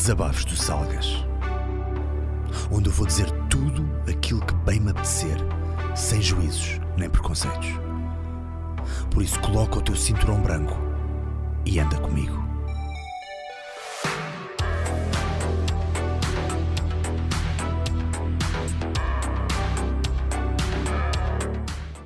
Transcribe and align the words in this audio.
Desabafos 0.00 0.46
do 0.46 0.56
Salgas, 0.56 1.08
onde 2.72 2.88
eu 2.88 2.92
vou 2.92 3.06
dizer 3.06 3.30
tudo 3.50 3.84
aquilo 4.08 4.40
que 4.46 4.54
bem 4.54 4.80
me 4.80 4.92
apetecer, 4.92 5.36
sem 5.94 6.22
juízos 6.22 6.80
nem 6.96 7.10
preconceitos. 7.10 7.68
Por 9.10 9.22
isso, 9.22 9.38
coloca 9.40 9.78
o 9.78 9.82
teu 9.82 9.94
cinturão 9.94 10.40
branco 10.40 10.74
e 11.66 11.78
anda 11.78 12.00
comigo. 12.00 12.34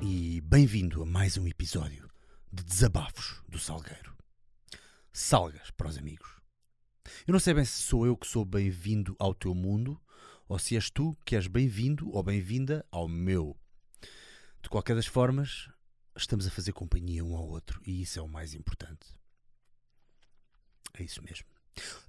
E 0.01 0.41
bem-vindo 0.41 1.01
a 1.01 1.05
mais 1.05 1.37
um 1.37 1.47
episódio 1.47 2.09
de 2.51 2.61
Desabafos 2.61 3.41
do 3.47 3.57
Salgueiro. 3.57 4.13
Salgas 5.13 5.71
para 5.71 5.87
os 5.87 5.97
amigos. 5.97 6.34
Eu 7.27 7.31
não 7.31 7.39
sei 7.39 7.53
bem 7.53 7.65
se 7.65 7.81
sou 7.81 8.05
eu 8.05 8.17
que 8.17 8.27
sou 8.27 8.43
bem-vindo 8.43 9.15
ao 9.19 9.33
teu 9.33 9.53
mundo 9.53 9.99
ou 10.47 10.59
se 10.59 10.75
és 10.75 10.89
tu 10.89 11.17
que 11.25 11.35
és 11.35 11.47
bem-vindo 11.47 12.09
ou 12.13 12.23
bem-vinda 12.23 12.85
ao 12.91 13.07
meu. 13.07 13.57
De 14.61 14.69
qualquer 14.69 14.95
das 14.95 15.05
formas, 15.05 15.69
estamos 16.15 16.47
a 16.47 16.51
fazer 16.51 16.73
companhia 16.73 17.23
um 17.23 17.35
ao 17.35 17.47
outro 17.47 17.81
e 17.85 18.01
isso 18.01 18.19
é 18.19 18.21
o 18.21 18.27
mais 18.27 18.53
importante. 18.53 19.15
É 20.93 21.03
isso 21.03 21.21
mesmo. 21.23 21.45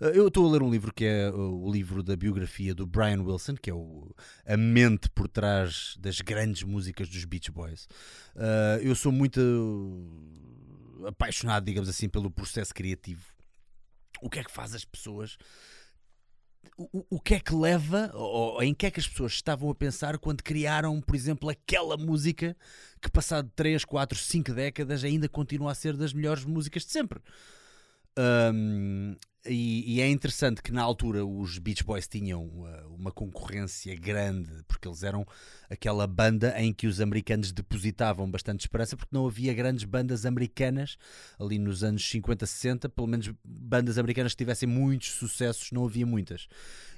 Uh, 0.00 0.06
Eu 0.14 0.28
estou 0.28 0.46
a 0.46 0.52
ler 0.52 0.62
um 0.62 0.70
livro 0.70 0.92
que 0.94 1.04
é 1.04 1.30
uh, 1.30 1.34
o 1.34 1.70
livro 1.70 2.02
da 2.02 2.16
biografia 2.16 2.74
do 2.74 2.86
Brian 2.86 3.22
Wilson, 3.22 3.56
que 3.56 3.68
é 3.68 3.74
o, 3.74 4.14
a 4.46 4.56
mente 4.56 5.10
por 5.10 5.28
trás 5.28 5.96
das 5.98 6.20
grandes 6.20 6.62
músicas 6.62 7.08
dos 7.08 7.24
Beach 7.24 7.50
Boys. 7.50 7.88
Uh, 8.34 8.80
eu 8.80 8.94
sou 8.94 9.10
muito 9.10 9.40
apaixonado, 11.06 11.64
digamos 11.64 11.88
assim, 11.88 12.08
pelo 12.08 12.30
processo 12.30 12.72
criativo. 12.72 13.35
O 14.20 14.30
que 14.30 14.38
é 14.40 14.44
que 14.44 14.50
faz 14.50 14.74
as 14.74 14.84
pessoas? 14.84 15.36
O, 16.76 16.98
o- 17.00 17.06
o 17.16 17.20
que 17.20 17.34
é 17.34 17.40
que 17.40 17.54
leva, 17.54 18.10
ou, 18.14 18.54
ou 18.54 18.62
em 18.62 18.74
que 18.74 18.86
é 18.86 18.90
que 18.90 19.00
as 19.00 19.06
pessoas 19.08 19.32
estavam 19.32 19.70
a 19.70 19.74
pensar 19.74 20.18
quando 20.18 20.42
criaram, 20.42 21.00
por 21.00 21.14
exemplo, 21.14 21.48
aquela 21.48 21.96
música 21.96 22.56
que, 23.00 23.10
passado 23.10 23.50
3, 23.54 23.84
4, 23.84 24.18
5 24.18 24.52
décadas, 24.52 25.04
ainda 25.04 25.28
continua 25.28 25.72
a 25.72 25.74
ser 25.74 25.96
das 25.96 26.12
melhores 26.12 26.44
músicas 26.44 26.84
de 26.84 26.92
sempre? 26.92 27.20
Um, 28.18 29.14
e, 29.48 29.96
e 29.96 30.00
é 30.00 30.08
interessante 30.08 30.62
que 30.62 30.72
na 30.72 30.82
altura 30.82 31.24
os 31.24 31.58
Beach 31.58 31.84
Boys 31.84 32.06
tinham 32.06 32.44
uh, 32.44 32.94
uma 32.96 33.12
concorrência 33.12 33.94
grande, 33.94 34.50
porque 34.66 34.86
eles 34.86 35.02
eram 35.02 35.26
aquela 35.68 36.06
banda 36.06 36.54
em 36.60 36.72
que 36.72 36.86
os 36.86 37.00
americanos 37.00 37.52
depositavam 37.52 38.30
bastante 38.30 38.60
esperança, 38.60 38.96
porque 38.96 39.14
não 39.14 39.26
havia 39.26 39.52
grandes 39.54 39.84
bandas 39.84 40.26
americanas 40.26 40.96
ali 41.38 41.58
nos 41.58 41.82
anos 41.82 42.08
50, 42.08 42.46
60, 42.46 42.88
pelo 42.88 43.06
menos 43.06 43.30
bandas 43.44 43.98
americanas 43.98 44.32
que 44.32 44.38
tivessem 44.38 44.68
muitos 44.68 45.10
sucessos, 45.10 45.70
não 45.72 45.84
havia 45.84 46.06
muitas. 46.06 46.48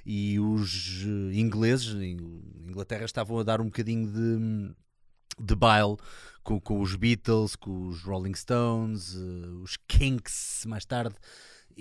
E 0.05 0.39
os 0.39 1.03
eh, 1.03 1.37
ingleses, 1.37 1.93
Inglaterra, 2.67 3.05
estavam 3.05 3.37
a 3.39 3.43
dar 3.43 3.61
um 3.61 3.65
bocadinho 3.65 4.07
de 4.07 4.75
de 5.39 5.55
baile 5.55 5.95
com, 6.43 6.59
com 6.59 6.81
os 6.81 6.95
Beatles, 6.95 7.55
com 7.55 7.87
os 7.87 8.01
Rolling 8.03 8.35
Stones, 8.35 9.15
eh, 9.15 9.47
os 9.63 9.77
Kinks 9.87 10.65
mais 10.67 10.85
tarde. 10.85 11.15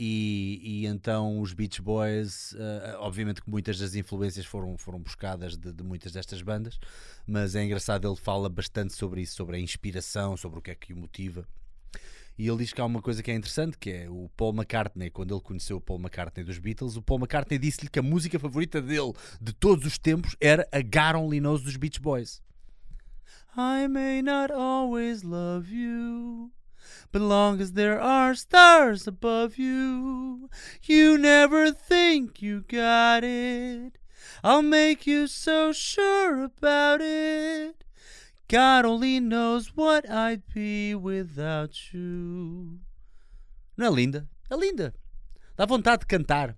E, 0.00 0.60
e 0.62 0.86
então 0.86 1.40
os 1.40 1.52
Beach 1.52 1.82
Boys, 1.82 2.54
eh, 2.56 2.96
obviamente 3.00 3.42
que 3.42 3.50
muitas 3.50 3.80
das 3.80 3.96
influências 3.96 4.46
foram, 4.46 4.78
foram 4.78 5.00
buscadas 5.00 5.56
de, 5.56 5.72
de 5.72 5.82
muitas 5.82 6.12
destas 6.12 6.40
bandas, 6.40 6.78
mas 7.26 7.56
é 7.56 7.64
engraçado, 7.64 8.06
ele 8.06 8.14
fala 8.14 8.48
bastante 8.48 8.94
sobre 8.94 9.22
isso, 9.22 9.34
sobre 9.34 9.56
a 9.56 9.58
inspiração, 9.58 10.36
sobre 10.36 10.60
o 10.60 10.62
que 10.62 10.70
é 10.70 10.76
que 10.76 10.92
o 10.92 10.96
motiva. 10.96 11.48
E 12.38 12.46
ele 12.46 12.58
diz 12.58 12.72
que 12.72 12.80
há 12.80 12.84
uma 12.84 13.02
coisa 13.02 13.24
que 13.24 13.32
é 13.32 13.34
interessante, 13.34 13.76
que 13.76 13.90
é 13.90 14.08
o 14.08 14.30
Paul 14.36 14.54
McCartney, 14.54 15.10
quando 15.10 15.34
ele 15.34 15.42
conheceu 15.42 15.78
o 15.78 15.80
Paul 15.80 15.98
McCartney 15.98 16.44
dos 16.44 16.60
Beatles, 16.60 16.94
o 16.94 17.02
Paul 17.02 17.18
McCartney 17.18 17.58
disse-lhe 17.58 17.90
que 17.90 17.98
a 17.98 18.02
música 18.02 18.38
favorita 18.38 18.80
dele 18.80 19.12
de 19.40 19.52
todos 19.52 19.84
os 19.84 19.98
tempos 19.98 20.36
era 20.40 20.64
a 20.70 20.80
God 20.80 21.24
Only 21.24 21.40
Knows 21.40 21.64
dos 21.64 21.74
Beach 21.76 22.00
Boys. 22.00 22.40
I 23.56 23.88
may 23.88 24.22
not 24.22 24.52
always 24.52 25.24
love 25.24 25.74
you, 25.74 26.52
but 27.12 27.20
long 27.22 27.60
as 27.60 27.72
there 27.72 28.00
are 28.00 28.34
stars 28.34 29.06
above 29.06 29.58
you, 29.58 30.48
you 30.82 31.18
never 31.18 31.72
think 31.72 32.42
you 32.42 32.64
got 32.68 33.24
it. 33.24 33.98
I'll 34.42 34.62
make 34.62 35.06
you 35.06 35.26
so 35.26 35.72
sure 35.72 36.44
about 36.44 37.00
it. 37.00 37.84
God 38.48 38.84
only 38.86 39.20
knows 39.20 39.76
what 39.76 40.08
I'd 40.08 40.42
be 40.54 40.94
without 40.94 41.92
you. 41.92 42.78
Não 43.76 43.86
é 43.86 43.90
linda? 43.94 44.28
É 44.50 44.56
linda. 44.56 44.94
Dá 45.56 45.66
vontade 45.66 46.00
de 46.00 46.06
cantar. 46.06 46.56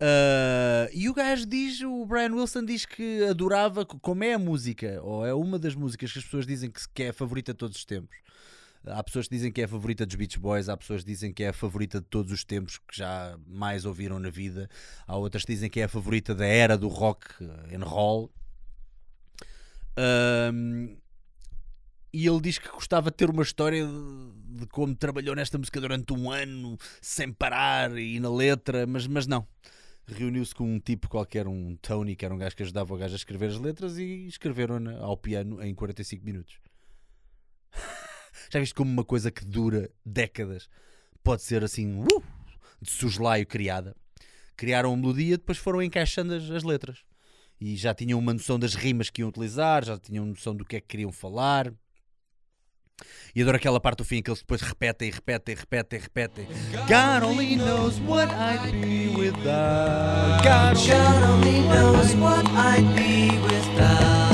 Ah, 0.00 0.88
e 0.92 1.08
o 1.08 1.14
gajo 1.14 1.44
diz, 1.44 1.80
o 1.82 2.06
Brian 2.06 2.32
Wilson 2.34 2.64
diz 2.64 2.86
que 2.86 3.24
adorava, 3.24 3.84
co- 3.84 3.98
como 3.98 4.22
é 4.22 4.34
a 4.34 4.38
música, 4.38 5.00
ou 5.02 5.26
é 5.26 5.34
uma 5.34 5.58
das 5.58 5.74
músicas 5.74 6.12
que 6.12 6.18
as 6.18 6.24
pessoas 6.24 6.46
dizem 6.46 6.70
que 6.94 7.02
é 7.02 7.08
a 7.08 7.12
favorita 7.12 7.52
de 7.52 7.58
todos 7.58 7.76
os 7.76 7.84
tempos. 7.84 8.16
Há 8.90 9.02
pessoas 9.02 9.28
que 9.28 9.34
dizem 9.34 9.52
que 9.52 9.60
é 9.60 9.64
a 9.64 9.68
favorita 9.68 10.06
dos 10.06 10.14
Beach 10.14 10.38
Boys, 10.38 10.68
há 10.68 10.76
pessoas 10.76 11.02
que 11.02 11.10
dizem 11.10 11.32
que 11.32 11.42
é 11.42 11.48
a 11.48 11.52
favorita 11.52 12.00
de 12.00 12.06
todos 12.06 12.32
os 12.32 12.44
tempos 12.44 12.78
que 12.78 12.96
já 12.96 13.38
mais 13.46 13.84
ouviram 13.84 14.18
na 14.18 14.30
vida, 14.30 14.68
há 15.06 15.16
outras 15.16 15.44
que 15.44 15.52
dizem 15.52 15.68
que 15.70 15.80
é 15.80 15.84
a 15.84 15.88
favorita 15.88 16.34
da 16.34 16.46
era 16.46 16.76
do 16.76 16.88
rock 16.88 17.26
and 17.72 17.84
roll. 17.84 18.30
Ahm, 19.96 20.96
e 22.12 22.26
ele 22.26 22.40
diz 22.40 22.58
que 22.58 22.68
gostava 22.68 23.10
de 23.10 23.16
ter 23.16 23.28
uma 23.28 23.42
história 23.42 23.86
de, 23.86 24.60
de 24.60 24.66
como 24.66 24.94
trabalhou 24.94 25.34
nesta 25.34 25.58
música 25.58 25.80
durante 25.80 26.12
um 26.12 26.30
ano, 26.30 26.78
sem 27.00 27.32
parar 27.32 27.96
e 27.98 28.18
na 28.18 28.30
letra, 28.30 28.86
mas, 28.86 29.06
mas 29.06 29.26
não 29.26 29.46
reuniu-se 30.08 30.54
com 30.54 30.64
um 30.64 30.80
tipo 30.80 31.08
qualquer, 31.08 31.46
um 31.46 31.76
Tony, 31.76 32.16
que 32.16 32.24
era 32.24 32.34
um 32.34 32.38
gajo 32.38 32.56
que 32.56 32.62
ajudava 32.62 32.94
o 32.94 32.96
gajo 32.96 33.14
a 33.14 33.16
escrever 33.16 33.50
as 33.50 33.58
letras 33.58 33.98
e 33.98 34.26
escreveram 34.26 34.78
ao 35.02 35.16
piano 35.16 35.62
em 35.62 35.74
45 35.74 36.24
minutos. 36.24 36.58
Já 38.50 38.60
viste 38.60 38.74
como 38.74 38.90
uma 38.90 39.04
coisa 39.04 39.30
que 39.30 39.44
dura 39.44 39.90
décadas 40.04 40.68
pode 41.22 41.42
ser 41.42 41.62
assim, 41.62 42.00
uh, 42.00 42.22
de 42.80 42.90
soslaio 42.90 43.46
criada? 43.46 43.94
Criaram 44.56 44.92
uma 44.92 44.96
melodia, 44.96 45.36
depois 45.36 45.58
foram 45.58 45.82
encaixando 45.82 46.34
as, 46.34 46.50
as 46.50 46.62
letras. 46.62 46.98
E 47.60 47.76
já 47.76 47.92
tinham 47.92 48.18
uma 48.18 48.32
noção 48.32 48.58
das 48.58 48.74
rimas 48.74 49.10
que 49.10 49.20
iam 49.20 49.28
utilizar, 49.28 49.84
já 49.84 49.98
tinham 49.98 50.24
noção 50.24 50.54
do 50.54 50.64
que 50.64 50.76
é 50.76 50.80
que 50.80 50.86
queriam 50.86 51.12
falar. 51.12 51.72
E 53.34 53.42
adoro 53.42 53.56
aquela 53.56 53.80
parte 53.80 53.98
do 53.98 54.04
fim 54.04 54.22
que 54.22 54.30
eles 54.30 54.40
depois 54.40 54.60
repetem, 54.60 55.10
repetem, 55.10 55.54
repetem, 55.54 56.00
repetem. 56.00 56.46
God 56.88 57.22
only 57.24 57.56
knows 57.56 58.00
what 58.00 58.28
I'd 58.32 58.72
be 58.72 59.14
without. 59.16 60.42
God 60.42 60.74
God 60.74 61.22
only 61.30 61.60
knows 61.60 62.14
what 62.16 62.44
I'd 62.56 62.94
be 62.94 63.38
without. 63.38 64.28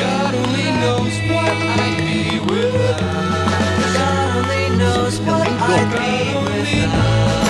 God 0.00 0.34
only 0.34 0.70
knows 0.80 1.12
what 1.30 1.52
I'd 1.52 1.96
be 1.96 2.38
without. 2.52 3.27
God 4.78 4.86
only 4.86 4.94
knows 4.94 5.18
what 5.20 5.46
I'd 5.48 5.90
be 5.90 6.34
without. 6.44 7.48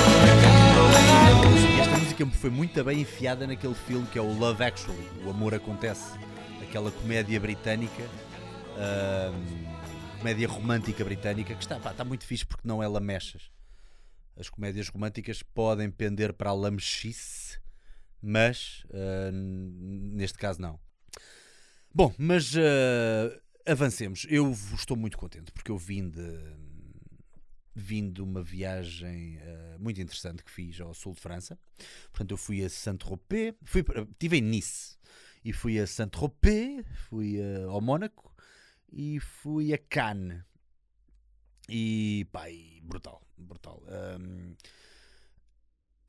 Esta 1.81 1.99
música 1.99 2.27
foi 2.27 2.51
muito 2.51 2.83
bem 2.85 3.01
enfiada 3.03 3.47
naquele 3.47 3.75
filme 3.75 4.07
que 4.07 4.19
é 4.19 4.23
o 4.23 4.33
Love 4.39 4.65
Actually, 4.65 5.09
O 5.25 5.31
Amor 5.31 5.55
Acontece, 5.55 6.19
aquela 6.63 6.91
comédia 6.91 7.39
britânica, 7.39 8.03
ahm, 8.79 10.19
comédia 10.19 10.49
romântica 10.49 11.05
britânica, 11.05 11.55
que 11.55 11.63
está, 11.63 11.79
pá, 11.79 11.91
está 11.91 12.05
muito 12.05 12.25
fixe 12.25 12.47
porque 12.47 12.67
não 12.67 12.83
é 12.83 12.89
lamechas. 12.89 13.51
As 14.37 14.49
comédias 14.49 14.89
românticas 14.89 15.43
podem 15.43 15.91
pender 15.91 16.33
para 16.33 16.51
a 16.51 16.55
lamechice, 16.55 17.59
mas 18.23 18.85
n- 19.33 20.15
neste 20.17 20.39
caso 20.39 20.61
não. 20.63 20.79
Bom, 21.95 22.15
mas 22.17 22.55
ah, 22.57 23.41
avancemos. 23.71 24.27
Eu 24.31 24.51
estou 24.75 24.97
muito 24.97 25.19
contente 25.19 25.51
porque 25.53 25.71
eu 25.71 25.77
vim 25.77 26.09
de 26.09 26.39
vim 27.79 28.11
de 28.11 28.21
uma 28.23 28.43
viagem 28.43 29.39
eh, 29.41 29.77
muito 29.79 30.01
interessante 30.01 30.43
que 30.43 30.51
fiz 30.51 30.81
ao 30.81 30.93
sul 30.95 31.15
de 31.15 31.21
França. 31.21 31.59
Portanto, 32.11 32.33
eu 32.33 32.37
fui 32.37 32.65
a 32.65 32.69
Saint-Tropez, 32.69 33.55
fui, 33.65 33.85
estive 34.11 34.39
em 34.39 34.43
Nice 34.43 34.97
e 35.45 35.53
fui 35.53 35.79
a 35.79 35.87
Saint-Tropez, 35.87 36.85
fui 37.09 37.39
eh, 37.39 37.65
ao 37.65 37.81
Mónaco 37.81 38.35
e 38.93 39.21
fui 39.21 39.73
a 39.73 39.79
Cannes. 39.79 40.43
E 41.69 42.27
pá, 42.33 42.45
brutal, 42.83 43.23
brutal. 43.37 43.83
Ahm, 43.89 44.55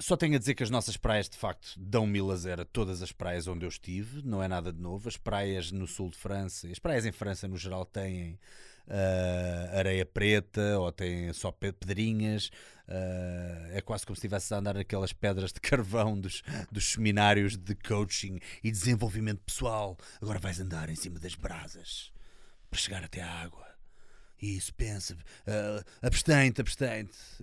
só 0.01 0.15
tenho 0.15 0.35
a 0.35 0.39
dizer 0.39 0.55
que 0.55 0.63
as 0.63 0.69
nossas 0.69 0.95
praias 0.95 1.27
de 1.27 1.37
facto 1.37 1.73
dão 1.77 2.07
mil 2.07 2.31
a 2.31 2.35
zero 2.37 2.61
a 2.61 2.65
todas 2.65 3.01
as 3.01 3.11
praias 3.11 3.47
onde 3.47 3.65
eu 3.65 3.69
estive, 3.69 4.21
não 4.23 4.41
é 4.41 4.47
nada 4.47 4.71
de 4.71 4.81
novo. 4.81 5.09
As 5.09 5.17
praias 5.17 5.71
no 5.71 5.85
sul 5.85 6.09
de 6.09 6.17
França, 6.17 6.67
as 6.69 6.79
praias 6.79 7.05
em 7.05 7.11
França 7.11 7.47
no 7.49 7.57
geral 7.57 7.85
têm 7.85 8.39
ah, 8.89 9.77
areia 9.77 10.05
preta 10.05 10.79
ou 10.79 10.91
têm 10.91 11.31
só 11.33 11.51
pe- 11.51 11.71
pedrinhas. 11.73 12.49
ah, 12.87 13.67
é 13.71 13.81
quase 13.81 14.05
como 14.05 14.15
se 14.15 14.19
estivesse 14.19 14.53
a 14.53 14.57
andar 14.57 14.73
naquelas 14.75 15.13
pedras 15.13 15.51
de 15.53 15.59
carvão 15.61 16.19
dos, 16.19 16.41
dos 16.71 16.91
seminários 16.91 17.55
de 17.57 17.75
coaching 17.75 18.39
e 18.63 18.71
desenvolvimento 18.71 19.41
pessoal. 19.45 19.97
Agora 20.21 20.39
vais 20.39 20.59
andar 20.59 20.89
em 20.89 20.95
cima 20.95 21.19
das 21.19 21.35
brasas 21.35 22.11
para 22.69 22.79
chegar 22.79 23.03
até 23.03 23.21
à 23.21 23.29
água 23.31 23.67
Isso, 24.41 24.73
pensa. 24.73 25.17
ah, 25.47 25.83
abstente. 26.01 26.61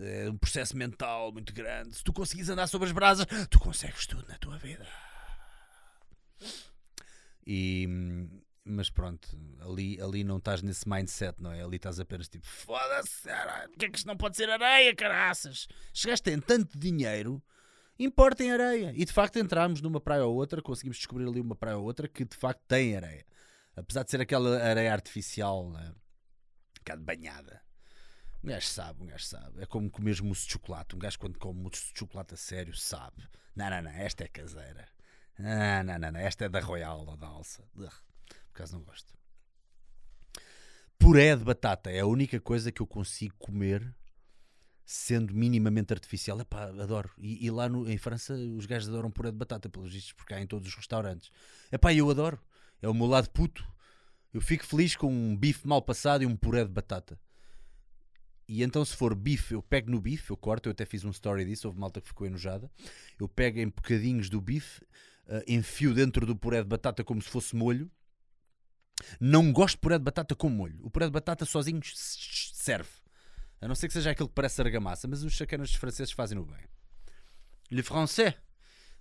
É 0.00 0.28
um 0.30 0.36
processo 0.38 0.76
mental 0.76 1.30
muito 1.32 1.52
grande. 1.52 1.96
Se 1.96 2.02
tu 2.04 2.12
conseguires 2.12 2.48
andar 2.50 2.66
sobre 2.66 2.86
as 2.88 2.92
brasas, 2.92 3.26
tu 3.50 3.58
consegues 3.60 4.06
tudo 4.06 4.26
na 4.28 4.36
tua 4.38 4.56
vida. 4.58 4.86
E, 7.46 7.86
hum, 7.88 8.28
mas 8.66 8.90
pronto, 8.90 9.28
ali, 9.60 10.00
ali 10.00 10.24
não 10.24 10.38
estás 10.38 10.60
nesse 10.60 10.88
mindset, 10.88 11.40
não 11.40 11.52
é? 11.52 11.62
Ali 11.62 11.76
estás 11.76 12.00
apenas 12.00 12.28
tipo, 12.28 12.44
foda-se, 12.44 13.28
porque 13.68 13.86
é 13.86 13.90
que 13.90 13.96
isto 13.96 14.06
não 14.06 14.16
pode 14.16 14.36
ser 14.36 14.50
areia, 14.50 14.94
caraças? 14.94 15.68
Chegaste 15.94 16.30
em 16.30 16.40
tanto 16.40 16.76
dinheiro, 16.76 17.40
importa 17.96 18.42
em 18.42 18.50
areia. 18.50 18.92
E 18.94 19.04
de 19.04 19.12
facto 19.12 19.38
entramos 19.38 19.80
numa 19.80 20.00
praia 20.00 20.24
ou 20.24 20.34
outra, 20.34 20.60
conseguimos 20.60 20.96
descobrir 20.96 21.28
ali 21.28 21.40
uma 21.40 21.54
praia 21.54 21.76
ou 21.76 21.84
outra 21.84 22.08
que 22.08 22.24
de 22.24 22.36
facto 22.36 22.60
tem 22.66 22.96
areia. 22.96 23.24
Apesar 23.76 24.02
de 24.02 24.10
ser 24.10 24.20
aquela 24.20 24.60
areia 24.60 24.92
artificial, 24.92 25.70
né? 25.70 25.90
um 25.90 26.78
bocado 26.78 27.02
banhada. 27.02 27.62
Um 28.42 28.48
gajo 28.48 28.66
sabe, 28.66 29.02
um 29.02 29.06
gajo 29.06 29.24
sabe. 29.24 29.62
É 29.62 29.66
como 29.66 29.90
comer 29.90 30.20
mousse 30.22 30.46
de 30.46 30.52
chocolate. 30.52 30.96
Um 30.96 30.98
gajo 30.98 31.18
quando 31.18 31.38
come 31.38 31.60
mousse 31.60 31.92
de 31.92 31.98
chocolate 31.98 32.34
a 32.34 32.36
sério 32.36 32.74
sabe. 32.74 33.22
Não, 33.54 33.70
não, 33.70 33.82
não, 33.82 33.90
esta 33.90 34.24
é 34.24 34.28
caseira. 34.28 34.88
Não, 35.38 35.82
não, 35.84 36.10
não, 36.10 36.18
esta 36.18 36.46
é 36.46 36.48
da 36.48 36.60
Royal 36.60 37.06
ou 37.06 37.16
da 37.16 37.26
Alça. 37.26 37.64
Por 38.56 38.62
acaso 38.62 38.78
não 38.78 38.84
gosto. 38.84 39.12
Puré 40.98 41.36
de 41.36 41.44
batata 41.44 41.90
é 41.90 42.00
a 42.00 42.06
única 42.06 42.40
coisa 42.40 42.72
que 42.72 42.80
eu 42.80 42.86
consigo 42.86 43.34
comer 43.38 43.94
sendo 44.82 45.34
minimamente 45.34 45.92
artificial. 45.92 46.40
Epá, 46.40 46.64
adoro. 46.64 47.10
E, 47.18 47.44
e 47.44 47.50
lá 47.50 47.68
no- 47.68 47.86
em 47.90 47.98
França 47.98 48.32
os 48.32 48.64
gajos 48.64 48.88
adoram 48.88 49.10
puré 49.10 49.30
de 49.30 49.36
batata, 49.36 49.68
pelos 49.68 49.92
vistos, 49.92 50.14
porque 50.14 50.32
há 50.32 50.40
em 50.40 50.46
todos 50.46 50.66
os 50.68 50.74
restaurantes. 50.74 51.30
Epá, 51.70 51.92
eu 51.92 52.08
adoro. 52.10 52.40
É 52.80 52.88
o 52.88 52.94
meu 52.94 53.06
lado 53.06 53.28
puto. 53.28 53.62
Eu 54.32 54.40
fico 54.40 54.64
feliz 54.64 54.96
com 54.96 55.12
um 55.12 55.36
bife 55.36 55.68
mal 55.68 55.82
passado 55.82 56.22
e 56.22 56.26
um 56.26 56.34
puré 56.34 56.64
de 56.64 56.70
batata. 56.70 57.20
E 58.48 58.62
então, 58.62 58.82
se 58.86 58.96
for 58.96 59.14
bife, 59.14 59.52
eu 59.52 59.62
pego 59.62 59.90
no 59.90 60.00
bife, 60.00 60.30
eu 60.30 60.36
corto. 60.36 60.68
Eu 60.68 60.72
até 60.72 60.86
fiz 60.86 61.04
um 61.04 61.10
story 61.10 61.44
disso. 61.44 61.66
Houve 61.68 61.78
malta 61.78 62.00
que 62.00 62.08
ficou 62.08 62.26
enojada. 62.26 62.70
Eu 63.18 63.28
pego 63.28 63.58
em 63.58 63.66
bocadinhos 63.66 64.30
do 64.30 64.40
bife, 64.40 64.80
eh, 65.26 65.44
enfio 65.46 65.92
dentro 65.92 66.24
do 66.24 66.34
puré 66.34 66.62
de 66.62 66.68
batata 66.68 67.04
como 67.04 67.20
se 67.20 67.28
fosse 67.28 67.54
molho. 67.54 67.90
Não 69.20 69.52
gosto 69.52 69.76
de 69.76 69.80
puré 69.80 69.98
de 69.98 70.04
batata 70.04 70.34
com 70.34 70.48
molho. 70.48 70.78
O 70.82 70.90
puré 70.90 71.06
de 71.06 71.12
batata 71.12 71.44
sozinho 71.44 71.80
serve. 71.84 72.90
A 73.60 73.68
não 73.68 73.74
ser 73.74 73.88
que 73.88 73.94
seja 73.94 74.10
aquele 74.10 74.28
que 74.28 74.34
parece 74.34 74.60
argamassa, 74.60 75.08
mas 75.08 75.22
os 75.22 75.32
chacanas 75.32 75.74
franceses 75.74 76.12
fazem-no 76.12 76.44
bem. 76.44 76.64
Le 77.70 77.82
français, 77.82 78.34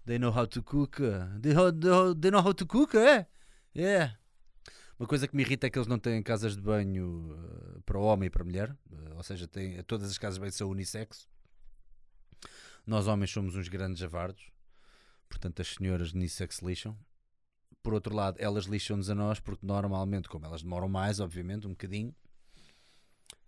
they 0.06 0.18
know 0.18 0.36
how 0.36 0.48
to 0.48 0.64
cook. 0.64 0.98
They, 1.42 1.54
they 1.54 2.16
they 2.20 2.32
know 2.32 2.42
how 2.42 2.54
to 2.54 2.66
cook, 2.66 2.96
é? 2.96 3.28
Yeah. 3.76 4.18
Uma 4.98 5.08
coisa 5.08 5.28
que 5.28 5.36
me 5.36 5.44
irrita 5.44 5.68
é 5.68 5.70
que 5.70 5.78
eles 5.78 5.88
não 5.88 6.00
têm 6.00 6.24
casas 6.24 6.56
de 6.56 6.62
banho 6.62 7.34
uh, 7.34 7.82
para 7.82 8.00
homem 8.00 8.28
e 8.28 8.30
para 8.30 8.46
mulher. 8.46 8.72
Uh, 8.90 9.18
ou 9.18 9.24
seja, 9.24 9.46
têm, 9.46 9.84
todas 9.84 10.10
as 10.10 10.18
casas 10.18 10.36
de 10.36 10.40
banho 10.40 10.54
são 10.54 10.70
unissexo. 10.70 11.28
Nós 12.88 13.06
homens 13.08 13.32
somos 13.32 13.56
uns 13.56 13.68
grandes 13.68 14.00
javardos. 14.00 14.50
Portanto, 15.28 15.62
as 15.62 15.68
senhoras 15.68 16.14
unissex 16.14 16.60
lixam. 16.60 16.98
Por 17.86 17.94
outro 17.94 18.16
lado, 18.16 18.38
elas 18.40 18.66
lixam-nos 18.66 19.12
a 19.12 19.14
nós, 19.14 19.40
porque 19.40 19.64
normalmente, 19.64 20.28
como 20.28 20.44
elas 20.44 20.64
demoram 20.64 20.90
mais, 20.90 21.20
obviamente, 21.20 21.68
um 21.68 21.70
bocadinho, 21.70 22.16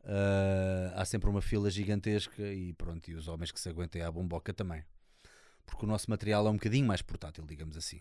uh, 0.04 0.94
há 0.94 1.04
sempre 1.06 1.28
uma 1.28 1.42
fila 1.42 1.72
gigantesca 1.72 2.44
e 2.54 2.72
pronto, 2.74 3.10
e 3.10 3.16
os 3.16 3.28
homens 3.28 3.52
que 3.52 3.60
se 3.60 3.68
aguentem 3.68 4.04
à 4.04 4.12
bomboca 4.12 4.54
também. 4.54 4.86
Porque 5.66 5.86
o 5.86 5.88
nosso 5.88 6.08
material 6.12 6.46
é 6.46 6.52
um 6.52 6.54
bocadinho 6.54 6.86
mais 6.86 7.02
portátil, 7.02 7.48
digamos 7.48 7.76
assim. 7.76 8.00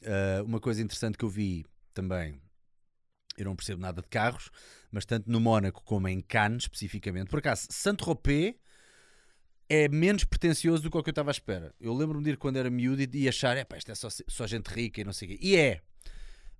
Uh, 0.00 0.44
uma 0.46 0.60
coisa 0.60 0.80
interessante 0.80 1.18
que 1.18 1.24
eu 1.24 1.28
vi 1.28 1.66
também, 1.92 2.40
eu 3.36 3.46
não 3.46 3.56
percebo 3.56 3.82
nada 3.82 4.00
de 4.00 4.06
carros, 4.06 4.48
mas 4.92 5.04
tanto 5.04 5.28
no 5.28 5.40
Mónaco 5.40 5.82
como 5.82 6.06
em 6.06 6.20
Cannes, 6.20 6.62
especificamente, 6.62 7.30
por 7.30 7.40
acaso, 7.40 7.66
Saint-Tropez 7.68 8.54
é 9.70 9.88
menos 9.88 10.24
pretencioso 10.24 10.82
do 10.82 10.90
que 10.90 10.98
o 10.98 11.02
que 11.02 11.10
eu 11.10 11.12
estava 11.12 11.30
à 11.30 11.32
espera. 11.32 11.72
Eu 11.80 11.94
lembro-me 11.94 12.24
de 12.24 12.30
ir 12.30 12.36
quando 12.36 12.56
era 12.56 12.68
miúdo 12.68 13.00
e, 13.16 13.28
achar, 13.28 13.56
é 13.56 13.64
isto 13.76 13.92
é 13.92 13.94
só, 13.94 14.08
só 14.26 14.44
gente 14.44 14.66
rica 14.66 15.00
e 15.00 15.04
não 15.04 15.12
sei 15.12 15.28
o 15.28 15.30
quê. 15.30 15.38
E 15.40 15.56
é, 15.56 15.80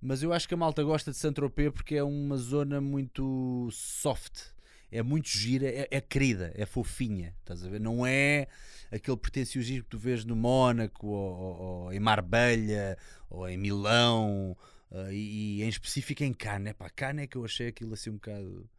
mas 0.01 0.23
eu 0.23 0.31
acho 0.31 0.47
que 0.47 0.53
a 0.53 0.57
malta 0.57 0.81
gosta 0.81 1.11
de 1.11 1.17
Saint-Tropez 1.17 1.73
porque 1.73 1.95
é 1.95 2.03
uma 2.03 2.37
zona 2.37 2.79
muito 2.79 3.67
soft. 3.73 4.43
É 4.89 5.03
muito 5.03 5.27
gira, 5.29 5.67
é, 5.67 5.87
é 5.91 6.01
querida, 6.01 6.51
é 6.55 6.65
fofinha, 6.65 7.33
estás 7.39 7.63
a 7.65 7.69
ver? 7.69 7.79
Não 7.79 8.05
é 8.05 8.47
aquele 8.89 9.15
pretenciosismo 9.17 9.83
que 9.83 9.89
tu 9.89 9.97
vês 9.97 10.23
no 10.25 10.35
Mónaco 10.35 11.07
ou, 11.07 11.33
ou- 11.39 11.61
ou 11.85 11.93
em 11.93 11.99
Marbella 11.99 12.97
ou 13.29 13.47
em 13.47 13.57
Milão 13.57 14.55
ah, 14.91 15.11
e, 15.11 15.59
e 15.59 15.63
em 15.63 15.69
específico 15.69 16.23
em 16.23 16.33
Cannes. 16.33 16.71
Epá, 16.71 16.89
Cannes 16.89 17.23
é 17.23 17.27
que 17.27 17.37
eu 17.37 17.43
achei 17.45 17.67
aquilo 17.67 17.93
assim 17.93 18.09
um 18.09 18.15
bocado... 18.15 18.69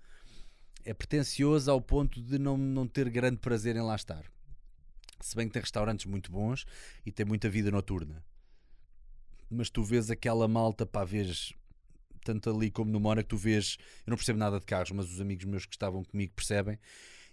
É 0.84 0.92
pretencioso 0.92 1.70
ao 1.70 1.80
ponto 1.80 2.20
de 2.20 2.38
não, 2.38 2.56
não 2.56 2.86
ter 2.86 3.08
grande 3.08 3.38
prazer 3.38 3.76
em 3.76 3.82
lá 3.82 3.94
estar. 3.94 4.24
Se 5.20 5.36
bem 5.36 5.46
que 5.46 5.52
tem 5.52 5.62
restaurantes 5.62 6.06
muito 6.06 6.30
bons 6.30 6.64
e 7.06 7.12
tem 7.12 7.24
muita 7.24 7.48
vida 7.48 7.70
noturna. 7.70 8.24
Mas 9.48 9.70
tu 9.70 9.84
vês 9.84 10.10
aquela 10.10 10.48
malta, 10.48 10.84
pá, 10.84 11.04
vês 11.04 11.54
tanto 12.24 12.50
ali 12.50 12.70
como 12.70 12.90
no 12.90 13.00
Mónaco, 13.00 13.28
tu 13.28 13.36
vês. 13.36 13.76
Eu 14.06 14.10
não 14.10 14.16
percebo 14.16 14.38
nada 14.38 14.58
de 14.58 14.66
carros, 14.66 14.90
mas 14.92 15.10
os 15.10 15.20
amigos 15.20 15.44
meus 15.44 15.66
que 15.66 15.74
estavam 15.74 16.04
comigo 16.04 16.32
percebem. 16.34 16.78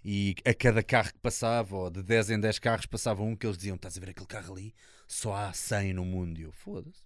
E 0.04 0.34
a 0.44 0.54
cada 0.54 0.82
carro 0.82 1.12
que 1.12 1.18
passava, 1.18 1.76
ou 1.76 1.90
de 1.90 2.02
10 2.02 2.30
em 2.30 2.40
10 2.40 2.58
carros, 2.58 2.86
passava 2.86 3.22
um 3.22 3.36
que 3.36 3.46
eles 3.46 3.56
diziam: 3.56 3.76
Estás 3.76 3.96
a 3.96 4.00
ver 4.00 4.10
aquele 4.10 4.26
carro 4.26 4.54
ali? 4.54 4.74
Só 5.06 5.34
há 5.34 5.52
100 5.52 5.94
no 5.94 6.04
mundo. 6.04 6.38
E 6.38 6.42
eu, 6.42 6.52
foda-se. 6.52 7.02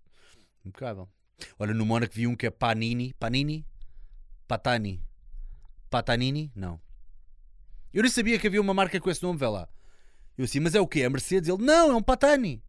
Impecável. 0.65 1.09
Olha, 1.59 1.75
no 1.75 1.85
Mónaco 1.85 2.15
vi 2.15 2.27
um 2.27 2.37
que 2.37 2.47
é 2.47 2.51
Panini. 2.51 3.13
Panini? 3.15 3.67
Patani. 4.47 5.03
Patanini? 5.95 6.51
Não. 6.57 6.81
Eu 7.93 8.03
nem 8.03 8.11
sabia 8.11 8.37
que 8.37 8.49
havia 8.49 8.61
uma 8.61 8.75
marca 8.75 8.99
com 8.99 9.09
esse 9.09 9.23
nome, 9.23 9.39
vê 9.39 9.47
lá. 9.47 9.69
Eu 10.37 10.45
assim, 10.45 10.59
mas 10.59 10.75
é 10.75 10.81
o 10.81 10.89
quê? 10.89 11.03
É 11.03 11.09
Mercedes? 11.09 11.49
Ele, 11.49 11.63
não, 11.63 11.93
é 11.93 11.95
um 11.95 12.03
Patani. 12.03 12.61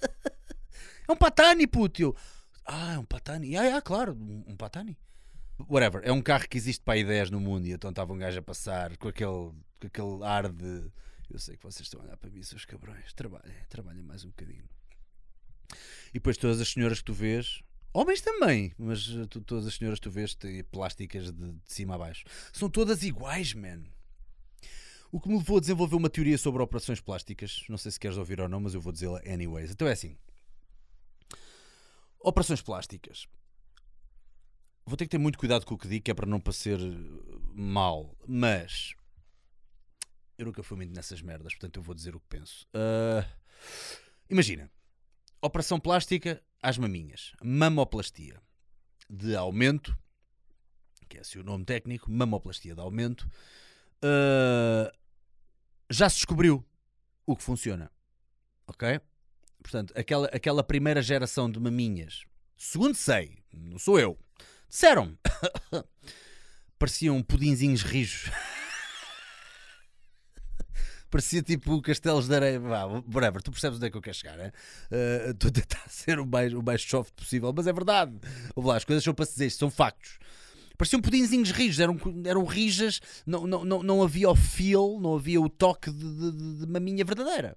é 1.06 1.12
um 1.12 1.16
Patani, 1.16 1.66
puto. 1.66 2.00
Eu, 2.00 2.16
ah, 2.64 2.94
é 2.94 2.98
um 2.98 3.04
Patani. 3.04 3.58
Ah, 3.58 3.64
é, 3.64 3.80
claro, 3.82 4.14
um, 4.14 4.56
Patani. 4.56 4.96
Whatever, 5.68 6.00
é 6.02 6.10
um 6.10 6.22
carro 6.22 6.48
que 6.48 6.56
existe 6.56 6.82
para 6.82 7.04
10 7.04 7.30
no 7.30 7.40
mundo 7.40 7.66
e 7.66 7.72
então 7.72 7.90
estava 7.90 8.10
um 8.14 8.16
gajo 8.16 8.38
a 8.38 8.42
passar 8.42 8.96
com 8.96 9.08
aquele, 9.08 9.52
com 9.78 9.86
aquele 9.86 10.24
ar 10.24 10.50
de 10.50 10.90
eu 11.30 11.38
sei 11.38 11.58
que 11.58 11.62
vocês 11.62 11.82
estão 11.82 12.00
a 12.00 12.04
olhar 12.04 12.16
para 12.16 12.30
mim, 12.30 12.42
seus 12.42 12.64
cabrões, 12.64 13.12
trabalhem, 13.12 13.54
trabalhem 13.68 14.02
mais 14.02 14.24
um 14.24 14.28
bocadinho. 14.28 14.64
E 16.08 16.14
depois 16.14 16.38
todas 16.38 16.58
as 16.58 16.68
senhoras 16.68 17.00
que 17.00 17.04
tu 17.04 17.12
vês, 17.12 17.62
homens 17.94 18.20
também, 18.20 18.74
mas 18.76 19.08
uh, 19.08 19.26
tu- 19.26 19.40
todas 19.40 19.66
as 19.66 19.74
senhoras 19.74 19.98
tu 20.00 20.10
vês 20.10 20.36
plásticas 20.70 21.32
de, 21.32 21.52
de 21.52 21.72
cima 21.72 21.94
a 21.94 21.98
baixo, 21.98 22.24
são 22.52 22.68
todas 22.68 23.02
iguais, 23.02 23.54
man. 23.54 23.84
O 25.10 25.20
que 25.20 25.28
me 25.28 25.36
levou 25.38 25.58
a 25.58 25.60
desenvolver 25.60 25.94
uma 25.94 26.10
teoria 26.10 26.36
sobre 26.36 26.60
operações 26.60 27.00
plásticas, 27.00 27.64
não 27.68 27.78
sei 27.78 27.92
se 27.92 28.00
queres 28.00 28.16
ouvir 28.18 28.40
ou 28.40 28.48
não, 28.48 28.58
mas 28.60 28.74
eu 28.74 28.80
vou 28.80 28.92
dizê-la 28.92 29.20
anyways. 29.20 29.70
Então 29.70 29.86
é 29.86 29.92
assim: 29.92 30.18
operações 32.18 32.60
plásticas. 32.60 33.26
Vou 34.84 34.96
ter 34.96 35.04
que 35.06 35.10
ter 35.12 35.18
muito 35.18 35.38
cuidado 35.38 35.64
com 35.64 35.74
o 35.74 35.78
que 35.78 35.88
digo, 35.88 36.04
que 36.04 36.10
é 36.10 36.14
para 36.14 36.26
não 36.26 36.40
parecer 36.40 36.78
uh, 36.78 37.40
mal, 37.54 38.14
mas 38.26 38.94
eu 40.36 40.46
nunca 40.46 40.62
fui 40.62 40.76
muito 40.76 40.92
nessas 40.92 41.22
merdas, 41.22 41.54
portanto 41.54 41.76
eu 41.76 41.82
vou 41.82 41.94
dizer 41.94 42.14
o 42.16 42.20
que 42.20 42.26
penso. 42.28 42.66
Ah, 42.74 43.24
imagina, 44.28 44.68
operação 45.46 45.78
plástica 45.78 46.42
às 46.62 46.78
maminhas, 46.78 47.32
mamoplastia 47.42 48.40
de 49.08 49.36
aumento, 49.36 49.96
que 51.08 51.18
é 51.18 51.20
assim 51.20 51.38
o 51.38 51.44
nome 51.44 51.64
técnico, 51.64 52.10
mamoplastia 52.10 52.74
de 52.74 52.80
aumento. 52.80 53.28
Ah, 54.02 54.92
já 55.90 56.08
se 56.08 56.16
descobriu 56.16 56.64
o 57.26 57.36
que 57.36 57.42
funciona, 57.42 57.90
ok? 58.66 59.00
Portanto, 59.62 59.92
aquela, 59.96 60.26
aquela 60.28 60.62
primeira 60.62 61.00
geração 61.00 61.50
de 61.50 61.58
maminhas, 61.58 62.24
segundo 62.56 62.94
sei, 62.94 63.38
não 63.52 63.78
sou 63.78 63.98
eu, 63.98 64.18
disseram-me, 64.68 65.18
pareciam 66.78 67.22
pudinzinhos 67.22 67.82
rijos. 67.82 68.30
Parecia 71.14 71.42
tipo 71.44 71.80
castelos 71.80 72.26
de 72.26 72.34
areia. 72.34 72.58
Vá, 72.58 72.86
whatever, 72.86 73.40
tu 73.40 73.52
percebes 73.52 73.76
onde 73.76 73.86
é 73.86 73.90
que 73.90 73.96
eu 73.96 74.02
quero 74.02 74.16
chegar, 74.16 74.36
né? 74.36 74.50
Uh, 74.90 75.30
Estou 75.30 75.48
a 75.48 75.52
tentar 75.52 75.84
ser 75.88 76.18
o 76.18 76.26
mais, 76.26 76.52
o 76.52 76.60
mais 76.60 76.82
soft 76.82 77.12
possível, 77.14 77.52
mas 77.56 77.68
é 77.68 77.72
verdade. 77.72 78.18
Ouve 78.56 78.68
lá, 78.70 78.76
as 78.76 78.84
coisas 78.84 79.04
são 79.04 79.14
para 79.14 79.24
se 79.24 79.30
dizer, 79.34 79.50
são 79.50 79.70
factos. 79.70 80.18
Pareciam 80.76 81.00
pudinzinhos 81.00 81.52
rijos, 81.52 81.78
eram, 81.78 81.96
eram 82.26 82.44
rijas, 82.44 83.00
não, 83.24 83.46
não, 83.46 83.64
não, 83.64 83.80
não 83.84 84.02
havia 84.02 84.28
o 84.28 84.34
feel, 84.34 84.98
não 85.00 85.14
havia 85.14 85.40
o 85.40 85.48
toque 85.48 85.88
de, 85.88 86.32
de, 86.32 86.56
de- 86.58 86.66
maminha 86.66 87.04
verdadeira. 87.04 87.56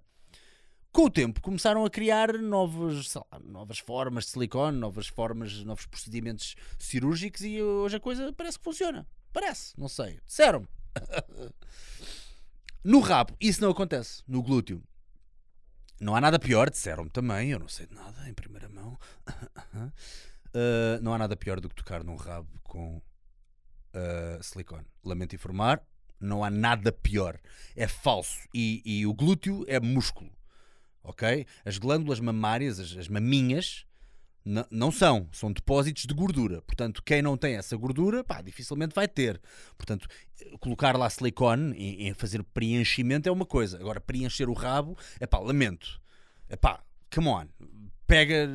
Com 0.91 1.05
o 1.05 1.09
tempo 1.09 1.41
começaram 1.41 1.83
a 1.83 1.89
criar 1.89 2.33
novas, 2.33 3.11
lá, 3.15 3.25
novas 3.43 3.79
formas 3.79 4.25
de 4.25 4.29
silicone, 4.33 4.77
novas 4.77 5.07
formas, 5.07 5.63
novos 5.63 5.87
procedimentos 5.87 6.55
cirúrgicos 6.77 7.41
e 7.41 7.59
hoje 7.59 7.95
a 7.95 7.99
coisa 7.99 8.31
parece 8.33 8.59
que 8.59 8.63
funciona. 8.63 9.07
Parece, 9.33 9.73
não 9.79 9.89
sei. 9.89 10.19
Disseram-me. 10.27 10.67
No 12.83 12.99
rabo, 12.99 13.35
isso 13.39 13.61
não 13.61 13.71
acontece. 13.71 14.23
No 14.27 14.41
glúteo. 14.41 14.83
Não 15.99 16.15
há 16.15 16.21
nada 16.21 16.37
pior, 16.37 16.69
disseram-me 16.69 17.09
também, 17.09 17.49
eu 17.49 17.59
não 17.59 17.67
sei 17.67 17.87
de 17.87 17.95
nada, 17.95 18.29
em 18.29 18.33
primeira 18.33 18.69
mão. 18.69 18.97
Uh, 19.73 21.01
não 21.01 21.13
há 21.13 21.17
nada 21.17 21.35
pior 21.35 21.59
do 21.59 21.67
que 21.67 21.75
tocar 21.75 22.03
num 22.03 22.15
rabo 22.15 22.47
com 22.63 22.97
uh, 22.97 24.43
silicone. 24.43 24.85
Lamento 25.03 25.33
informar, 25.33 25.83
não 26.19 26.43
há 26.43 26.51
nada 26.51 26.91
pior. 26.91 27.39
É 27.75 27.87
falso. 27.87 28.47
E, 28.53 28.81
e 28.85 29.07
o 29.07 29.13
glúteo 29.13 29.65
é 29.67 29.79
músculo. 29.79 30.31
Ok? 31.03 31.47
As 31.65 31.79
glândulas 31.79 32.19
mamárias, 32.19 32.79
as, 32.79 32.95
as 32.95 33.07
maminhas, 33.07 33.86
não 34.71 34.91
são. 34.91 35.27
São 35.31 35.51
depósitos 35.51 36.05
de 36.05 36.13
gordura. 36.13 36.61
Portanto, 36.61 37.03
quem 37.03 37.21
não 37.21 37.35
tem 37.35 37.55
essa 37.55 37.75
gordura, 37.75 38.23
pá, 38.23 38.41
dificilmente 38.41 38.95
vai 38.95 39.07
ter. 39.07 39.41
Portanto, 39.77 40.07
colocar 40.59 40.97
lá 40.97 41.09
silicone 41.09 41.75
em 41.77 42.13
fazer 42.13 42.43
preenchimento 42.43 43.27
é 43.27 43.31
uma 43.31 43.45
coisa. 43.45 43.77
Agora, 43.77 43.99
preencher 43.99 44.49
o 44.49 44.53
rabo, 44.53 44.97
é 45.19 45.27
pá, 45.27 45.39
lamento. 45.39 46.01
É 46.49 46.55
pá, 46.55 46.81
come 47.13 47.27
on. 47.27 47.47
Pega 48.05 48.49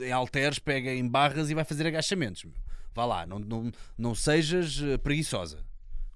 em 0.00 0.10
halteres, 0.10 0.58
pega 0.58 0.92
em 0.92 1.06
barras 1.06 1.48
e 1.48 1.54
vai 1.54 1.64
fazer 1.64 1.86
agachamentos. 1.86 2.44
meu. 2.44 2.54
Vá 2.92 3.04
lá, 3.04 3.26
não, 3.26 3.38
não, 3.38 3.72
não 3.98 4.14
sejas 4.14 4.80
eh, 4.80 4.96
preguiçosa. 4.98 5.64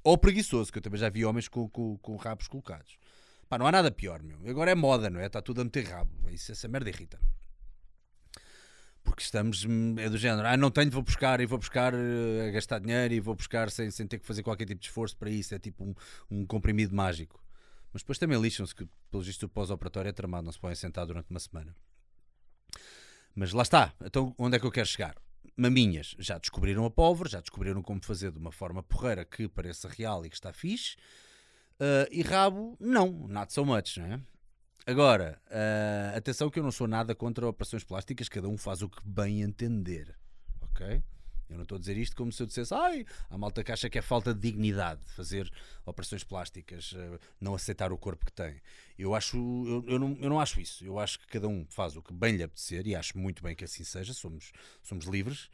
Ou 0.04 0.16
preguiçoso, 0.16 0.72
que 0.72 0.78
eu 0.78 0.82
também 0.82 0.98
já 0.98 1.08
vi 1.08 1.24
homens 1.24 1.48
com, 1.48 1.68
com, 1.68 1.98
com 1.98 2.16
rabos 2.16 2.46
colocados. 2.46 2.96
Pá, 3.48 3.58
não 3.58 3.66
há 3.66 3.72
nada 3.72 3.90
pior, 3.90 4.22
meu. 4.22 4.38
Agora 4.48 4.70
é 4.70 4.74
moda, 4.74 5.10
não 5.10 5.20
é? 5.20 5.26
Está 5.26 5.42
tudo 5.42 5.60
a 5.60 5.64
meter 5.64 5.86
rabo. 5.86 6.10
Isso, 6.30 6.52
essa 6.52 6.68
merda 6.68 6.88
irrita-me. 6.88 7.24
Porque 9.18 9.24
estamos, 9.24 9.64
hum, 9.64 9.96
é 9.98 10.08
do 10.08 10.16
género, 10.16 10.46
ah, 10.46 10.56
não 10.56 10.70
tenho, 10.70 10.92
vou 10.92 11.02
buscar 11.02 11.40
e 11.40 11.46
vou 11.46 11.58
buscar 11.58 11.92
eh, 11.92 12.46
a 12.46 12.50
gastar 12.52 12.78
dinheiro 12.78 13.12
e 13.12 13.18
vou 13.18 13.34
buscar 13.34 13.68
sem, 13.68 13.90
sem 13.90 14.06
ter 14.06 14.20
que 14.20 14.24
fazer 14.24 14.44
qualquer 14.44 14.64
tipo 14.64 14.80
de 14.80 14.86
esforço 14.86 15.16
para 15.16 15.28
isso. 15.28 15.52
É 15.56 15.58
tipo 15.58 15.82
um, 15.82 15.92
um 16.30 16.46
comprimido 16.46 16.94
mágico. 16.94 17.42
Mas 17.92 18.02
depois 18.02 18.16
também 18.16 18.40
lixam-se 18.40 18.72
que, 18.72 18.86
pelo 19.10 19.20
visto, 19.20 19.42
o 19.42 19.48
pós-operatório 19.48 20.08
é 20.08 20.12
tramado, 20.12 20.44
não 20.44 20.52
se 20.52 20.60
podem 20.60 20.76
sentar 20.76 21.04
durante 21.04 21.28
uma 21.30 21.40
semana. 21.40 21.74
Mas 23.34 23.52
lá 23.52 23.62
está. 23.62 23.92
Então, 24.04 24.32
onde 24.38 24.56
é 24.56 24.60
que 24.60 24.66
eu 24.66 24.70
quero 24.70 24.86
chegar? 24.86 25.16
Maminhas, 25.56 26.14
já 26.16 26.38
descobriram 26.38 26.84
a 26.84 26.90
pólvora, 26.90 27.28
já 27.28 27.40
descobriram 27.40 27.82
como 27.82 28.00
fazer 28.00 28.30
de 28.30 28.38
uma 28.38 28.52
forma 28.52 28.84
porreira 28.84 29.24
que 29.24 29.48
pareça 29.48 29.88
real 29.88 30.24
e 30.24 30.28
que 30.28 30.36
está 30.36 30.52
fixe. 30.52 30.94
Uh, 31.80 32.06
e 32.12 32.22
rabo, 32.22 32.76
não, 32.78 33.26
not 33.26 33.52
so 33.52 33.64
much, 33.64 33.96
não 33.96 34.06
é? 34.06 34.20
Agora, 34.88 35.38
uh, 35.48 36.16
atenção 36.16 36.48
que 36.48 36.58
eu 36.58 36.62
não 36.62 36.72
sou 36.72 36.88
nada 36.88 37.14
contra 37.14 37.46
operações 37.46 37.84
plásticas, 37.84 38.26
cada 38.26 38.48
um 38.48 38.56
faz 38.56 38.80
o 38.80 38.88
que 38.88 39.06
bem 39.06 39.42
entender, 39.42 40.16
ok? 40.62 41.02
Eu 41.46 41.56
não 41.56 41.64
estou 41.64 41.76
a 41.76 41.78
dizer 41.78 41.98
isto 41.98 42.16
como 42.16 42.32
se 42.32 42.42
eu 42.42 42.46
dissesse, 42.46 42.72
ai, 42.72 43.04
a 43.28 43.36
malta 43.36 43.62
que 43.62 43.70
acha 43.70 43.90
que 43.90 43.98
é 43.98 44.00
falta 44.00 44.32
de 44.32 44.40
dignidade 44.40 45.04
fazer 45.08 45.52
operações 45.84 46.24
plásticas, 46.24 46.92
uh, 46.92 47.20
não 47.38 47.54
aceitar 47.54 47.92
o 47.92 47.98
corpo 47.98 48.24
que 48.24 48.32
tem. 48.32 48.62
Eu 48.98 49.14
acho, 49.14 49.36
eu, 49.36 49.84
eu 49.86 49.98
não, 49.98 50.16
eu 50.22 50.30
não 50.30 50.40
acho 50.40 50.58
isso. 50.58 50.82
Eu 50.82 50.98
acho 50.98 51.18
que 51.18 51.26
cada 51.26 51.46
um 51.46 51.66
faz 51.68 51.94
o 51.94 52.00
que 52.00 52.14
bem 52.14 52.36
lhe 52.36 52.42
apetecer 52.42 52.86
e 52.86 52.96
acho 52.96 53.18
muito 53.18 53.42
bem 53.42 53.54
que 53.54 53.64
assim 53.64 53.84
seja, 53.84 54.14
somos, 54.14 54.52
somos 54.82 55.04
livres. 55.04 55.50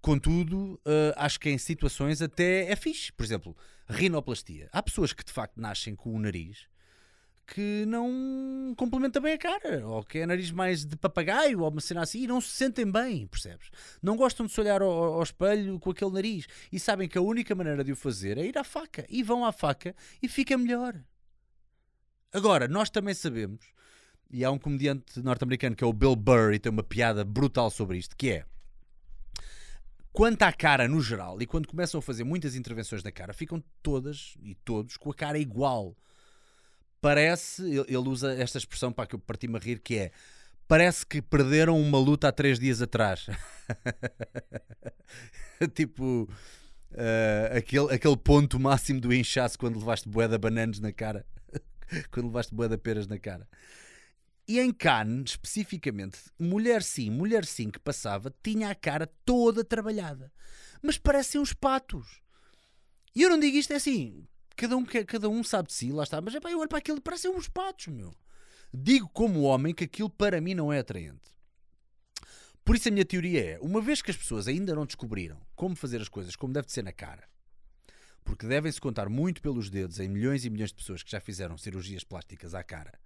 Contudo, 0.00 0.80
uh, 0.86 1.12
acho 1.16 1.38
que 1.38 1.50
em 1.50 1.58
situações 1.58 2.22
até 2.22 2.70
é 2.72 2.76
fixe. 2.76 3.12
Por 3.12 3.24
exemplo, 3.24 3.54
rinoplastia. 3.86 4.70
Há 4.72 4.82
pessoas 4.82 5.12
que 5.12 5.22
de 5.22 5.32
facto 5.32 5.60
nascem 5.60 5.94
com 5.94 6.14
o 6.14 6.18
nariz 6.18 6.72
que 7.46 7.84
não 7.86 8.74
complementa 8.76 9.20
bem 9.20 9.34
a 9.34 9.38
cara, 9.38 9.86
ou 9.86 10.02
que 10.02 10.18
é 10.18 10.26
nariz 10.26 10.50
mais 10.50 10.84
de 10.84 10.96
papagaio, 10.96 11.60
ou 11.60 11.68
uma 11.68 11.80
cena 11.80 12.02
assim, 12.02 12.22
e 12.22 12.26
não 12.26 12.40
se 12.40 12.50
sentem 12.50 12.90
bem, 12.90 13.26
percebes? 13.26 13.70
Não 14.02 14.16
gostam 14.16 14.46
de 14.46 14.52
se 14.52 14.60
olhar 14.60 14.82
ao, 14.82 14.90
ao 14.90 15.22
espelho 15.22 15.78
com 15.78 15.90
aquele 15.90 16.10
nariz 16.10 16.46
e 16.72 16.80
sabem 16.80 17.08
que 17.08 17.18
a 17.18 17.22
única 17.22 17.54
maneira 17.54 17.84
de 17.84 17.92
o 17.92 17.96
fazer 17.96 18.38
é 18.38 18.46
ir 18.46 18.58
à 18.58 18.64
faca, 18.64 19.04
e 19.08 19.22
vão 19.22 19.44
à 19.44 19.52
faca 19.52 19.94
e 20.22 20.28
fica 20.28 20.56
melhor. 20.56 20.98
Agora, 22.32 22.66
nós 22.66 22.90
também 22.90 23.14
sabemos, 23.14 23.64
e 24.30 24.44
há 24.44 24.50
um 24.50 24.58
comediante 24.58 25.20
norte-americano 25.20 25.76
que 25.76 25.84
é 25.84 25.86
o 25.86 25.92
Bill 25.92 26.16
Burr, 26.16 26.54
e 26.54 26.58
tem 26.58 26.72
uma 26.72 26.82
piada 26.82 27.24
brutal 27.24 27.70
sobre 27.70 27.98
isto, 27.98 28.16
que 28.16 28.30
é 28.30 28.46
quanto 30.12 30.42
à 30.42 30.52
cara 30.52 30.86
no 30.86 31.02
geral, 31.02 31.42
e 31.42 31.46
quando 31.46 31.66
começam 31.66 31.98
a 31.98 32.02
fazer 32.02 32.22
muitas 32.22 32.54
intervenções 32.54 33.02
na 33.02 33.10
cara, 33.10 33.32
ficam 33.32 33.62
todas 33.82 34.34
e 34.40 34.54
todos 34.54 34.96
com 34.96 35.10
a 35.10 35.14
cara 35.14 35.38
igual. 35.38 35.96
Parece, 37.04 37.62
ele 37.62 38.08
usa 38.08 38.32
esta 38.32 38.56
expressão 38.56 38.90
para 38.90 39.06
que 39.06 39.14
eu 39.14 39.18
parti-me 39.18 39.56
a 39.56 39.58
rir, 39.58 39.78
que 39.78 39.94
é 39.94 40.10
parece 40.66 41.04
que 41.04 41.20
perderam 41.20 41.78
uma 41.78 41.98
luta 41.98 42.28
há 42.28 42.32
três 42.32 42.58
dias 42.58 42.80
atrás. 42.80 43.26
tipo, 45.74 46.26
eh, 46.92 47.52
aquele, 47.58 47.92
aquele 47.92 48.16
ponto 48.16 48.58
máximo 48.58 49.02
do 49.02 49.12
inchaço 49.12 49.58
quando 49.58 49.78
levaste 49.78 50.08
bué 50.08 50.26
de 50.26 50.38
bananas 50.38 50.80
na 50.80 50.92
cara. 50.92 51.26
quando 52.10 52.28
levaste 52.28 52.54
bué 52.54 52.68
de 52.68 52.78
peras 52.78 53.06
na 53.06 53.18
cara. 53.18 53.46
E 54.48 54.58
em 54.58 54.72
Cannes, 54.72 55.32
especificamente, 55.32 56.16
mulher 56.38 56.82
sim, 56.82 57.10
mulher 57.10 57.44
sim 57.44 57.68
que 57.68 57.78
passava, 57.78 58.34
tinha 58.42 58.70
a 58.70 58.74
cara 58.74 59.06
toda 59.26 59.62
trabalhada. 59.62 60.32
Mas 60.80 60.96
parecem 60.96 61.38
uns 61.38 61.52
patos. 61.52 62.22
E 63.14 63.20
eu 63.20 63.28
não 63.28 63.38
digo 63.38 63.58
isto 63.58 63.74
é 63.74 63.76
assim, 63.76 64.26
cada 64.56 64.76
um, 64.76 64.84
cada 64.84 65.28
um 65.28 65.42
sabe 65.42 65.68
de 65.68 65.74
si, 65.74 65.92
lá 65.92 66.04
está. 66.04 66.20
Mas 66.20 66.34
epá, 66.34 66.50
eu 66.50 66.58
olho 66.58 66.68
para 66.68 66.78
aquilo, 66.78 67.00
parecem 67.00 67.30
uns 67.30 67.48
patos, 67.48 67.88
meu. 67.88 68.14
Digo 68.72 69.08
como 69.08 69.42
homem 69.42 69.74
que 69.74 69.84
aquilo 69.84 70.10
para 70.10 70.40
mim 70.40 70.54
não 70.54 70.72
é 70.72 70.80
atraente. 70.80 71.34
Por 72.64 72.74
isso 72.74 72.88
a 72.88 72.90
minha 72.90 73.04
teoria 73.04 73.44
é, 73.44 73.58
uma 73.60 73.80
vez 73.80 74.00
que 74.00 74.10
as 74.10 74.16
pessoas 74.16 74.48
ainda 74.48 74.74
não 74.74 74.86
descobriram 74.86 75.38
como 75.54 75.76
fazer 75.76 76.00
as 76.00 76.08
coisas 76.08 76.34
como 76.34 76.52
deve 76.52 76.66
de 76.66 76.72
ser 76.72 76.82
na 76.82 76.92
cara, 76.92 77.28
porque 78.24 78.46
devem-se 78.46 78.80
contar 78.80 79.08
muito 79.10 79.42
pelos 79.42 79.68
dedos 79.68 80.00
em 80.00 80.08
milhões 80.08 80.46
e 80.46 80.50
milhões 80.50 80.70
de 80.70 80.76
pessoas 80.76 81.02
que 81.02 81.10
já 81.10 81.20
fizeram 81.20 81.58
cirurgias 81.58 82.04
plásticas 82.04 82.54
à 82.54 82.64
cara, 82.64 82.98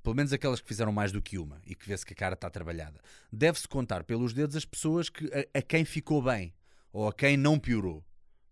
pelo 0.00 0.14
menos 0.14 0.32
aquelas 0.32 0.60
que 0.60 0.68
fizeram 0.68 0.92
mais 0.92 1.10
do 1.10 1.20
que 1.20 1.38
uma 1.38 1.60
e 1.66 1.74
que 1.74 1.88
vê-se 1.88 2.06
que 2.06 2.12
a 2.12 2.16
cara 2.16 2.34
está 2.34 2.48
trabalhada, 2.48 3.00
deve-se 3.32 3.66
contar 3.66 4.04
pelos 4.04 4.32
dedos 4.32 4.54
as 4.54 4.64
pessoas 4.64 5.08
que, 5.08 5.26
a, 5.26 5.58
a 5.58 5.62
quem 5.62 5.84
ficou 5.84 6.22
bem 6.22 6.54
ou 6.92 7.08
a 7.08 7.12
quem 7.12 7.36
não 7.36 7.58
piorou, 7.58 8.04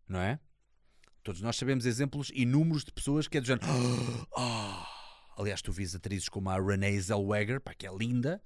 não 0.09 0.19
é? 0.19 0.41
Todos 1.23 1.41
nós 1.41 1.57
sabemos 1.57 1.87
exemplos 1.87 2.31
inúmeros 2.35 2.85
de 2.85 2.93
pessoas 2.93 3.29
que 3.29 3.39
é 3.39 3.41
do 3.41 3.47
género. 3.47 3.67
"Ah." 4.37 4.89
Aliás, 5.39 5.63
tu 5.63 5.73
vis 5.73 5.95
atrizes 5.95 6.29
como 6.29 6.51
a 6.51 6.61
Renee 6.61 7.01
Zellweger, 7.01 7.61
pá, 7.61 7.73
que 7.75 7.87
é 7.87 7.95
linda. 7.95 8.43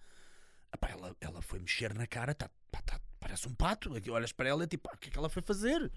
Epá, 0.72 0.88
ela, 0.90 1.16
ela 1.20 1.42
foi 1.42 1.58
mexer 1.58 1.92
na 1.94 2.06
cara, 2.06 2.34
tá, 2.34 2.48
pá, 2.70 2.80
tá- 2.82 3.00
parece 3.18 3.48
um 3.48 3.54
pato. 3.54 3.94
Aqui 3.96 4.10
olhas 4.10 4.30
para 4.32 4.48
ela 4.48 4.64
e 4.64 4.66
tipo, 4.66 4.88
"Ah, 4.90 4.94
o 4.94 4.98
que 4.98 5.08
é 5.08 5.12
que 5.12 5.18
ela 5.18 5.28
foi 5.28 5.42
fazer? 5.42 5.90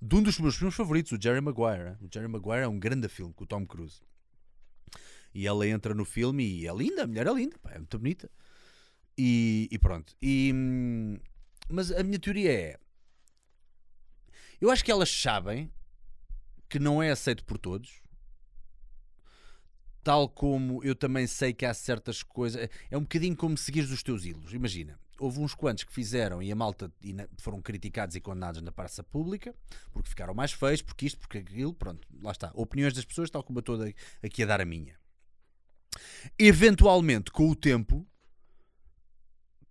De 0.00 0.16
um 0.16 0.22
dos 0.22 0.38
meus 0.38 0.56
filmes 0.56 0.74
favoritos, 0.74 1.12
o 1.12 1.18
Jerry 1.20 1.40
Maguire. 1.40 1.96
O 2.00 2.08
Jerry 2.12 2.28
Maguire 2.28 2.62
é 2.62 2.68
um 2.68 2.78
grande 2.78 3.08
filme 3.08 3.32
com 3.34 3.44
o 3.44 3.46
Tom 3.46 3.66
Cruise. 3.66 4.00
E 5.34 5.46
ela 5.46 5.66
entra 5.66 5.94
no 5.94 6.04
filme 6.04 6.44
e 6.44 6.66
é 6.66 6.74
linda, 6.74 7.04
a 7.04 7.06
mulher 7.06 7.26
é 7.26 7.32
linda, 7.32 7.58
pá, 7.58 7.72
é 7.72 7.78
muito 7.78 7.98
bonita. 7.98 8.30
E, 9.16 9.68
e 9.70 9.78
pronto. 9.78 10.14
E, 10.20 10.50
hum, 10.54 11.18
mas 11.68 11.90
a 11.92 12.02
minha 12.02 12.18
teoria 12.18 12.52
é: 12.52 12.78
eu 14.60 14.70
acho 14.70 14.84
que 14.84 14.90
elas 14.90 15.10
sabem 15.10 15.70
que 16.72 16.78
não 16.78 17.02
é 17.02 17.10
aceito 17.10 17.44
por 17.44 17.58
todos. 17.58 18.00
Tal 20.02 20.26
como 20.26 20.82
eu 20.82 20.96
também 20.96 21.26
sei 21.26 21.52
que 21.52 21.66
há 21.66 21.74
certas 21.74 22.22
coisas. 22.22 22.66
É 22.90 22.96
um 22.96 23.02
bocadinho 23.02 23.36
como 23.36 23.58
seguires 23.58 23.90
os 23.90 24.02
teus 24.02 24.24
ídolos. 24.24 24.54
Imagina, 24.54 24.98
houve 25.18 25.38
uns 25.40 25.54
quantos 25.54 25.84
que 25.84 25.92
fizeram 25.92 26.42
e 26.42 26.50
a 26.50 26.56
malta 26.56 26.90
e 27.04 27.14
foram 27.36 27.60
criticados 27.60 28.16
e 28.16 28.22
condenados 28.22 28.62
na 28.62 28.72
praça 28.72 29.04
pública 29.04 29.54
porque 29.92 30.08
ficaram 30.08 30.32
mais 30.32 30.52
feios, 30.52 30.80
porque 30.80 31.04
isto, 31.04 31.18
porque 31.18 31.38
aquilo. 31.38 31.74
Pronto, 31.74 32.08
lá 32.22 32.32
está. 32.32 32.50
Opiniões 32.54 32.94
das 32.94 33.04
pessoas, 33.04 33.28
tal 33.28 33.44
como 33.44 33.58
eu 33.58 33.60
estou 33.60 33.78
aqui 34.22 34.42
a 34.42 34.46
dar 34.46 34.62
a 34.62 34.64
minha. 34.64 34.98
Eventualmente, 36.38 37.30
com 37.30 37.50
o 37.50 37.54
tempo, 37.54 38.08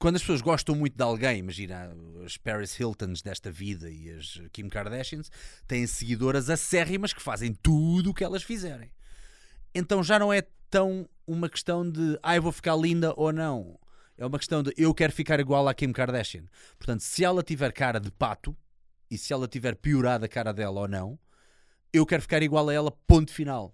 quando 0.01 0.15
as 0.15 0.23
pessoas 0.23 0.41
gostam 0.41 0.73
muito 0.73 0.97
de 0.97 1.03
alguém, 1.03 1.37
imagina 1.37 1.95
as 2.25 2.35
Paris 2.35 2.77
Hiltons 2.79 3.21
desta 3.21 3.51
vida 3.51 3.87
e 3.87 4.09
as 4.09 4.41
Kim 4.51 4.67
Kardashians, 4.67 5.29
têm 5.67 5.85
seguidoras 5.85 6.49
acérrimas 6.49 7.13
que 7.13 7.21
fazem 7.21 7.53
tudo 7.53 8.09
o 8.09 8.13
que 8.13 8.23
elas 8.23 8.41
fizerem. 8.41 8.91
Então 9.75 10.03
já 10.03 10.17
não 10.17 10.33
é 10.33 10.41
tão 10.71 11.07
uma 11.27 11.47
questão 11.47 11.87
de 11.87 12.17
ah, 12.23 12.35
eu 12.35 12.41
vou 12.41 12.51
ficar 12.51 12.75
linda 12.75 13.13
ou 13.15 13.31
não. 13.31 13.79
É 14.17 14.25
uma 14.25 14.39
questão 14.39 14.63
de 14.63 14.73
eu 14.75 14.91
quero 14.91 15.13
ficar 15.13 15.39
igual 15.39 15.67
à 15.67 15.73
Kim 15.73 15.91
Kardashian. 15.91 16.45
Portanto, 16.79 17.01
se 17.01 17.23
ela 17.23 17.43
tiver 17.43 17.71
cara 17.71 17.99
de 17.99 18.09
pato 18.09 18.57
e 19.09 19.19
se 19.19 19.31
ela 19.31 19.47
tiver 19.47 19.75
piorado 19.75 20.25
a 20.25 20.27
cara 20.27 20.51
dela 20.51 20.81
ou 20.81 20.87
não, 20.87 21.19
eu 21.93 22.07
quero 22.07 22.23
ficar 22.23 22.41
igual 22.41 22.69
a 22.69 22.73
ela, 22.73 22.91
ponto 23.05 23.31
final. 23.31 23.71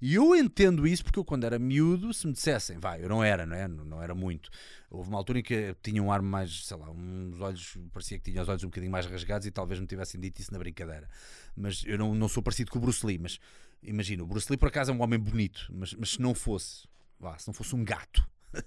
E 0.00 0.14
eu 0.14 0.34
entendo 0.36 0.86
isso 0.86 1.02
porque 1.02 1.18
eu, 1.18 1.24
quando 1.24 1.44
era 1.44 1.58
miúdo, 1.58 2.14
se 2.14 2.26
me 2.26 2.32
dissessem, 2.32 2.78
vai, 2.78 3.02
eu 3.02 3.08
não 3.08 3.22
era, 3.22 3.44
não 3.44 3.56
é? 3.56 3.66
Não, 3.66 3.84
não 3.84 4.02
era 4.02 4.14
muito. 4.14 4.48
Houve 4.88 5.08
uma 5.08 5.18
altura 5.18 5.40
em 5.40 5.42
que 5.42 5.74
tinha 5.82 6.00
um 6.00 6.12
ar 6.12 6.22
mais, 6.22 6.66
sei 6.66 6.76
lá, 6.76 6.88
uns 6.90 7.40
olhos, 7.40 7.76
parecia 7.92 8.18
que 8.18 8.30
tinha 8.30 8.40
os 8.40 8.48
olhos 8.48 8.62
um 8.62 8.68
bocadinho 8.68 8.92
mais 8.92 9.06
rasgados 9.06 9.46
e 9.46 9.50
talvez 9.50 9.80
me 9.80 9.86
tivessem 9.86 10.20
dito 10.20 10.40
isso 10.40 10.52
na 10.52 10.58
brincadeira. 10.58 11.08
Mas 11.56 11.82
eu 11.84 11.98
não, 11.98 12.14
não 12.14 12.28
sou 12.28 12.42
parecido 12.42 12.70
com 12.70 12.78
o 12.78 12.82
Bruce 12.82 13.04
Lee, 13.04 13.18
mas 13.18 13.40
imagina, 13.82 14.22
o 14.22 14.26
Bruce 14.26 14.46
Lee 14.48 14.56
por 14.56 14.68
acaso 14.68 14.92
é 14.92 14.94
um 14.94 15.02
homem 15.02 15.18
bonito, 15.18 15.66
mas, 15.72 15.92
mas 15.94 16.10
se 16.10 16.22
não 16.22 16.32
fosse, 16.32 16.86
vá, 17.18 17.36
se 17.36 17.48
não 17.48 17.54
fosse 17.54 17.74
um 17.74 17.84
gato, 17.84 18.24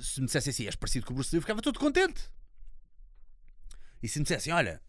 se 0.00 0.20
me 0.20 0.26
dissessem 0.26 0.50
assim, 0.50 0.66
és 0.66 0.74
parecido 0.74 1.06
com 1.06 1.12
o 1.12 1.14
Bruce 1.14 1.32
Lee, 1.32 1.38
eu 1.38 1.42
ficava 1.42 1.62
todo 1.62 1.78
contente. 1.78 2.28
E 4.02 4.08
se 4.08 4.18
me 4.18 4.24
dissessem, 4.24 4.52
olha, 4.52 4.82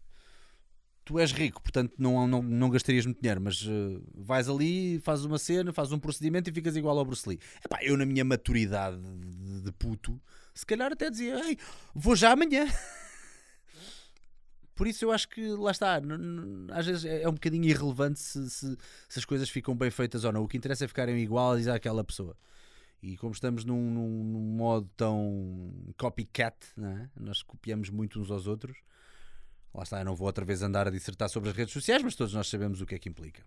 tu 1.08 1.18
és 1.18 1.32
rico, 1.32 1.62
portanto 1.62 1.94
não, 1.98 2.28
não, 2.28 2.42
não 2.42 2.68
gastarias 2.68 3.06
muito 3.06 3.18
dinheiro, 3.18 3.40
mas 3.40 3.64
eh, 3.66 3.98
vais 4.14 4.46
ali, 4.46 5.00
fazes 5.00 5.24
uma 5.24 5.38
cena, 5.38 5.72
fazes 5.72 5.90
um 5.90 5.98
procedimento 5.98 6.50
e 6.50 6.52
ficas 6.52 6.76
igual 6.76 6.98
ao 6.98 7.04
Bruce 7.06 7.26
Lee. 7.26 7.38
Epá, 7.64 7.78
eu 7.82 7.96
na 7.96 8.04
minha 8.04 8.24
maturidade 8.26 8.98
de, 9.00 9.62
de 9.62 9.72
puto, 9.72 10.20
se 10.54 10.66
calhar 10.66 10.92
até 10.92 11.08
dizia, 11.10 11.34
Ei, 11.46 11.56
vou 11.94 12.14
já 12.14 12.32
amanhã. 12.32 12.66
Por 14.74 14.86
isso 14.86 15.04
eu 15.04 15.10
acho 15.10 15.28
que 15.28 15.40
lá 15.54 15.70
está, 15.72 16.00
às 16.72 16.86
vezes 16.86 17.04
é 17.04 17.22
é 17.22 17.28
um 17.28 17.32
bocadinho 17.32 17.64
irrelevante 17.64 18.20
se, 18.20 18.48
se- 18.50 18.76
se 19.08 19.18
as 19.18 19.24
coisas 19.24 19.48
ficam 19.48 19.74
bem 19.74 19.90
feitas 19.90 20.22
ou 20.24 20.30
não. 20.32 20.42
O 20.44 20.48
que 20.48 20.56
interessa 20.56 20.84
é 20.84 20.88
ficarem 20.88 21.18
iguais 21.18 21.66
àquela 21.66 22.04
pessoa. 22.04 22.36
E 23.02 23.16
como 23.16 23.32
estamos 23.32 23.64
num, 23.64 23.90
num- 23.90 24.24
num 24.24 24.40
modo 24.56 24.88
tão 24.96 25.72
copycat, 25.96 26.54
é? 26.80 27.08
nós 27.18 27.42
copiamos 27.42 27.90
muito 27.90 28.20
uns 28.20 28.30
aos 28.30 28.46
outros. 28.46 28.76
Lá 29.74 29.82
está, 29.82 30.00
eu 30.00 30.04
não 30.04 30.16
vou 30.16 30.26
outra 30.26 30.44
vez 30.44 30.62
andar 30.62 30.88
a 30.88 30.90
dissertar 30.90 31.28
sobre 31.28 31.50
as 31.50 31.56
redes 31.56 31.72
sociais, 31.72 32.02
mas 32.02 32.14
todos 32.14 32.34
nós 32.34 32.48
sabemos 32.48 32.80
o 32.80 32.86
que 32.86 32.94
é 32.94 32.98
que 32.98 33.08
implica. 33.08 33.44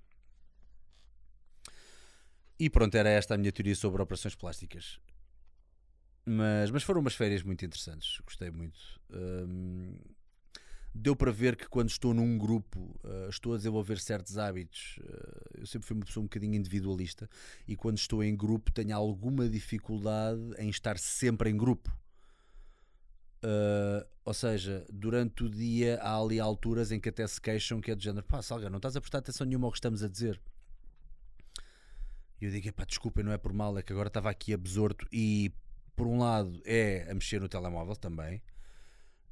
E 2.60 2.70
pronto, 2.70 2.96
era 2.96 3.10
esta 3.10 3.34
a 3.34 3.38
minha 3.38 3.52
teoria 3.52 3.76
sobre 3.76 4.02
operações 4.02 4.36
plásticas. 4.36 5.00
Mas, 6.26 6.70
mas 6.70 6.84
foram 6.84 7.02
umas 7.02 7.16
férias 7.16 7.42
muito 7.42 7.66
interessantes, 7.66 8.20
gostei 8.24 8.52
muito. 8.52 8.80
Hum, 9.12 9.98
deu 10.94 11.16
para 11.16 11.32
ver 11.32 11.56
que 11.56 11.68
quando 11.68 11.90
estou 11.90 12.14
num 12.14 12.38
grupo 12.38 13.00
uh, 13.04 13.30
estou 13.30 13.54
a 13.54 13.58
desenvolver 13.58 14.00
certos 14.00 14.38
hábitos. 14.38 15.00
Uh, 15.00 15.62
eu 15.62 15.66
sempre 15.66 15.88
fui 15.88 15.96
uma 15.96 16.06
pessoa 16.06 16.22
um 16.22 16.28
bocadinho 16.28 16.56
individualista 16.56 17.30
e 17.68 17.76
quando 17.76 17.98
estou 17.98 18.24
em 18.24 18.36
grupo 18.36 18.72
tenho 18.72 18.96
alguma 18.96 19.50
dificuldade 19.50 20.42
em 20.60 20.70
estar 20.70 20.98
sempre 21.00 21.50
em 21.50 21.58
grupo. 21.58 21.92
Uh, 23.44 24.06
ou 24.24 24.34
seja, 24.34 24.86
durante 24.92 25.44
o 25.44 25.50
dia 25.50 26.00
há 26.02 26.16
ali 26.16 26.40
alturas 26.40 26.92
em 26.92 27.00
que 27.00 27.10
até 27.10 27.26
se 27.26 27.42
queixam 27.42 27.82
que 27.82 27.90
é 27.90 27.96
do 27.96 28.02
género, 28.02 28.26
pá, 28.26 28.42
Salga, 28.42 28.70
não 28.70 28.78
estás 28.78 28.96
a 28.96 29.02
prestar 29.02 29.18
atenção 29.18 29.48
nenhuma 29.48 29.68
ao 29.68 29.72
que 29.72 29.78
estamos 29.78 30.04
a 30.04 30.08
dizer. 30.08 30.40
E 32.40 32.46
eu 32.46 32.52
digo, 32.52 32.72
pá, 32.74 32.86
desculpa, 32.86 33.24
não 33.24 33.32
é 33.32 33.38
por 33.38 33.54
mal, 33.54 33.78
é 33.78 33.82
que 33.82 33.92
agora 33.92 34.08
estava 34.08 34.30
aqui 34.30 34.54
absorto 34.54 35.08
e 35.12 35.52
por 35.96 36.08
um 36.08 36.20
lado 36.20 36.62
é 36.66 37.08
a 37.10 37.14
mexer 37.14 37.42
no 37.42 37.50
telemóvel 37.50 37.96
também 37.96 38.42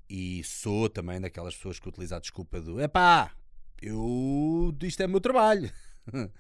e 0.09 0.43
sou 0.43 0.89
também 0.89 1.21
daquelas 1.21 1.55
pessoas 1.55 1.79
que 1.79 1.87
utilizam 1.87 2.17
a 2.17 2.21
desculpa 2.21 2.59
do 2.59 2.81
epá, 2.81 3.31
eu 3.81 4.75
isto 4.81 5.01
é 5.01 5.07
meu 5.07 5.21
trabalho. 5.21 5.71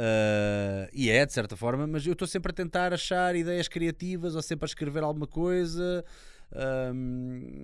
Ah, 0.00 0.88
e 0.92 1.10
é, 1.10 1.26
de 1.26 1.32
certa 1.32 1.56
forma, 1.56 1.84
mas 1.86 2.06
eu 2.06 2.12
estou 2.12 2.28
sempre 2.28 2.52
a 2.52 2.54
tentar 2.54 2.94
achar 2.94 3.34
ideias 3.34 3.66
criativas 3.66 4.36
ou 4.36 4.42
sempre 4.42 4.64
a 4.64 4.68
escrever 4.68 5.02
alguma 5.02 5.26
coisa. 5.26 6.04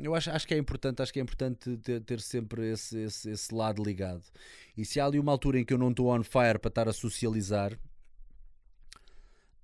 Eu 0.02 0.14
acho, 0.14 0.30
acho 0.30 0.46
que 0.46 0.54
é 0.54 0.58
importante, 0.58 1.00
acho 1.02 1.12
que 1.12 1.18
é 1.18 1.22
importante 1.22 1.76
ter, 1.78 2.00
ter 2.02 2.20
sempre 2.20 2.70
esse, 2.70 2.98
esse, 2.98 3.30
esse 3.30 3.54
lado 3.54 3.82
ligado. 3.82 4.24
E 4.76 4.84
se 4.84 5.00
há 5.00 5.06
ali 5.06 5.18
uma 5.18 5.32
altura 5.32 5.58
em 5.58 5.64
que 5.64 5.72
eu 5.72 5.78
não 5.78 5.90
estou 5.90 6.08
on 6.08 6.22
fire 6.22 6.58
para 6.58 6.68
estar 6.68 6.88
a 6.88 6.92
socializar, 6.92 7.78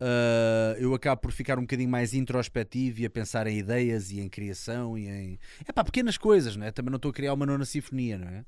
ah, 0.00 0.74
eu 0.78 0.94
acabo 0.94 1.20
por 1.20 1.30
ficar 1.30 1.58
um 1.58 1.62
bocadinho 1.62 1.90
mais 1.90 2.14
introspectivo 2.14 3.00
e 3.00 3.06
a 3.06 3.10
pensar 3.10 3.46
em 3.46 3.58
ideias 3.58 4.10
e 4.10 4.20
em 4.20 4.28
criação 4.28 4.96
e 4.96 5.06
em. 5.06 5.38
É 5.66 5.72
pá, 5.72 5.84
pequenas 5.84 6.16
coisas, 6.16 6.56
não 6.56 6.66
é? 6.66 6.72
Também 6.72 6.90
não 6.90 6.96
estou 6.96 7.10
a 7.10 7.14
criar 7.14 7.34
uma 7.34 7.44
nona 7.44 7.66
sinfonia, 7.66 8.16
não 8.16 8.28
é? 8.28 8.44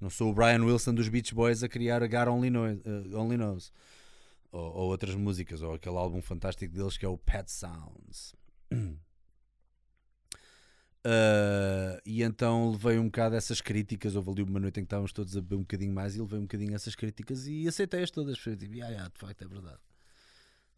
Não 0.00 0.10
sou 0.10 0.30
o 0.30 0.34
Brian 0.34 0.62
Wilson 0.62 0.92
dos 0.92 1.08
Beach 1.08 1.34
Boys 1.34 1.62
a 1.62 1.68
criar 1.68 2.02
a 2.02 2.06
God 2.06 2.28
Only, 2.28 2.50
Knows, 2.50 2.78
eh, 2.84 3.16
Only 3.16 3.36
Knows. 3.38 3.72
Ou, 4.52 4.60
ou 4.60 4.90
outras 4.90 5.14
músicas, 5.14 5.62
ou 5.62 5.74
aquele 5.74 5.96
álbum 5.96 6.20
fantástico 6.20 6.74
deles 6.74 6.98
que 6.98 7.06
é 7.06 7.08
o 7.08 7.16
Pet 7.16 7.50
Sounds. 7.50 8.34
Ah, 11.06 12.00
e 12.06 12.22
então 12.22 12.70
levei 12.72 12.98
um 12.98 13.06
bocado 13.06 13.36
essas 13.36 13.60
críticas. 13.60 14.14
Houve 14.16 14.30
ali 14.30 14.42
uma 14.42 14.58
noite 14.60 14.80
em 14.80 14.82
que 14.82 14.86
estávamos 14.86 15.12
todos 15.12 15.36
a 15.36 15.40
beber 15.40 15.56
um 15.56 15.60
bocadinho 15.60 15.92
mais 15.92 16.16
e 16.16 16.20
levei 16.20 16.38
um 16.38 16.42
bocadinho 16.42 16.74
essas 16.74 16.94
críticas 16.94 17.46
e 17.46 17.68
aceitei-as 17.68 18.10
todas. 18.10 18.38
Foi 18.38 18.56
tipo, 18.56 18.74
"Ya, 18.74 18.88
ya, 18.88 19.08
de 19.08 19.18
facto 19.18 19.42
é 19.42 19.46
verdade. 19.48 19.80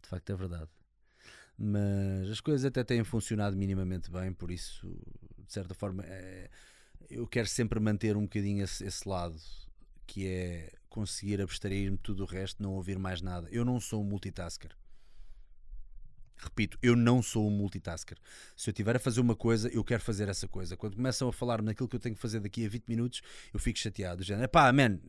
De 0.01 0.09
facto 0.09 0.29
é 0.31 0.35
verdade. 0.35 0.69
Mas 1.57 2.29
as 2.29 2.41
coisas 2.41 2.65
até 2.65 2.83
têm 2.83 3.03
funcionado 3.03 3.55
minimamente 3.57 4.11
bem, 4.11 4.33
por 4.33 4.51
isso, 4.51 4.87
de 5.47 5.51
certa 5.53 5.73
forma, 5.73 6.03
é- 6.05 6.49
eu 7.09 7.27
quero 7.27 7.47
sempre 7.47 7.79
manter 7.79 8.17
um 8.17 8.23
bocadinho 8.23 8.63
esse, 8.63 8.85
esse 8.85 9.07
lado 9.09 9.37
que 10.07 10.27
é 10.27 10.71
conseguir 10.89 11.41
abstrair-me 11.41 11.97
tudo 11.97 12.23
o 12.23 12.25
resto, 12.27 12.61
não 12.63 12.73
ouvir 12.73 12.99
mais 12.99 13.21
nada. 13.21 13.47
Eu 13.51 13.65
não 13.65 13.79
sou 13.79 14.01
um 14.01 14.05
multitasker. 14.05 14.71
Repito, 16.37 16.77
eu 16.81 16.95
não 16.95 17.21
sou 17.21 17.47
um 17.47 17.51
multitasker. 17.51 18.17
Se 18.55 18.69
eu 18.69 18.71
estiver 18.71 18.95
a 18.95 18.99
fazer 18.99 19.19
uma 19.19 19.35
coisa, 19.35 19.69
eu 19.69 19.83
quero 19.83 20.01
fazer 20.01 20.29
essa 20.29 20.47
coisa. 20.47 20.77
Quando 20.77 20.95
começam 20.95 21.27
a 21.27 21.33
falar-me 21.33 21.65
naquilo 21.65 21.89
que 21.89 21.95
eu 21.95 21.99
tenho 21.99 22.15
que 22.15 22.21
fazer 22.21 22.39
daqui 22.39 22.65
a 22.65 22.69
20 22.69 22.85
minutos, 22.87 23.21
eu 23.53 23.59
fico 23.59 23.79
chateado. 23.79 24.17
Do 24.17 24.23
género, 24.23 24.47
pá, 24.47 24.71
man, 24.71 24.99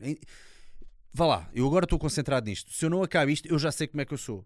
vá 1.13 1.25
lá, 1.25 1.49
eu 1.53 1.65
agora 1.67 1.85
estou 1.85 1.99
concentrado 1.99 2.49
nisto. 2.49 2.73
Se 2.73 2.85
eu 2.85 2.89
não 2.89 3.03
acabo 3.03 3.29
isto, 3.29 3.47
eu 3.47 3.59
já 3.59 3.71
sei 3.71 3.87
como 3.87 4.01
é 4.01 4.05
que 4.05 4.13
eu 4.13 4.17
sou. 4.17 4.45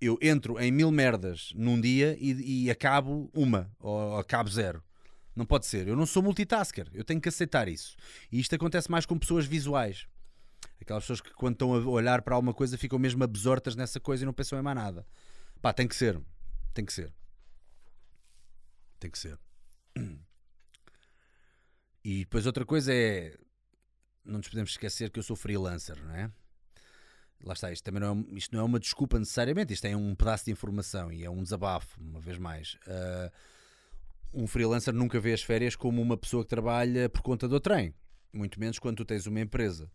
Eu 0.00 0.18
entro 0.22 0.58
em 0.58 0.72
mil 0.72 0.90
merdas 0.90 1.52
num 1.54 1.78
dia 1.78 2.16
e, 2.18 2.64
e 2.64 2.70
acabo 2.70 3.30
uma, 3.34 3.70
ou 3.78 4.18
acabo 4.18 4.48
zero. 4.48 4.82
Não 5.36 5.44
pode 5.44 5.66
ser. 5.66 5.86
Eu 5.86 5.94
não 5.94 6.06
sou 6.06 6.22
multitasker. 6.22 6.88
Eu 6.92 7.04
tenho 7.04 7.20
que 7.20 7.28
aceitar 7.28 7.68
isso. 7.68 7.96
E 8.32 8.40
isto 8.40 8.54
acontece 8.54 8.90
mais 8.90 9.04
com 9.04 9.18
pessoas 9.18 9.46
visuais. 9.46 10.06
Aquelas 10.80 11.02
pessoas 11.02 11.20
que, 11.20 11.32
quando 11.34 11.54
estão 11.54 11.74
a 11.74 11.78
olhar 11.86 12.22
para 12.22 12.34
alguma 12.34 12.54
coisa, 12.54 12.78
ficam 12.78 12.98
mesmo 12.98 13.22
absortas 13.22 13.76
nessa 13.76 14.00
coisa 14.00 14.24
e 14.24 14.26
não 14.26 14.32
pensam 14.32 14.58
em 14.58 14.62
mais 14.62 14.76
nada. 14.76 15.06
Pá, 15.60 15.72
tem 15.72 15.86
que 15.86 15.94
ser. 15.94 16.20
Tem 16.72 16.84
que 16.84 16.92
ser. 16.92 17.12
Tem 18.98 19.10
que 19.10 19.18
ser. 19.18 19.38
E 22.02 22.20
depois 22.20 22.46
outra 22.46 22.64
coisa 22.64 22.94
é. 22.94 23.36
Não 24.24 24.38
nos 24.38 24.48
podemos 24.48 24.70
esquecer 24.70 25.10
que 25.10 25.18
eu 25.18 25.22
sou 25.22 25.36
freelancer, 25.36 26.02
não 26.02 26.14
é? 26.14 26.30
Lá 27.42 27.52
está, 27.52 27.72
isto 27.72 27.84
também 27.84 28.00
não 28.00 28.26
é, 28.30 28.36
isto 28.36 28.54
não 28.54 28.60
é 28.60 28.64
uma 28.64 28.80
desculpa 28.80 29.18
necessariamente, 29.18 29.72
isto 29.72 29.86
é 29.86 29.96
um 29.96 30.14
pedaço 30.14 30.46
de 30.46 30.50
informação 30.50 31.12
e 31.12 31.24
é 31.24 31.30
um 31.30 31.42
desabafo, 31.42 32.00
uma 32.00 32.20
vez 32.20 32.38
mais. 32.38 32.78
Ah, 32.86 33.30
um 34.32 34.46
freelancer 34.46 34.94
nunca 34.94 35.18
vê 35.18 35.32
as 35.32 35.42
férias 35.42 35.74
como 35.74 36.00
uma 36.00 36.16
pessoa 36.16 36.44
que 36.44 36.50
trabalha 36.50 37.08
por 37.08 37.22
conta 37.22 37.48
do 37.48 37.58
trem, 37.58 37.94
muito 38.32 38.60
menos 38.60 38.78
quando 38.78 38.98
tu 38.98 39.04
tens 39.04 39.26
uma 39.26 39.40
empresa. 39.40 39.90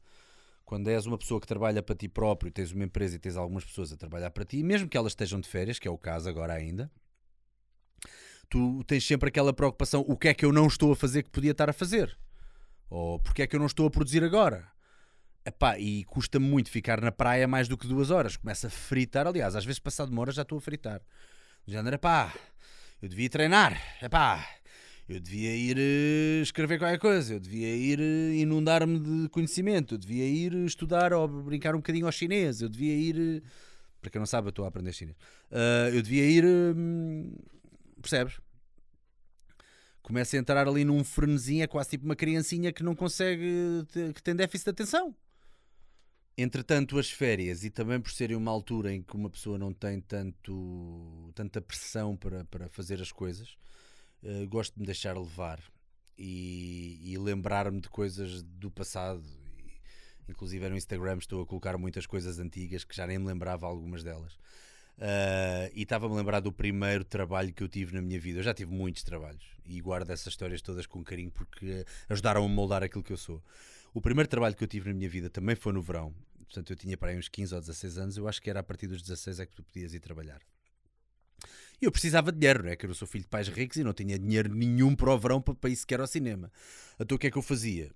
Quando 0.65 0.89
és 0.89 1.06
uma 1.06 1.17
pessoa 1.17 1.39
que 1.39 1.45
trabalha 1.45 1.84
para 1.84 1.95
ti 1.95 2.08
próprio, 2.08 2.51
tens 2.51 2.71
uma 2.71 2.84
empresa 2.84 3.15
e 3.15 3.19
tens 3.19 3.38
algumas 3.38 3.63
pessoas 3.63 3.93
a 3.93 3.97
trabalhar 3.97 4.32
para 4.32 4.43
ti, 4.43 4.63
mesmo 4.63 4.89
que 4.89 4.97
elas 4.97 5.12
estejam 5.12 5.39
de 5.39 5.47
férias, 5.47 5.78
que 5.78 5.88
é 5.88 5.91
o 5.91 5.97
caso 5.97 6.28
agora 6.28 6.54
ainda, 6.54 6.91
tu 8.49 8.84
tens 8.86 9.06
sempre 9.06 9.30
aquela 9.30 9.54
preocupação: 9.54 10.04
o 10.08 10.17
que 10.17 10.28
é 10.28 10.34
que 10.34 10.43
eu 10.43 10.51
não 10.51 10.65
estou 10.67 10.91
a 10.91 10.95
fazer 10.95 11.23
que 11.23 11.30
podia 11.30 11.51
estar 11.51 11.69
a 11.69 11.73
fazer? 11.73 12.17
Ou 12.89 13.19
porque 13.19 13.43
é 13.43 13.47
que 13.47 13.56
eu 13.56 13.60
não 13.60 13.67
estou 13.67 13.86
a 13.88 13.91
produzir 13.91 14.23
agora? 14.23 14.67
Epá, 15.45 15.78
e 15.78 16.04
custa 16.06 16.39
muito 16.39 16.71
ficar 16.71 16.99
na 16.99 17.12
praia 17.12 17.47
mais 17.47 17.67
do 17.67 17.78
que 17.78 17.88
duas 17.88 18.10
horas. 18.10 18.36
Começa 18.36 18.65
a 18.65 18.69
fritar, 18.69 19.28
aliás, 19.28 19.56
às 19.56 19.63
vezes 19.63 19.78
passado 19.78 20.10
uma 20.10 20.21
hora 20.21 20.32
já 20.32 20.41
estou 20.41 20.58
a 20.58 20.62
fritar. 20.62 21.01
Do 21.63 21.71
género, 21.71 21.95
epá, 21.95 22.34
eu 22.99 23.08
devia 23.08 23.30
treinar, 23.30 23.80
epá, 24.01 24.43
eu 25.08 25.20
devia 25.20 25.56
ir 25.56 25.78
eh, 25.78 26.41
escrever 26.41 26.80
qualquer 26.80 26.98
coisa, 26.98 27.36
eu 27.36 27.39
devia 27.39 27.76
ir 27.76 28.00
eh, 28.00 28.38
inundar-me 28.38 29.00
de 29.00 29.30
conhecimento, 29.30 29.94
eu 29.94 29.98
devia 30.00 30.26
ir 30.28 30.54
eh, 30.54 30.65
estudar 30.65 31.13
ou 31.13 31.28
brincar 31.28 31.76
um 31.76 31.78
bocadinho 31.78 32.08
ao 32.08 32.12
chinês, 32.12 32.62
eu 32.62 32.70
devia 32.70 32.94
ir. 32.94 33.44
Para 34.02 34.10
quem 34.10 34.20
não 34.20 34.26
sabe, 34.26 34.48
eu 34.48 34.50
estou 34.50 34.65
a 34.65 34.68
aprender 34.68 34.94
chinês. 34.94 35.18
Eu 35.94 36.02
devia 36.02 36.24
ir. 36.30 36.46
percebes? 38.00 38.39
Começa 40.02 40.38
a 40.38 40.39
entrar 40.39 40.68
ali 40.68 40.86
num 40.86 41.04
frenesim, 41.04 41.63
é 41.63 41.68
quase 41.68 41.89
tipo 41.91 42.06
uma 42.06 42.15
criancinha 42.15 42.72
que 42.72 42.84
não 42.84 42.96
consegue, 42.96 43.84
que 44.13 44.22
tem 44.22 44.36
déficit 44.36 44.65
de 44.65 44.70
atenção. 44.72 45.15
Entretanto, 46.38 47.00
as 47.00 47.10
férias, 47.10 47.63
e 47.63 47.72
também 47.72 48.00
por 48.00 48.12
serem 48.12 48.38
uma 48.38 48.52
altura 48.52 48.94
em 48.94 49.02
que 49.02 49.15
uma 49.15 49.30
pessoa 49.30 49.58
não 49.58 49.74
tem 49.74 50.00
tanto, 50.02 51.32
tanta 51.34 51.60
pressão 51.60 52.15
para, 52.15 52.46
para 52.46 52.70
fazer 52.70 53.02
as 53.02 53.12
coisas, 53.12 53.58
eh, 54.23 54.45
gosto 54.45 54.73
de 54.75 54.82
me 54.82 54.86
deixar 54.86 55.17
levar 55.17 55.62
e, 56.17 56.99
e 57.04 57.17
lembrar-me 57.17 57.82
de 57.82 57.89
coisas 57.89 58.43
do 58.43 58.71
passado. 58.71 59.23
E, 59.58 60.32
inclusive 60.32 60.67
no 60.69 60.78
Instagram 60.78 61.17
estou 61.17 61.41
a 61.41 61.45
colocar 61.45 61.78
muitas 61.78 62.06
coisas 62.06 62.39
antigas 62.39 62.84
que 62.84 62.95
já 62.95 63.06
nem 63.08 63.17
me 63.17 63.28
lembrava 63.28 63.65
algumas 63.65 64.04
delas. 64.04 64.38
Ah, 64.99 65.69
e 65.73 65.84
estava-me 65.84 66.13
a 66.13 66.17
lembrar 66.17 66.39
do 66.39 66.51
primeiro 66.51 67.04
trabalho 67.04 67.54
que 67.54 67.63
eu 67.63 67.67
tive 67.67 67.93
na 67.93 68.01
minha 68.01 68.19
vida. 68.19 68.39
Eu 68.39 68.43
já 68.43 68.54
tive 68.54 68.71
muitos 68.73 69.04
trabalhos 69.04 69.45
e 69.65 69.80
guardo 69.82 70.10
essas 70.10 70.28
histórias 70.28 70.62
todas 70.62 70.86
com 70.86 71.04
carinho 71.04 71.32
porque 71.32 71.86
ajudaram 72.10 72.45
a 72.45 72.47
moldar 72.47 72.84
aquilo 72.84 73.04
que 73.04 73.13
eu 73.13 73.17
sou. 73.17 73.43
O 73.93 74.01
primeiro 74.01 74.30
trabalho 74.30 74.56
que 74.56 74.63
eu 74.63 74.67
tive 74.67 74.89
na 74.89 74.95
minha 74.95 75.10
vida 75.10 75.30
também 75.30 75.56
foi 75.56 75.73
no 75.73 75.82
verão. 75.82 76.13
Portanto, 76.45 76.71
eu 76.71 76.75
tinha 76.75 76.97
para 76.97 77.10
aí 77.12 77.17
uns 77.17 77.28
15 77.28 77.56
ou 77.56 77.62
16 77.62 77.97
anos. 77.97 78.17
Eu 78.17 78.28
acho 78.28 78.41
que 78.41 78.49
era 78.49 78.60
a 78.60 78.63
partir 78.63 78.88
dos 78.88 79.01
16 79.01 79.39
é 79.39 79.45
que 79.45 79.56
tu 79.56 79.63
podias 79.63 79.93
ir 79.93 79.99
trabalhar. 79.99 80.41
E 81.81 81.85
eu 81.85 81.91
precisava 81.91 82.31
de 82.31 82.39
dinheiro, 82.39 82.63
não 82.63 82.71
é? 82.71 82.75
Que 82.75 82.85
eu 82.85 82.93
sou 82.93 83.07
filho 83.07 83.23
de 83.23 83.29
pais 83.29 83.47
ricos 83.47 83.77
e 83.77 83.83
não 83.83 83.93
tinha 83.93 84.17
dinheiro 84.17 84.53
nenhum 84.53 84.95
para 84.95 85.11
o 85.11 85.17
verão 85.17 85.41
para, 85.41 85.55
para 85.55 85.69
ir 85.69 85.75
sequer 85.75 85.99
ao 85.99 86.07
cinema. 86.07 86.51
Então 86.99 87.15
o 87.15 87.19
que 87.19 87.27
é 87.27 87.31
que 87.31 87.38
eu 87.38 87.41
fazia? 87.41 87.91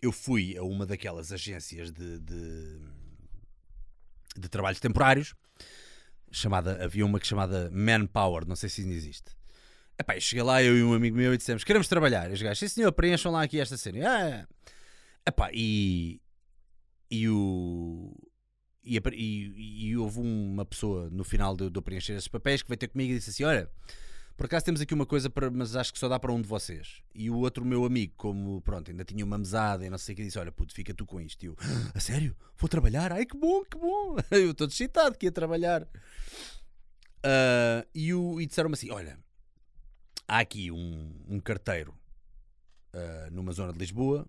Eu 0.00 0.12
fui 0.12 0.56
a 0.56 0.62
uma 0.62 0.86
daquelas 0.86 1.32
agências 1.32 1.90
de, 1.90 2.18
de, 2.20 2.78
de 4.36 4.48
trabalhos 4.48 4.80
temporários 4.80 5.34
chamada, 6.30 6.84
havia 6.84 7.04
uma 7.04 7.18
que 7.18 7.26
chamada 7.26 7.70
Manpower, 7.72 8.46
não 8.46 8.56
sei 8.56 8.68
se 8.68 8.82
ainda 8.82 8.94
existe. 8.94 9.36
Epá, 9.98 10.16
eu 10.16 10.20
cheguei 10.20 10.42
lá, 10.42 10.62
eu 10.62 10.76
e 10.76 10.84
um 10.84 10.94
amigo 10.94 11.16
meu, 11.16 11.34
e 11.34 11.36
dissemos: 11.36 11.64
Queremos 11.64 11.88
trabalhar. 11.88 12.30
E 12.30 12.34
os 12.34 12.40
gajos, 12.40 12.58
sim 12.58 12.68
senhor, 12.68 12.92
preencham 12.92 13.32
lá 13.32 13.42
aqui 13.42 13.58
esta 13.58 13.76
cena. 13.76 14.08
Ah, 14.08 14.28
é. 14.28 14.46
Epá, 15.26 15.50
e. 15.52 16.20
E 17.10 17.28
o. 17.28 18.14
E, 18.96 19.00
e- 19.14 19.88
e 19.88 19.96
houve 19.96 20.20
uma 20.20 20.64
pessoa 20.64 21.10
no 21.10 21.22
final 21.24 21.56
de 21.56 21.64
eu 21.72 21.82
preencher 21.82 22.14
esses 22.14 22.28
papéis 22.28 22.62
que 22.62 22.68
veio 22.68 22.78
ter 22.78 22.88
comigo 22.88 23.12
e 23.12 23.16
disse 23.18 23.30
assim: 23.30 23.44
Olha, 23.44 23.70
Por 24.36 24.46
acaso 24.46 24.64
temos 24.64 24.80
aqui 24.80 24.94
uma 24.94 25.04
coisa, 25.04 25.28
para, 25.28 25.50
mas 25.50 25.74
acho 25.74 25.92
que 25.92 25.98
só 25.98 26.08
dá 26.08 26.16
para 26.18 26.32
um 26.32 26.40
de 26.40 26.46
vocês. 26.46 27.02
E 27.12 27.28
o 27.28 27.36
outro 27.38 27.64
meu 27.64 27.84
amigo, 27.84 28.14
como 28.16 28.60
pronto, 28.62 28.88
ainda 28.88 29.04
tinha 29.04 29.24
uma 29.24 29.36
mesada 29.36 29.84
e 29.84 29.90
não 29.90 29.98
sei 29.98 30.12
o 30.12 30.16
que, 30.16 30.22
disse: 30.24 30.38
Olha, 30.38 30.52
puto, 30.52 30.72
fica 30.72 30.94
tu 30.94 31.04
com 31.04 31.20
isto. 31.20 31.42
E 31.42 31.46
eu, 31.46 31.56
a 31.94 31.98
sério? 32.00 32.36
Vou 32.56 32.68
trabalhar? 32.68 33.12
Ai 33.12 33.26
que 33.26 33.36
bom, 33.36 33.64
que 33.64 33.76
bom. 33.76 34.16
Eu 34.30 34.52
estou 34.52 34.66
excitado 34.68 35.18
que 35.18 35.26
ia 35.26 35.32
trabalhar. 35.32 35.86
Ah, 37.22 37.84
e, 37.94 38.14
o, 38.14 38.40
e 38.40 38.46
disseram-me 38.46 38.74
assim: 38.74 38.90
Olha, 38.90 39.18
há 40.26 40.38
aqui 40.38 40.70
um, 40.70 41.12
um 41.28 41.40
carteiro 41.40 41.92
ah, 42.92 43.28
numa 43.32 43.52
zona 43.52 43.72
de 43.72 43.78
Lisboa, 43.78 44.26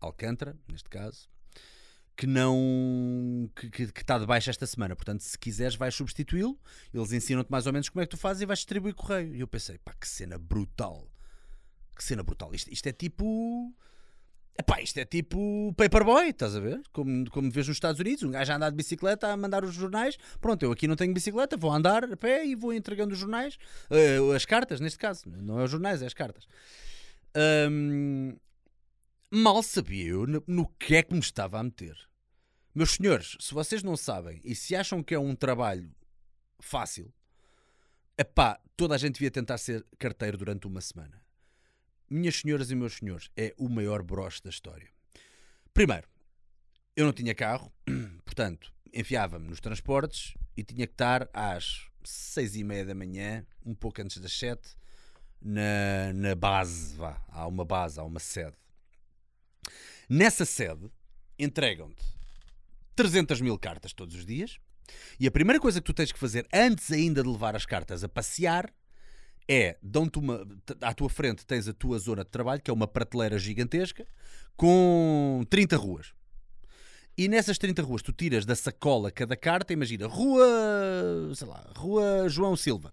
Alcântara, 0.00 0.56
neste 0.68 0.88
caso, 0.90 1.28
que 2.16 2.26
não 2.26 3.50
que, 3.54 3.70
que, 3.70 3.92
que 3.92 4.00
está 4.02 4.18
de 4.18 4.26
baixo 4.26 4.50
esta 4.50 4.66
semana. 4.66 4.94
Portanto, 4.94 5.20
se 5.20 5.38
quiseres, 5.38 5.74
vais 5.74 5.94
substituí-lo. 5.94 6.58
Eles 6.92 7.12
ensinam-te 7.12 7.50
mais 7.50 7.66
ou 7.66 7.72
menos 7.72 7.88
como 7.88 8.02
é 8.02 8.06
que 8.06 8.10
tu 8.10 8.16
fazes 8.16 8.42
e 8.42 8.46
vais 8.46 8.58
distribuir 8.58 8.94
correio. 8.94 9.34
E 9.34 9.40
eu 9.40 9.48
pensei, 9.48 9.78
pá, 9.78 9.92
que 9.98 10.06
cena 10.06 10.38
brutal. 10.38 11.10
Que 11.96 12.04
cena 12.04 12.22
brutal. 12.22 12.54
Isto, 12.54 12.72
isto 12.72 12.86
é 12.86 12.92
tipo. 12.92 13.74
Epá, 14.58 14.82
isto 14.82 14.98
é 14.98 15.06
tipo 15.06 15.72
Paperboy, 15.74 16.28
estás 16.28 16.54
a 16.54 16.60
ver? 16.60 16.82
Como, 16.92 17.30
como 17.30 17.50
vês 17.50 17.66
nos 17.66 17.76
Estados 17.76 17.98
Unidos, 17.98 18.22
um 18.24 18.30
gajo 18.30 18.52
a 18.52 18.56
andar 18.56 18.70
de 18.70 18.76
bicicleta 18.76 19.28
a 19.28 19.36
mandar 19.36 19.64
os 19.64 19.72
jornais. 19.72 20.18
Pronto, 20.38 20.62
eu 20.62 20.72
aqui 20.72 20.86
não 20.86 20.96
tenho 20.96 21.14
bicicleta, 21.14 21.56
vou 21.56 21.72
andar 21.72 22.04
a 22.04 22.16
pé 22.16 22.44
e 22.44 22.54
vou 22.54 22.74
entregando 22.74 23.14
os 23.14 23.18
jornais, 23.18 23.56
eh, 23.88 24.18
as 24.34 24.44
cartas, 24.44 24.78
neste 24.78 24.98
caso. 24.98 25.22
Não 25.26 25.58
é 25.58 25.64
os 25.64 25.70
jornais, 25.70 26.02
é 26.02 26.06
as 26.06 26.12
cartas. 26.12 26.46
Ahm, 27.34 28.36
mal 29.30 29.62
sabia 29.62 30.08
eu 30.08 30.26
no, 30.46 30.66
que 30.66 30.96
é 30.96 31.02
que 31.02 31.14
me 31.14 31.20
estava 31.20 31.58
a 31.58 31.62
meter. 31.62 31.96
Meus 32.74 32.92
senhores, 32.92 33.36
se 33.38 33.54
vocês 33.54 33.82
não 33.82 33.96
sabem 33.96 34.40
e 34.44 34.54
se 34.54 34.74
acham 34.74 35.02
que 35.02 35.14
é 35.14 35.18
um 35.18 35.34
trabalho 35.34 35.90
fácil, 36.58 37.12
epá, 38.18 38.60
toda 38.76 38.94
a 38.94 38.98
gente 38.98 39.14
devia 39.14 39.30
tentar 39.30 39.58
ser 39.58 39.86
carteiro 39.98 40.36
durante 40.36 40.66
uma 40.66 40.80
semana. 40.80 41.22
Minhas 42.08 42.36
senhoras 42.36 42.70
e 42.70 42.74
meus 42.74 42.94
senhores, 42.94 43.30
é 43.36 43.54
o 43.56 43.68
maior 43.68 44.02
broche 44.02 44.42
da 44.42 44.50
história. 44.50 44.88
Primeiro, 45.72 46.08
eu 46.96 47.06
não 47.06 47.12
tinha 47.12 47.34
carro, 47.34 47.72
portanto, 48.24 48.72
enfiava-me 48.92 49.48
nos 49.48 49.60
transportes 49.60 50.34
e 50.56 50.64
tinha 50.64 50.86
que 50.86 50.92
estar 50.92 51.28
às 51.32 51.88
seis 52.04 52.56
e 52.56 52.64
meia 52.64 52.84
da 52.84 52.94
manhã, 52.94 53.46
um 53.64 53.74
pouco 53.74 54.02
antes 54.02 54.18
das 54.18 54.32
sete, 54.32 54.76
na, 55.40 56.12
na 56.14 56.34
base, 56.34 56.96
vá, 56.96 57.24
há 57.28 57.46
uma 57.46 57.64
base, 57.64 57.98
há 57.98 58.04
uma 58.04 58.20
sede. 58.20 58.56
Nessa 60.12 60.44
sede, 60.44 60.90
entregam-te 61.38 62.02
300 62.96 63.40
mil 63.40 63.56
cartas 63.56 63.92
todos 63.92 64.16
os 64.16 64.26
dias 64.26 64.58
e 65.20 65.26
a 65.28 65.30
primeira 65.30 65.60
coisa 65.60 65.80
que 65.80 65.86
tu 65.86 65.94
tens 65.94 66.10
que 66.10 66.18
fazer 66.18 66.48
antes 66.52 66.90
ainda 66.90 67.22
de 67.22 67.28
levar 67.28 67.54
as 67.54 67.64
cartas 67.64 68.02
a 68.02 68.08
passear 68.08 68.74
é, 69.48 69.78
dão-te 69.80 70.18
uma, 70.18 70.44
à 70.80 70.92
tua 70.92 71.08
frente 71.08 71.46
tens 71.46 71.68
a 71.68 71.72
tua 71.72 71.96
zona 72.00 72.24
de 72.24 72.30
trabalho, 72.30 72.60
que 72.60 72.72
é 72.72 72.74
uma 72.74 72.88
prateleira 72.88 73.38
gigantesca, 73.38 74.04
com 74.56 75.44
30 75.48 75.76
ruas. 75.76 76.12
E 77.16 77.28
nessas 77.28 77.56
30 77.56 77.80
ruas 77.80 78.02
tu 78.02 78.12
tiras 78.12 78.44
da 78.44 78.56
sacola 78.56 79.12
cada 79.12 79.36
carta, 79.36 79.72
imagina, 79.72 80.08
rua, 80.08 80.44
sei 81.36 81.46
lá, 81.46 81.70
rua 81.76 82.28
João 82.28 82.56
Silva. 82.56 82.92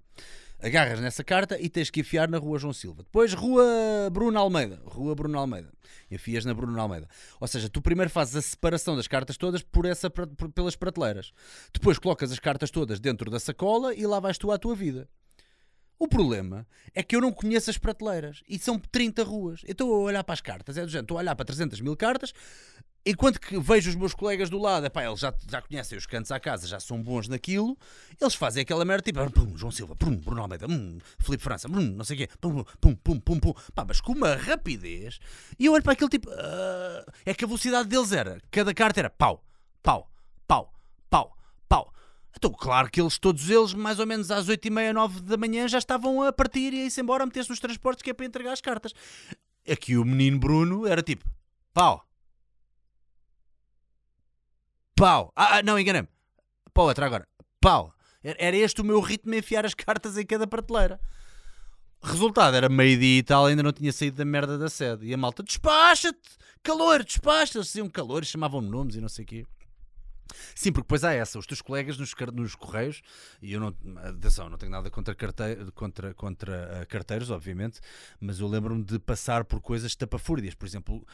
Agarras 0.62 1.00
nessa 1.00 1.24
carta 1.24 1.60
e 1.62 1.70
tens 1.70 1.90
que 1.92 2.00
enfiar 2.00 2.28
na 2.28 2.40
rua 2.40 2.58
João 2.58 2.74
Silva. 2.74 3.04
Depois 3.04 3.32
rua 3.34 3.64
Bruno 4.12 4.40
Almeida, 4.40 4.82
rua 4.86 5.14
Bruno 5.14 5.38
Almeida. 5.38 5.72
Enfias 6.10 6.46
na 6.46 6.54
Bruno 6.54 6.80
Almeida. 6.82 7.08
Ou 7.40 7.48
seja, 7.48 7.70
tu 7.70 7.80
primeiro 7.82 8.10
fazes 8.10 8.36
a 8.36 8.42
separação 8.42 8.96
das 8.96 9.08
cartas 9.08 9.38
todas 9.38 9.62
por 9.62 9.86
essa, 9.86 10.10
por- 10.10 10.28
pelas 10.52 10.76
prateleiras. 10.76 11.32
Depois 11.72 12.00
colocas 12.00 12.32
as 12.32 12.40
cartas 12.40 12.72
todas 12.72 13.00
dentro 13.00 13.30
da 13.30 13.40
sacola 13.40 13.94
e 13.94 14.06
lá 14.08 14.20
vais 14.20 14.38
tu 14.38 14.52
à 14.52 14.58
tua 14.58 14.74
vida. 14.76 15.08
O 16.00 16.08
problema 16.08 16.68
é 16.94 17.02
que 17.02 17.16
eu 17.16 17.22
não 17.22 17.32
conheço 17.32 17.70
as 17.70 17.78
prateleiras 17.78 18.44
e 18.48 18.60
são 18.60 18.78
30 18.78 19.24
ruas. 19.24 19.62
Eu 19.64 19.72
estou 19.72 19.94
a 19.94 19.98
olhar 19.98 20.24
para 20.24 20.34
as 20.34 20.42
cartas, 20.42 20.78
é 20.78 20.86
do 20.86 20.96
estou 20.96 21.18
a 21.18 21.22
olhar 21.22 21.36
para 21.36 21.46
300 21.46 21.82
mil 21.82 21.98
cartas, 21.98 22.34
enquanto 23.10 23.40
que 23.40 23.58
vejo 23.60 23.90
os 23.90 23.96
meus 23.96 24.14
colegas 24.14 24.50
do 24.50 24.60
lado, 24.60 24.86
epá, 24.86 25.06
eles 25.06 25.20
já, 25.20 25.34
já 25.50 25.62
conhecem 25.62 25.98
os 25.98 26.06
cantos 26.06 26.32
à 26.32 26.40
casa, 26.40 26.68
já 26.68 26.80
são 26.80 27.02
bons 27.02 27.28
naquilo, 27.28 27.78
eles 28.20 28.36
fazem 28.36 28.62
aquela 28.62 28.84
merda 28.84 29.04
tipo 29.04 29.32
pum, 29.32 29.58
João 29.58 29.72
Silva, 29.72 29.96
pum, 29.96 30.16
Bruno 30.18 30.42
Almeida, 30.42 30.68
Felipe 31.20 31.44
França, 31.44 31.70
pum, 31.70 31.80
não 31.80 32.04
sei 32.04 32.16
o 32.16 32.20
quê, 32.20 32.30
pum, 32.40 32.64
pum, 32.80 32.96
pum, 32.96 33.20
pum, 33.20 33.40
pum, 33.40 33.54
pá, 33.74 33.86
mas 33.88 34.02
com 34.02 34.12
uma 34.12 34.36
rapidez. 34.36 35.20
E 35.58 35.66
eu 35.66 35.74
olho 35.74 35.84
para 35.84 35.94
aquele 35.94 36.10
tipo, 36.10 36.30
ah, 36.30 37.06
é 37.26 37.34
que 37.34 37.44
a 37.44 37.48
velocidade 37.48 37.88
deles 37.88 38.12
era, 38.12 38.40
cada 38.52 38.74
carta 38.74 39.00
era 39.00 39.10
pau, 39.10 39.44
pau, 39.82 40.12
pau, 40.46 40.74
pau, 41.10 41.36
pau. 41.68 41.94
Então, 42.36 42.52
claro 42.52 42.90
que 42.90 43.02
eles, 43.02 43.18
todos 43.18 43.50
eles, 43.50 43.74
mais 43.74 44.00
ou 44.00 44.06
menos 44.06 44.30
às 44.30 44.48
8h30, 44.48 44.94
9 44.94 45.22
da 45.22 45.38
manhã, 45.38 45.68
já 45.68 45.80
estavam 45.80 46.22
a 46.22 46.32
partir 46.32 46.74
e 46.74 46.82
a 46.82 46.86
ir-se 46.86 47.02
embora, 47.02 47.24
a 47.24 47.26
meter-se 47.26 47.50
nos 47.50 47.60
transportes 47.60 48.04
que 48.04 48.12
é 48.12 48.14
para 48.14 48.26
entregar 48.26 48.54
as 48.54 48.62
cartas. 48.62 48.94
Aqui 49.70 49.98
o 49.98 50.06
menino 50.06 50.40
Bruno 50.40 50.86
era 50.88 51.02
tipo, 51.02 51.26
pau, 51.74 52.08
pau, 54.96 55.32
ah, 55.36 55.58
ah, 55.58 55.64
não, 55.64 55.80
enganei-me, 55.80 56.08
pau, 56.74 56.86
outra 56.86 57.06
agora, 57.06 57.28
pau. 57.60 57.94
Era 58.24 58.58
este 58.58 58.82
o 58.82 58.84
meu 58.84 59.00
ritmo 59.00 59.34
enfiar 59.34 59.66
as 59.66 59.74
cartas 59.74 60.18
em 60.18 60.26
cada 60.26 60.46
prateleira. 60.46 61.00
Resultado, 62.02 62.56
era 62.56 62.70
meio-dia 62.70 63.20
e 63.20 63.24
tal, 63.24 63.46
ainda 63.46 63.64
não 63.64 63.72
tinha 63.72 63.92
saído 63.92 64.18
da 64.18 64.26
merda 64.26 64.58
da 64.58 64.70
sede. 64.70 65.06
E 65.06 65.14
a 65.14 65.18
malta, 65.18 65.42
despacha-te, 65.42 66.30
calor, 66.62 67.04
despacha-te. 67.04 67.58
Eles 67.58 67.68
diziam 67.68 67.90
calor, 67.90 68.24
chamavam-me 68.26 68.70
nomes 68.70 68.96
e 68.96 69.02
não 69.02 69.10
sei 69.10 69.24
o 69.24 69.28
quê. 69.28 69.46
Sim, 70.56 70.72
porque 70.72 70.84
depois 70.86 71.04
há 71.04 71.14
essa, 71.14 71.40
os 71.40 71.46
teus 71.46 71.62
colegas 71.62 71.98
nos, 71.98 72.14
nos 72.34 72.56
correios, 72.56 73.02
e 73.42 73.54
eu 73.54 73.60
não, 73.60 73.76
atenção, 74.04 74.50
não 74.50 74.58
tenho 74.58 74.72
nada 74.72 74.90
contra, 74.90 75.16
carte- 75.16 75.72
contra, 75.74 76.14
contra 76.14 76.82
ah, 76.82 76.86
carteiros, 76.86 77.30
obviamente, 77.30 77.80
mas 78.20 78.40
eu 78.40 78.48
lembro-me 78.48 78.84
de 78.84 79.00
passar 79.00 79.46
por 79.46 79.62
coisas 79.62 79.96
tapafúrdias, 79.96 80.54
por 80.54 80.66
exemplo, 80.66 81.06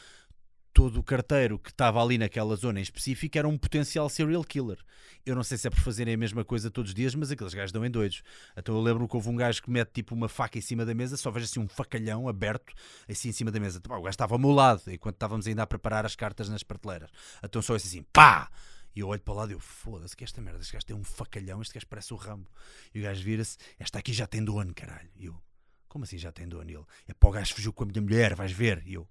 todo 0.74 0.98
o 0.98 1.04
carteiro 1.04 1.56
que 1.56 1.70
estava 1.70 2.02
ali 2.02 2.18
naquela 2.18 2.56
zona 2.56 2.80
em 2.80 2.82
específico 2.82 3.38
era 3.38 3.46
um 3.46 3.56
potencial 3.56 4.08
serial 4.08 4.42
killer. 4.42 4.78
Eu 5.24 5.36
não 5.36 5.44
sei 5.44 5.56
se 5.56 5.68
é 5.68 5.70
por 5.70 5.78
fazerem 5.78 6.14
a 6.14 6.16
mesma 6.16 6.44
coisa 6.44 6.68
todos 6.68 6.90
os 6.90 6.94
dias, 6.94 7.14
mas 7.14 7.30
aqueles 7.30 7.54
gajos 7.54 7.70
dão 7.70 7.86
em 7.86 7.90
doidos. 7.90 8.22
Então 8.56 8.74
eu 8.74 8.82
lembro 8.82 9.06
que 9.06 9.14
houve 9.14 9.28
um 9.28 9.36
gajo 9.36 9.62
que 9.62 9.70
mete 9.70 9.90
tipo 9.92 10.14
uma 10.14 10.28
faca 10.28 10.58
em 10.58 10.60
cima 10.60 10.84
da 10.84 10.92
mesa, 10.92 11.16
só 11.16 11.30
vejo 11.30 11.44
assim 11.46 11.60
um 11.60 11.68
facalhão 11.68 12.28
aberto 12.28 12.74
assim 13.08 13.28
em 13.28 13.32
cima 13.32 13.52
da 13.52 13.60
mesa. 13.60 13.80
O 13.88 14.02
gajo 14.02 14.08
estava 14.08 14.34
ao 14.34 14.38
meu 14.38 14.50
lado, 14.50 14.82
enquanto 14.88 15.14
estávamos 15.14 15.46
ainda 15.46 15.62
a 15.62 15.66
preparar 15.66 16.04
as 16.04 16.16
cartas 16.16 16.48
nas 16.48 16.64
prateleiras. 16.64 17.10
Então 17.42 17.62
só 17.62 17.76
esse 17.76 17.86
assim, 17.86 18.02
pá! 18.12 18.50
E 18.94 19.00
eu 19.00 19.08
olho 19.08 19.20
para 19.20 19.34
o 19.34 19.36
lado 19.36 19.50
e 19.50 19.54
eu, 19.54 19.60
foda-se 19.60 20.16
que 20.16 20.22
esta 20.22 20.40
merda, 20.40 20.60
este 20.60 20.72
gajo 20.72 20.86
tem 20.86 20.96
um 20.96 21.02
facalhão, 21.02 21.60
este 21.60 21.74
gajo 21.74 21.86
parece 21.86 22.12
o 22.14 22.16
Rambo. 22.16 22.48
E 22.94 23.00
o 23.00 23.02
gajo 23.02 23.22
vira-se, 23.24 23.58
esta 23.78 23.98
aqui 23.98 24.12
já 24.12 24.26
tem 24.26 24.44
dono, 24.44 24.72
caralho. 24.74 25.10
E 25.16 25.26
eu, 25.26 25.42
como 25.88 26.04
assim 26.04 26.18
já 26.18 26.30
tem 26.30 26.46
dono? 26.46 26.70
E 26.70 26.74
ele, 26.74 26.84
é 27.08 27.14
para 27.14 27.28
o 27.28 27.32
gajo 27.32 27.54
fugiu 27.54 27.72
com 27.72 27.84
a 27.84 27.86
minha 27.86 28.00
mulher, 28.00 28.34
vais 28.34 28.52
ver. 28.52 28.82
E 28.86 28.94
eu, 28.94 29.08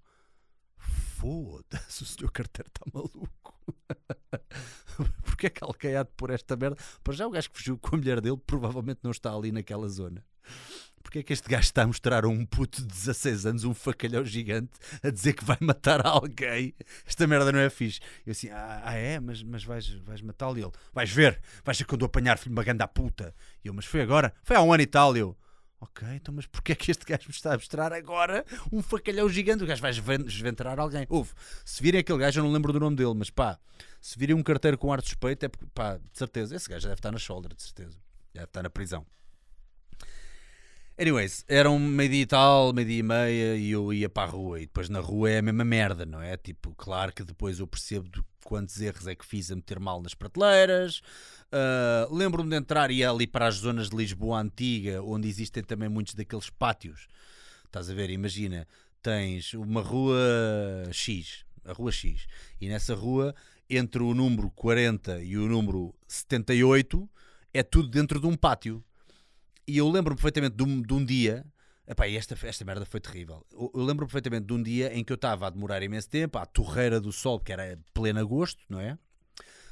foda-se, 0.76 2.02
o 2.02 2.06
senhor 2.06 2.30
carteiro 2.30 2.68
está 2.68 2.84
maluco. 2.92 3.54
Porque 5.22 5.46
é 5.48 5.50
que 5.50 5.64
alguém 5.64 5.96
há 5.96 6.02
de 6.02 6.10
pôr 6.16 6.30
esta 6.30 6.56
merda? 6.56 6.76
Para 7.02 7.14
já 7.14 7.26
o 7.26 7.30
gajo 7.30 7.50
que 7.50 7.58
fugiu 7.58 7.78
com 7.78 7.94
a 7.94 7.98
mulher 7.98 8.20
dele 8.20 8.38
provavelmente 8.38 9.00
não 9.02 9.10
está 9.10 9.34
ali 9.34 9.52
naquela 9.52 9.88
zona. 9.88 10.24
Porque 11.04 11.18
é 11.20 11.22
que 11.22 11.32
este 11.34 11.48
gajo 11.48 11.62
está 11.62 11.82
a 11.82 11.86
mostrar 11.86 12.24
a 12.24 12.28
um 12.28 12.44
puto 12.44 12.80
de 12.80 12.88
16 12.88 13.46
anos 13.46 13.62
um 13.64 13.72
facalhão 13.74 14.24
gigante 14.24 14.72
a 15.02 15.10
dizer 15.10 15.34
que 15.34 15.44
vai 15.44 15.58
matar 15.60 16.04
alguém? 16.04 16.74
Esta 17.06 17.26
merda 17.26 17.52
não 17.52 17.58
é 17.60 17.70
fixe. 17.70 18.00
Eu 18.26 18.32
assim, 18.32 18.48
ah, 18.48 18.82
ah, 18.84 18.94
é? 18.94 19.20
Mas, 19.20 19.42
mas 19.42 19.62
vais, 19.62 19.86
vais 20.02 20.20
matá-lo? 20.22 20.58
E 20.58 20.62
ele, 20.62 20.72
vais 20.92 21.10
ver, 21.10 21.40
vais 21.64 21.78
ver 21.78 21.84
quando 21.84 22.00
eu 22.02 22.06
apanhar 22.06 22.38
filho 22.38 22.50
de 22.50 22.58
uma 22.58 22.64
ganda 22.64 22.88
puta. 22.88 23.32
E 23.62 23.68
eu, 23.68 23.74
mas 23.74 23.84
foi 23.84 24.00
agora? 24.00 24.34
Foi 24.42 24.56
há 24.56 24.62
um 24.62 24.72
ano 24.72 24.82
e 24.82 24.86
tal. 24.86 25.14
E 25.16 25.20
eu, 25.20 25.36
ok, 25.80 26.08
então 26.14 26.34
mas 26.34 26.46
porquê 26.46 26.72
é 26.72 26.74
que 26.74 26.90
este 26.90 27.04
gajo 27.04 27.24
me 27.28 27.34
está 27.34 27.50
a 27.52 27.56
mostrar 27.56 27.92
agora 27.92 28.44
um 28.72 28.82
facalhão 28.82 29.28
gigante? 29.28 29.62
O 29.62 29.66
gajo 29.66 29.82
vai 29.82 29.90
esven- 29.92 30.24
desventurar 30.24 30.80
alguém. 30.80 31.06
Houve, 31.08 31.32
se 31.64 31.80
virem 31.82 32.00
aquele 32.00 32.18
gajo, 32.18 32.40
eu 32.40 32.44
não 32.44 32.50
lembro 32.50 32.72
do 32.72 32.80
nome 32.80 32.96
dele, 32.96 33.14
mas 33.14 33.30
pá, 33.30 33.56
se 34.00 34.18
virem 34.18 34.34
um 34.34 34.42
carteiro 34.42 34.76
com 34.78 34.92
ar 34.92 35.00
de 35.00 35.06
suspeito, 35.08 35.44
é 35.44 35.48
porque, 35.48 35.66
pá, 35.74 35.96
de 35.98 36.18
certeza, 36.18 36.56
esse 36.56 36.68
gajo 36.68 36.88
deve 36.88 36.98
estar 36.98 37.12
na 37.12 37.18
shoulder, 37.18 37.54
de 37.54 37.62
certeza. 37.62 37.98
Deve 38.32 38.46
estar 38.46 38.62
na 38.62 38.70
prisão. 38.70 39.06
Anyways, 40.96 41.44
eram 41.48 41.76
meio-dia 41.76 42.22
e 42.22 42.26
tal, 42.26 42.72
meio-dia 42.72 43.00
e 43.00 43.02
meia 43.02 43.56
e 43.56 43.70
eu 43.72 43.92
ia 43.92 44.08
para 44.08 44.28
a 44.28 44.30
rua. 44.30 44.60
E 44.60 44.66
depois 44.66 44.88
na 44.88 45.00
rua 45.00 45.28
é 45.28 45.38
a 45.38 45.42
mesma 45.42 45.64
merda, 45.64 46.06
não 46.06 46.22
é? 46.22 46.36
Tipo, 46.36 46.72
claro 46.76 47.12
que 47.12 47.24
depois 47.24 47.58
eu 47.58 47.66
percebo 47.66 48.08
de 48.08 48.22
quantos 48.44 48.80
erros 48.80 49.08
é 49.08 49.14
que 49.16 49.26
fiz 49.26 49.50
a 49.50 49.56
meter 49.56 49.80
mal 49.80 50.00
nas 50.00 50.14
prateleiras. 50.14 51.02
Ah, 51.50 52.06
Lembro-me 52.12 52.50
de 52.50 52.56
entrar 52.56 52.92
e 52.92 52.98
ir 52.98 53.04
ali 53.04 53.26
para 53.26 53.48
as 53.48 53.56
zonas 53.56 53.90
de 53.90 53.96
Lisboa 53.96 54.40
antiga, 54.40 55.02
onde 55.02 55.28
existem 55.28 55.64
também 55.64 55.88
muitos 55.88 56.14
daqueles 56.14 56.48
pátios. 56.48 57.08
Estás 57.64 57.90
a 57.90 57.94
ver? 57.94 58.10
Imagina, 58.10 58.64
tens 59.02 59.52
uma 59.54 59.80
rua 59.80 60.16
X, 60.92 61.44
a 61.64 61.72
rua 61.72 61.90
X, 61.90 62.24
e 62.60 62.68
nessa 62.68 62.94
rua, 62.94 63.34
entre 63.68 64.00
o 64.00 64.14
número 64.14 64.48
40 64.50 65.24
e 65.24 65.36
o 65.36 65.48
número 65.48 65.92
78, 66.06 67.10
é 67.52 67.64
tudo 67.64 67.88
dentro 67.88 68.20
de 68.20 68.28
um 68.28 68.36
pátio. 68.36 68.84
E 69.66 69.78
eu 69.78 69.88
lembro 69.88 70.14
perfeitamente 70.14 70.56
de 70.56 70.62
um, 70.62 70.82
de 70.82 70.92
um 70.94 71.04
dia. 71.04 71.44
Epá, 71.86 72.08
esta, 72.08 72.34
esta 72.46 72.64
merda 72.64 72.86
foi 72.86 73.00
terrível. 73.00 73.46
Eu, 73.52 73.70
eu 73.74 73.82
lembro 73.82 74.06
perfeitamente 74.06 74.46
de 74.46 74.52
um 74.52 74.62
dia 74.62 74.92
em 74.94 75.04
que 75.04 75.12
eu 75.12 75.16
estava 75.16 75.46
a 75.46 75.50
demorar 75.50 75.82
imenso 75.82 76.08
tempo, 76.08 76.38
à 76.38 76.46
torreira 76.46 77.00
do 77.00 77.12
sol, 77.12 77.38
que 77.38 77.52
era 77.52 77.78
pleno 77.92 78.20
agosto, 78.20 78.62
não 78.68 78.80
é? 78.80 78.98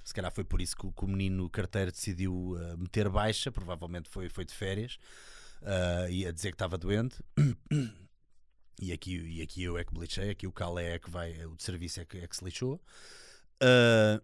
Se 0.05 0.12
calhar 0.12 0.33
foi 0.33 0.44
por 0.44 0.61
isso 0.61 0.76
que, 0.76 0.90
que 0.90 1.05
o 1.05 1.09
menino 1.09 1.48
carteiro 1.48 1.90
decidiu 1.92 2.33
uh, 2.35 2.76
meter 2.76 3.09
baixa, 3.09 3.52
provavelmente 3.52 4.09
foi, 4.11 4.28
foi 4.28 4.44
de 4.44 4.52
férias. 4.52 4.98
ah, 5.62 6.09
e 6.11 6.26
a 6.26 6.33
dizer 6.33 6.50
que 6.50 6.57
estava 6.57 6.76
doente. 6.76 7.16
E 8.81 8.92
aqui, 8.92 9.16
e 9.16 9.42
aqui 9.42 9.62
eu 9.62 9.78
é 9.78 9.85
que 9.85 9.94
me 9.94 10.00
lixei, 10.00 10.31
aqui 10.31 10.46
o 10.46 10.52
Calé 10.52 10.94
é 10.94 10.98
que 10.98 11.09
vai, 11.09 11.44
o 11.46 11.55
de 11.55 11.62
serviço 11.62 12.00
é 12.00 12.05
que, 12.05 12.18
é 12.18 12.26
que 12.26 12.37
se 12.37 12.44
lixou. 12.44 12.83
Ah, 13.61 14.20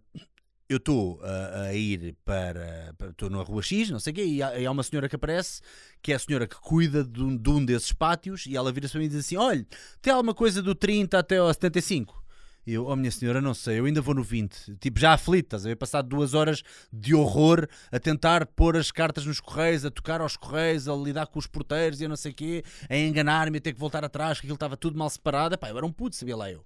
eu 0.69 0.77
estou 0.77 1.21
a, 1.23 1.63
a 1.63 1.75
ir 1.75 2.15
para. 2.25 2.95
Estou 3.11 3.31
na 3.31 3.43
rua 3.43 3.63
X, 3.63 3.91
não 3.91 3.99
sei 3.99 4.13
o 4.13 4.15
quê, 4.15 4.25
e 4.25 4.43
há, 4.43 4.59
e 4.59 4.67
há 4.67 4.71
uma 4.71 4.83
senhora 4.83 5.09
que 5.09 5.17
aparece, 5.17 5.63
que 6.03 6.13
é 6.13 6.17
a 6.17 6.19
senhora 6.19 6.47
que 6.47 6.57
cuida 6.57 7.03
de 7.03 7.23
um, 7.23 7.37
de 7.37 7.51
um 7.51 7.65
desses 7.65 7.93
pátios, 7.93 8.45
e 8.47 8.57
ela 8.57 8.71
vira-se 8.71 8.93
para 8.93 9.01
mim 9.01 9.07
e 9.07 9.09
diz 9.09 9.21
assim: 9.21 9.37
Olha, 9.37 9.67
tem 10.03 10.13
alguma 10.13 10.35
coisa 10.35 10.61
do 10.61 10.75
30 10.75 11.19
até 11.19 11.39
ao 11.39 11.53
75? 11.53 12.23
E 12.67 12.75
eu, 12.75 12.85
oh 12.85 12.95
minha 12.95 13.11
senhora, 13.11 13.41
não 13.41 13.55
sei, 13.55 13.79
eu 13.79 13.87
ainda 13.87 14.03
vou 14.03 14.15
no 14.15 14.23
20. 14.23 14.77
Tipo, 14.77 15.01
já 15.01 15.15
aflito, 15.15 15.47
estás 15.47 15.65
a 15.65 15.71
ver? 15.71 15.77
Passado 15.77 16.07
duas 16.07 16.35
horas 16.35 16.63
de 16.93 17.15
horror 17.15 17.67
a 17.91 17.99
tentar 17.99 18.45
pôr 18.45 18.77
as 18.77 18.91
cartas 18.91 19.25
nos 19.25 19.41
correios, 19.41 19.87
a 19.87 19.91
tocar 19.91 20.21
aos 20.21 20.37
correios, 20.37 20.87
a 20.87 20.95
lidar 20.95 21.29
com 21.29 21.39
os 21.39 21.47
porteiros 21.47 21.99
e 22.03 22.05
a 22.05 22.09
não 22.09 22.17
sei 22.17 22.33
o 22.33 22.35
quê, 22.35 22.63
a 22.91 22.95
enganar-me, 22.95 23.57
a 23.57 23.61
ter 23.63 23.73
que 23.73 23.81
voltar 23.81 24.05
atrás, 24.05 24.39
que 24.39 24.45
aquilo 24.45 24.57
estava 24.57 24.77
tudo 24.77 24.99
mal 24.99 25.09
separado. 25.09 25.55
Epá, 25.55 25.71
eu 25.71 25.79
era 25.79 25.87
um 25.87 25.91
puto, 25.91 26.15
sabia 26.15 26.37
lá 26.37 26.53
eu. 26.53 26.63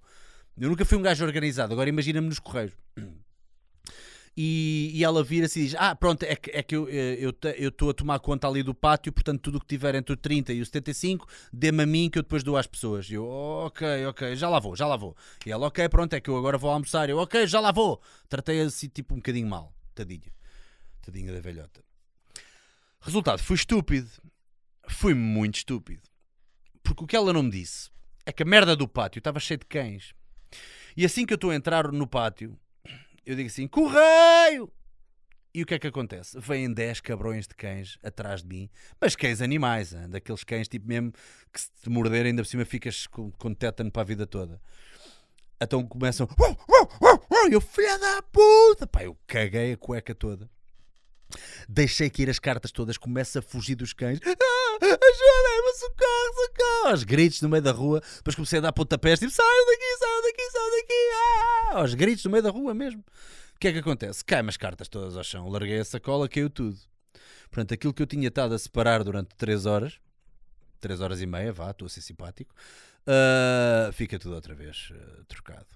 Eu 0.57 0.67
nunca 0.67 0.83
fui 0.83 0.97
um 0.97 1.01
gajo 1.01 1.23
organizado, 1.23 1.71
agora 1.71 1.87
imagina-me 1.87 2.27
nos 2.27 2.39
correios. 2.39 2.73
E, 4.35 4.91
e 4.95 5.03
ela 5.03 5.23
vira-se 5.23 5.59
e 5.59 5.63
diz: 5.65 5.75
Ah, 5.77 5.95
pronto, 5.95 6.23
é 6.23 6.35
que, 6.35 6.49
é 6.51 6.63
que 6.63 6.75
eu 6.75 6.87
eh, 6.89 7.17
eu 7.19 7.69
estou 7.69 7.91
a 7.91 7.93
tomar 7.93 8.19
conta 8.19 8.47
ali 8.47 8.63
do 8.63 8.73
pátio, 8.73 9.13
portanto, 9.13 9.41
tudo 9.41 9.57
o 9.57 9.59
que 9.59 9.67
tiver 9.67 9.93
entre 9.93 10.13
o 10.13 10.17
30 10.17 10.53
e 10.53 10.61
o 10.61 10.65
75, 10.65 11.27
dê-me 11.51 11.83
a 11.83 11.85
mim 11.85 12.09
que 12.09 12.17
eu 12.17 12.23
depois 12.23 12.43
dou 12.43 12.57
às 12.57 12.65
pessoas. 12.65 13.07
E 13.09 13.13
eu, 13.13 13.25
ok, 13.25 14.05
ok, 14.07 14.35
já 14.35 14.49
lá 14.49 14.59
vou, 14.59 14.75
já 14.75 14.87
lá 14.87 14.97
vou. 14.97 15.15
E 15.45 15.51
ela, 15.51 15.67
ok, 15.67 15.87
pronto, 15.87 16.13
é 16.13 16.19
que 16.19 16.29
eu 16.29 16.37
agora 16.37 16.57
vou 16.57 16.71
almoçar. 16.71 17.09
Eu, 17.09 17.19
ok, 17.19 17.45
já 17.45 17.59
lá 17.59 17.71
vou. 17.71 18.01
Tratei 18.27 18.61
assim, 18.61 18.87
tipo, 18.87 19.13
um 19.13 19.17
bocadinho 19.17 19.47
mal. 19.47 19.71
Tadinha. 19.93 20.33
Tadinha 21.03 21.31
da 21.31 21.39
velhota. 21.39 21.83
Resultado, 23.01 23.39
fui 23.39 23.55
estúpido. 23.55 24.09
Fui 24.87 25.13
muito 25.13 25.57
estúpido. 25.57 26.01
Porque 26.81 27.03
o 27.03 27.07
que 27.07 27.15
ela 27.15 27.31
não 27.31 27.43
me 27.43 27.51
disse 27.51 27.91
é 28.25 28.31
que 28.31 28.41
a 28.41 28.45
merda 28.45 28.75
do 28.75 28.87
pátio 28.87 29.19
estava 29.19 29.39
cheio 29.39 29.59
de 29.59 29.65
cães. 29.65 30.13
E 30.95 31.05
assim 31.05 31.25
que 31.25 31.33
eu 31.33 31.35
estou 31.35 31.51
a 31.51 31.55
entrar 31.55 31.91
no 31.91 32.07
pátio, 32.07 32.57
eu 33.25 33.35
digo 33.35 33.47
assim: 33.47 33.67
correio! 33.67 34.71
E 35.55 35.61
o 35.61 35.65
que 35.67 35.75
é 35.75 35.79
que 35.79 35.85
acontece? 35.85 36.39
Vêm 36.39 36.73
10 36.73 36.99
cabrões 36.99 37.47
de 37.47 37.53
cães 37.53 37.99
atrás 38.03 38.41
de 38.41 38.47
mim, 38.47 38.69
mas 38.99 39.15
cães 39.15 39.39
animais, 39.39 39.93
hein? 39.93 40.09
daqueles 40.09 40.43
cães 40.43 40.67
tipo 40.67 40.87
mesmo 40.87 41.13
que 41.51 41.61
se 41.61 41.69
te 41.83 41.89
morderem 41.91 42.31
ainda 42.31 42.41
por 42.41 42.47
cima 42.47 42.65
ficas 42.65 43.05
com, 43.05 43.31
com 43.33 43.53
tétano 43.53 43.91
para 43.91 44.01
a 44.01 44.05
vida 44.05 44.25
toda. 44.25 44.59
Então 45.61 45.85
começam, 45.87 46.27
"Uau, 46.39 46.57
uau, 46.67 46.89
uau, 46.99 47.27
uau", 47.31 47.49
e 47.49 47.53
eu, 47.53 47.61
filha 47.61 47.99
da 47.99 48.21
puta, 48.23 48.87
pá, 48.87 49.03
eu 49.03 49.15
caguei 49.27 49.73
a 49.73 49.77
cueca 49.77 50.15
toda. 50.15 50.49
Deixei 51.67 52.09
cair 52.09 52.29
as 52.29 52.39
cartas 52.39 52.71
todas, 52.71 52.97
começo 52.97 53.39
a 53.39 53.41
fugir 53.41 53.75
dos 53.75 53.93
cães. 53.93 54.19
Ah, 54.25 54.75
Ajuda-me, 54.81 55.73
socorro, 55.77 56.33
socorro! 56.35 56.87
Aos 56.87 57.03
gritos 57.03 57.41
no 57.41 57.49
meio 57.49 57.63
da 57.63 57.71
rua. 57.71 58.01
Depois 58.17 58.35
comecei 58.35 58.59
a 58.59 58.61
dar 58.61 58.73
pontapés, 58.73 59.19
tipo, 59.19 59.31
saiam 59.31 59.65
daqui, 59.65 59.97
saiam 59.99 60.21
daqui, 60.21 60.51
saiam 60.51 60.71
daqui! 60.71 60.93
Ah! 61.13 61.79
Aos 61.79 61.93
gritos 61.93 62.25
no 62.25 62.31
meio 62.31 62.43
da 62.43 62.49
rua 62.49 62.73
mesmo. 62.73 63.03
O 63.55 63.59
que 63.59 63.67
é 63.67 63.73
que 63.73 63.79
acontece? 63.79 64.23
Caem 64.25 64.47
as 64.49 64.57
cartas 64.57 64.87
todas 64.87 65.15
ao 65.15 65.23
chão. 65.23 65.47
Larguei 65.47 65.79
a 65.79 65.85
sacola, 65.85 66.27
caiu 66.27 66.49
tudo. 66.49 66.77
Portanto, 67.49 67.73
aquilo 67.73 67.93
que 67.93 68.01
eu 68.01 68.07
tinha 68.07 68.27
estado 68.27 68.53
a 68.53 68.59
separar 68.59 69.03
durante 69.03 69.35
3 69.37 69.65
horas, 69.65 69.99
3 70.81 70.99
horas 71.01 71.21
e 71.21 71.25
meia, 71.25 71.53
vá, 71.53 71.69
estou 71.71 71.85
a 71.85 71.89
ser 71.89 72.01
simpático, 72.01 72.53
ah, 73.07 73.91
fica 73.93 74.17
tudo 74.17 74.35
outra 74.35 74.55
vez 74.55 74.89
ah, 74.91 75.23
trocado. 75.27 75.67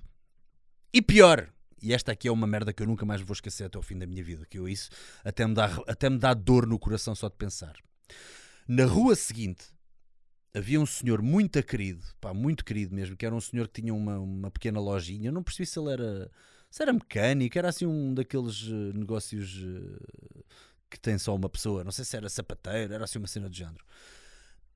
E 0.92 1.02
pior, 1.02 1.50
e 1.82 1.94
esta 1.94 2.12
aqui 2.12 2.28
é 2.28 2.32
uma 2.32 2.48
merda 2.48 2.74
que 2.74 2.82
eu 2.82 2.88
nunca 2.88 3.06
mais 3.06 3.22
vou 3.22 3.34
esquecer 3.34 3.66
até 3.66 3.78
ao 3.78 3.84
fim 3.84 3.98
da 3.98 4.06
minha 4.06 4.24
vida, 4.24 4.46
que 4.46 4.58
eu 4.58 4.68
isso 4.68 4.90
até 5.24 5.46
me 5.46 5.54
dá, 5.54 5.66
até 5.88 6.10
me 6.10 6.18
dá 6.18 6.34
dor 6.34 6.66
no 6.66 6.80
coração 6.80 7.14
só 7.14 7.30
de 7.30 7.36
pensar. 7.36 7.76
Na 8.68 8.86
rua 8.86 9.16
seguinte 9.16 9.66
havia 10.54 10.80
um 10.80 10.86
senhor 10.86 11.22
muito 11.22 11.62
querido, 11.64 12.04
pá, 12.20 12.34
muito 12.34 12.66
querido 12.66 12.96
mesmo, 12.96 13.16
que 13.16 13.26
era 13.26 13.36
um 13.36 13.42
senhor 13.42 13.68
que 13.68 13.82
tinha 13.82 13.94
uma, 13.94 14.20
uma 14.20 14.52
pequena 14.52 14.80
lojinha. 14.80 15.30
Eu 15.30 15.34
não 15.34 15.44
percebi 15.44 15.66
se 15.68 15.80
ele 15.80 15.92
era, 15.92 16.32
se 16.70 16.82
era 16.82 16.92
mecânico, 16.92 17.58
era 17.58 17.70
assim 17.70 17.86
um 17.86 18.14
daqueles 18.14 18.64
eh, 18.68 18.98
negócios 18.98 19.64
eh, 19.64 20.44
que 20.90 21.00
tem 21.00 21.18
só 21.18 21.36
uma 21.36 21.50
pessoa. 21.50 21.84
Não 21.84 21.92
sei 21.92 22.04
se 22.04 22.18
era 22.18 22.28
sapateiro, 22.28 22.94
era 22.94 23.04
assim 23.04 23.20
uma 23.20 23.28
cena 23.28 23.50
do 23.50 23.56
género. 23.56 23.86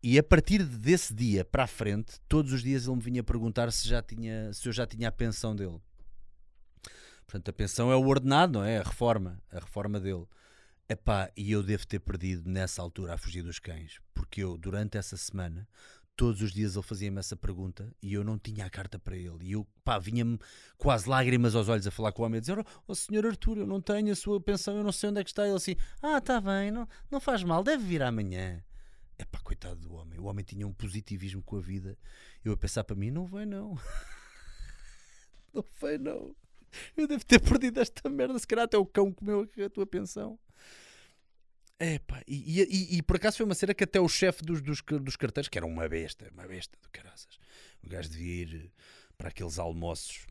E 0.03 0.17
a 0.17 0.23
partir 0.23 0.63
desse 0.63 1.13
dia 1.13 1.45
para 1.45 1.63
a 1.63 1.67
frente, 1.67 2.19
todos 2.27 2.53
os 2.53 2.63
dias 2.63 2.87
ele 2.87 2.95
me 2.95 3.01
vinha 3.01 3.23
perguntar 3.23 3.71
se, 3.71 3.87
já 3.87 4.01
tinha, 4.01 4.51
se 4.53 4.67
eu 4.67 4.73
já 4.73 4.85
tinha 4.85 5.09
a 5.09 5.11
pensão 5.11 5.55
dele. 5.55 5.79
Portanto, 7.31 7.47
a 7.47 7.53
pensão 7.53 7.89
é 7.89 7.95
o 7.95 8.05
ordenado, 8.05 8.59
não 8.59 8.65
é? 8.65 8.79
A 8.79 8.83
reforma, 8.83 9.41
a 9.49 9.59
reforma 9.59 10.01
dele. 10.01 10.25
Epá, 10.89 11.31
e 11.37 11.49
eu 11.49 11.63
devo 11.63 11.87
ter 11.87 12.01
perdido 12.01 12.49
nessa 12.49 12.81
altura 12.81 13.13
a 13.13 13.17
fugir 13.17 13.41
dos 13.41 13.57
cães, 13.57 14.01
porque 14.13 14.43
eu, 14.43 14.57
durante 14.57 14.97
essa 14.97 15.15
semana, 15.15 15.65
todos 16.17 16.41
os 16.41 16.51
dias 16.51 16.75
ele 16.75 16.83
fazia-me 16.83 17.19
essa 17.19 17.37
pergunta 17.37 17.89
e 18.01 18.13
eu 18.13 18.21
não 18.21 18.37
tinha 18.37 18.65
a 18.65 18.69
carta 18.69 18.99
para 18.99 19.15
ele. 19.15 19.45
E 19.45 19.53
eu, 19.53 19.65
pá, 19.81 19.97
vinha-me 19.97 20.37
quase 20.77 21.07
lágrimas 21.07 21.55
aos 21.55 21.69
olhos 21.69 21.87
a 21.87 21.91
falar 21.91 22.11
com 22.11 22.21
o 22.21 22.25
homem, 22.25 22.39
a 22.39 22.41
dizer: 22.41 22.59
Oh, 22.59 22.65
oh 22.85 22.93
senhor 22.93 23.25
Arthur, 23.25 23.59
eu 23.59 23.65
não 23.65 23.79
tenho 23.79 24.11
a 24.11 24.15
sua 24.15 24.41
pensão, 24.41 24.75
eu 24.75 24.83
não 24.83 24.91
sei 24.91 25.09
onde 25.09 25.21
é 25.21 25.23
que 25.23 25.29
está. 25.29 25.45
Ele 25.47 25.55
assim: 25.55 25.77
Ah, 26.01 26.17
está 26.17 26.41
bem, 26.41 26.69
não, 26.69 26.85
não 27.09 27.21
faz 27.21 27.43
mal, 27.43 27.63
deve 27.63 27.81
vir 27.85 28.03
amanhã. 28.03 28.61
Epá, 29.17 29.39
coitado 29.39 29.79
do 29.79 29.93
homem. 29.93 30.19
O 30.19 30.25
homem 30.25 30.43
tinha 30.43 30.67
um 30.67 30.73
positivismo 30.73 31.41
com 31.41 31.55
a 31.55 31.61
vida. 31.61 31.97
Eu 32.43 32.51
a 32.51 32.57
pensar 32.57 32.83
para 32.83 32.97
mim: 32.97 33.09
Não 33.09 33.25
vai, 33.25 33.45
não. 33.45 33.79
não 35.53 35.63
vai, 35.79 35.97
não. 35.97 36.35
Eu 36.97 37.07
devo 37.07 37.25
ter 37.25 37.39
perdido 37.39 37.79
esta 37.79 38.09
merda. 38.09 38.37
Se 38.39 38.47
calhar 38.47 38.65
até 38.65 38.77
o 38.77 38.85
cão 38.85 39.11
comeu 39.11 39.49
a 39.65 39.69
tua 39.69 39.85
pensão. 39.85 40.39
É 41.79 41.97
pá, 41.97 42.21
e, 42.27 42.61
e- 42.61 42.97
e 42.97 43.01
por 43.01 43.15
acaso 43.15 43.37
foi 43.37 43.45
uma 43.45 43.55
cena 43.55 43.73
que 43.73 43.83
até 43.83 43.99
o 43.99 44.07
chefe 44.07 44.43
dos, 44.43 44.61
dos, 44.61 44.81
dos 45.01 45.15
carteiros, 45.15 45.49
que 45.49 45.57
era 45.57 45.65
uma 45.65 45.89
besta, 45.89 46.29
uma 46.31 46.47
besta 46.47 46.77
do 46.79 46.87
caraças, 46.91 47.39
o 47.83 47.89
gajo 47.89 48.07
devia 48.07 48.43
ir 48.43 48.71
para 49.17 49.29
aqueles 49.29 49.57
almoços 49.57 50.27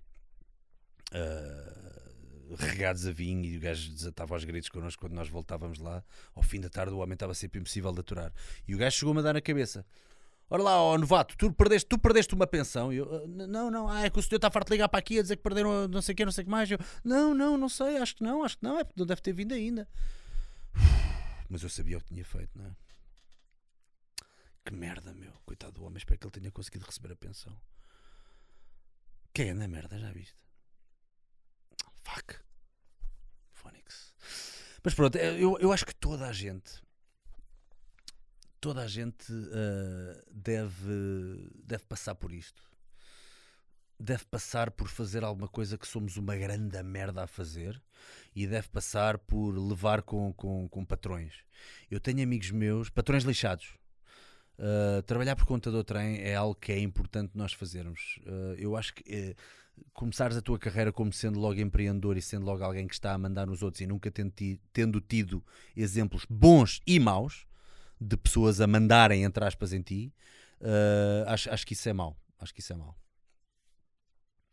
ah, 1.12 2.10
regados 2.58 3.06
a 3.06 3.12
vinho 3.12 3.44
e 3.44 3.56
o 3.56 3.60
gajo 3.60 3.90
desatava 3.92 4.34
aos 4.34 4.44
gritos 4.44 4.68
connosco 4.68 5.00
quando 5.00 5.14
nós 5.14 5.28
voltávamos 5.28 5.78
lá. 5.78 6.04
Ao 6.34 6.42
fim 6.42 6.60
da 6.60 6.68
tarde 6.68 6.92
o 6.92 6.98
homem 6.98 7.14
estava 7.14 7.34
sempre 7.34 7.60
impossível 7.60 7.92
de 7.92 8.00
aturar. 8.00 8.32
E 8.66 8.74
o 8.74 8.78
gajo 8.78 8.96
chegou-me 8.98 9.20
a 9.20 9.22
dar 9.22 9.34
na 9.34 9.40
cabeça. 9.40 9.84
Ora 10.52 10.62
lá, 10.64 10.82
ó 10.82 10.98
novato, 10.98 11.36
tu 11.36 11.52
perdeste, 11.52 11.88
tu 11.88 11.96
perdeste 11.96 12.34
uma 12.34 12.46
pensão. 12.46 12.92
Eu, 12.92 13.08
"Ah, 13.14 13.26
não, 13.46 13.70
não, 13.70 13.88
ah, 13.88 14.02
é 14.04 14.10
que 14.10 14.18
o 14.18 14.22
senhor 14.22 14.36
está 14.36 14.50
farto 14.50 14.66
de 14.66 14.72
ligar 14.72 14.88
para 14.88 14.98
aqui 14.98 15.18
a 15.18 15.22
dizer 15.22 15.36
que 15.36 15.42
perderam 15.44 15.86
não 15.86 16.02
sei 16.02 16.12
o 16.12 16.16
que, 16.16 16.24
não 16.24 16.32
sei 16.32 16.42
o 16.42 16.44
que 16.46 16.50
mais. 16.50 16.68
Eu, 16.68 16.78
não, 17.04 17.32
não, 17.32 17.56
não 17.56 17.68
sei, 17.68 17.98
acho 17.98 18.16
que 18.16 18.22
não, 18.24 18.42
acho 18.42 18.58
que 18.58 18.64
não, 18.64 18.78
é 18.78 18.82
porque 18.82 18.98
não 18.98 19.06
deve 19.06 19.20
ter 19.22 19.32
vindo 19.32 19.54
ainda. 19.54 19.88
Mas 21.48 21.62
eu 21.62 21.68
sabia 21.68 21.98
o 21.98 22.00
que 22.00 22.08
tinha 22.08 22.24
feito, 22.24 22.50
não 22.58 22.66
é? 22.66 22.76
Que 24.64 24.74
merda, 24.74 25.14
meu. 25.14 25.32
Coitado 25.46 25.72
do 25.72 25.84
homem, 25.84 25.98
espero 25.98 26.18
que 26.18 26.26
ele 26.26 26.32
tenha 26.32 26.50
conseguido 26.50 26.84
receber 26.84 27.12
a 27.12 27.16
pensão. 27.16 27.56
Que 29.32 29.42
é 29.42 29.54
na 29.54 29.68
merda, 29.68 29.98
já 29.98 30.10
viste? 30.12 30.36
Fuck. 32.02 32.34
Phonics. 33.52 34.12
Mas 34.82 34.94
pronto, 34.94 35.16
eu, 35.16 35.58
eu 35.60 35.72
acho 35.72 35.86
que 35.86 35.94
toda 35.94 36.26
a 36.26 36.32
gente. 36.32 36.82
Toda 38.60 38.82
a 38.82 38.86
gente 38.88 39.26
ah, 39.52 40.22
deve, 40.30 41.50
deve 41.64 41.84
passar 41.84 42.14
por 42.14 42.32
isto. 42.32 42.62
Deve 43.98 44.24
passar 44.24 44.70
por 44.70 44.88
fazer 44.88 45.22
alguma 45.24 45.48
coisa 45.48 45.76
que 45.76 45.86
somos 45.86 46.16
uma 46.16 46.34
grande 46.36 46.82
merda 46.82 47.24
a 47.24 47.26
fazer 47.26 47.80
e 48.34 48.46
deve 48.46 48.68
passar 48.68 49.18
por 49.18 49.52
levar 49.52 50.02
com, 50.02 50.32
com, 50.32 50.68
com 50.68 50.84
patrões. 50.84 51.34
Eu 51.90 52.00
tenho 52.00 52.22
amigos 52.22 52.50
meus, 52.50 52.88
patrões 52.88 53.24
lixados. 53.24 53.78
Uh, 54.58 55.02
trabalhar 55.02 55.36
por 55.36 55.46
conta 55.46 55.70
do 55.70 55.82
trem 55.84 56.18
é 56.20 56.34
algo 56.34 56.54
que 56.54 56.72
é 56.72 56.78
importante 56.78 57.32
nós 57.34 57.52
fazermos. 57.52 58.18
Uh, 58.26 58.54
eu 58.58 58.76
acho 58.76 58.94
que 58.94 59.02
eh, 59.06 59.34
começares 59.94 60.36
a 60.36 60.42
tua 60.42 60.58
carreira 60.58 60.92
como 60.92 61.12
sendo 61.12 61.38
logo 61.38 61.58
empreendedor 61.60 62.16
e 62.18 62.22
sendo 62.22 62.44
logo 62.44 62.62
alguém 62.62 62.86
que 62.86 62.94
está 62.94 63.12
a 63.12 63.18
mandar 63.18 63.46
nos 63.46 63.62
outros 63.62 63.80
e 63.80 63.86
nunca 63.86 64.10
tendo, 64.10 64.30
ti- 64.30 64.60
tendo 64.72 65.00
tido 65.00 65.42
exemplos 65.74 66.26
bons 66.28 66.80
e 66.86 66.98
maus 67.00 67.46
de 68.00 68.16
pessoas 68.16 68.60
a 68.60 68.66
mandarem, 68.66 69.24
entre 69.24 69.44
aspas, 69.44 69.72
em 69.72 69.82
ti, 69.82 70.12
uh, 70.60 71.28
acho, 71.28 71.50
acho 71.50 71.66
que 71.66 71.74
isso 71.74 71.88
é 71.88 71.92
mau. 71.92 72.16
Acho 72.38 72.54
que 72.54 72.60
isso 72.60 72.72
é 72.72 72.76
mau. 72.76 72.96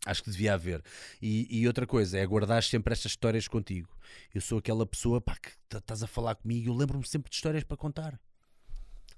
Acho 0.05 0.23
que 0.23 0.31
devia 0.31 0.53
haver. 0.53 0.83
E, 1.21 1.47
e 1.49 1.67
outra 1.67 1.86
coisa 1.86 2.17
é 2.17 2.25
guardar 2.25 2.63
sempre 2.63 2.93
estas 2.93 3.12
histórias 3.12 3.47
contigo. 3.47 3.89
Eu 4.33 4.41
sou 4.41 4.60
aquela 4.60 4.86
pessoa 4.86 5.19
pá, 5.19 5.36
que 5.36 5.77
estás 5.77 6.03
a 6.03 6.07
falar 6.07 6.36
comigo 6.36 6.65
e 6.65 6.67
eu 6.67 6.73
lembro-me 6.73 7.05
sempre 7.05 7.29
de 7.29 7.36
histórias 7.36 7.63
para 7.63 7.77
contar. 7.77 8.19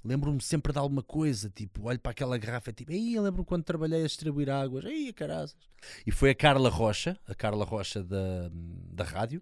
Lembro-me 0.03 0.41
sempre 0.41 0.71
de 0.71 0.79
alguma 0.79 1.03
coisa, 1.03 1.49
tipo, 1.49 1.87
olho 1.87 1.99
para 1.99 2.11
aquela 2.11 2.37
garrafa, 2.37 2.71
tipo, 2.71 2.91
aí 2.91 3.15
eu 3.15 3.21
lembro-me 3.21 3.45
quando 3.45 3.63
trabalhei 3.65 4.01
a 4.01 4.07
distribuir 4.07 4.49
águas, 4.49 4.85
aí 4.85 5.11
carazas. 5.11 5.57
E 6.07 6.11
foi 6.11 6.29
a 6.29 6.35
Carla 6.35 6.69
Rocha, 6.69 7.19
a 7.27 7.35
Carla 7.35 7.65
Rocha 7.65 8.01
da, 8.01 8.49
da 8.93 9.03
rádio, 9.03 9.41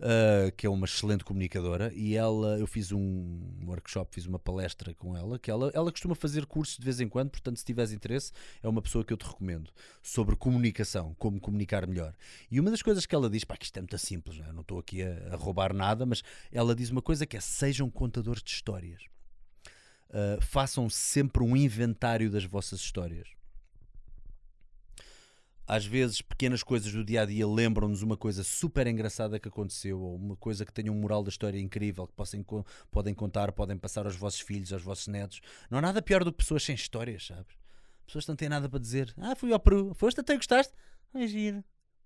ah, 0.00 0.50
que 0.56 0.66
é 0.66 0.70
uma 0.70 0.86
excelente 0.86 1.24
comunicadora, 1.24 1.92
e 1.94 2.14
ela, 2.14 2.58
eu 2.58 2.66
fiz 2.66 2.92
um 2.92 3.40
workshop, 3.66 4.14
fiz 4.14 4.26
uma 4.26 4.38
palestra 4.38 4.94
com 4.94 5.16
ela, 5.16 5.38
que 5.38 5.50
ela, 5.50 5.70
ela 5.74 5.90
costuma 5.90 6.14
fazer 6.14 6.46
cursos 6.46 6.78
de 6.78 6.84
vez 6.84 7.00
em 7.00 7.08
quando, 7.08 7.30
portanto, 7.30 7.56
se 7.58 7.64
tiveres 7.64 7.92
interesse, 7.92 8.32
é 8.62 8.68
uma 8.68 8.80
pessoa 8.80 9.04
que 9.04 9.12
eu 9.12 9.16
te 9.16 9.26
recomendo, 9.26 9.72
sobre 10.02 10.36
comunicação, 10.36 11.14
como 11.18 11.40
comunicar 11.40 11.86
melhor. 11.86 12.14
E 12.50 12.60
uma 12.60 12.70
das 12.70 12.82
coisas 12.82 13.06
que 13.06 13.14
ela 13.14 13.28
diz, 13.28 13.44
pá, 13.44 13.56
que 13.56 13.64
isto 13.64 13.76
é 13.76 13.80
muito 13.80 13.98
simples, 13.98 14.38
não 14.38 14.46
é? 14.46 14.52
Não 14.52 14.60
estou 14.60 14.78
aqui 14.78 15.02
a, 15.02 15.34
a 15.34 15.36
roubar 15.36 15.72
nada, 15.72 16.06
mas 16.06 16.22
ela 16.52 16.74
diz 16.74 16.90
uma 16.90 17.02
coisa 17.02 17.26
que 17.26 17.36
é, 17.36 17.40
sejam 17.40 17.90
contadores 17.90 18.42
de 18.42 18.50
histórias. 18.50 19.02
Uh, 20.10 20.40
façam 20.40 20.88
sempre 20.88 21.42
um 21.42 21.54
inventário 21.54 22.30
das 22.30 22.44
vossas 22.44 22.80
histórias. 22.80 23.37
Às 25.68 25.84
vezes, 25.84 26.22
pequenas 26.22 26.62
coisas 26.62 26.90
do 26.90 27.04
dia 27.04 27.20
a 27.20 27.26
dia 27.26 27.46
lembram-nos 27.46 28.00
uma 28.00 28.16
coisa 28.16 28.42
super 28.42 28.86
engraçada 28.86 29.38
que 29.38 29.48
aconteceu, 29.48 30.00
ou 30.00 30.16
uma 30.16 30.34
coisa 30.34 30.64
que 30.64 30.72
tenha 30.72 30.90
um 30.90 30.94
moral 30.94 31.22
da 31.22 31.28
história 31.28 31.60
incrível, 31.60 32.06
que 32.06 32.14
possam, 32.14 32.42
podem 32.90 33.12
contar, 33.12 33.52
podem 33.52 33.76
passar 33.76 34.06
aos 34.06 34.16
vossos 34.16 34.40
filhos, 34.40 34.72
aos 34.72 34.82
vossos 34.82 35.08
netos. 35.08 35.42
Não 35.70 35.78
há 35.78 35.82
nada 35.82 36.00
pior 36.00 36.24
do 36.24 36.32
que 36.32 36.38
pessoas 36.38 36.62
sem 36.62 36.74
histórias, 36.74 37.26
sabes? 37.26 37.54
Pessoas 38.06 38.24
que 38.24 38.30
não 38.30 38.36
têm 38.36 38.48
nada 38.48 38.66
para 38.66 38.78
dizer. 38.78 39.14
Ah, 39.18 39.36
fui 39.36 39.52
ao 39.52 39.60
Peru. 39.60 39.92
Foste 39.92 40.20
até 40.20 40.34
gostaste? 40.34 40.72
Ai, 41.12 41.28
giro. 41.28 41.62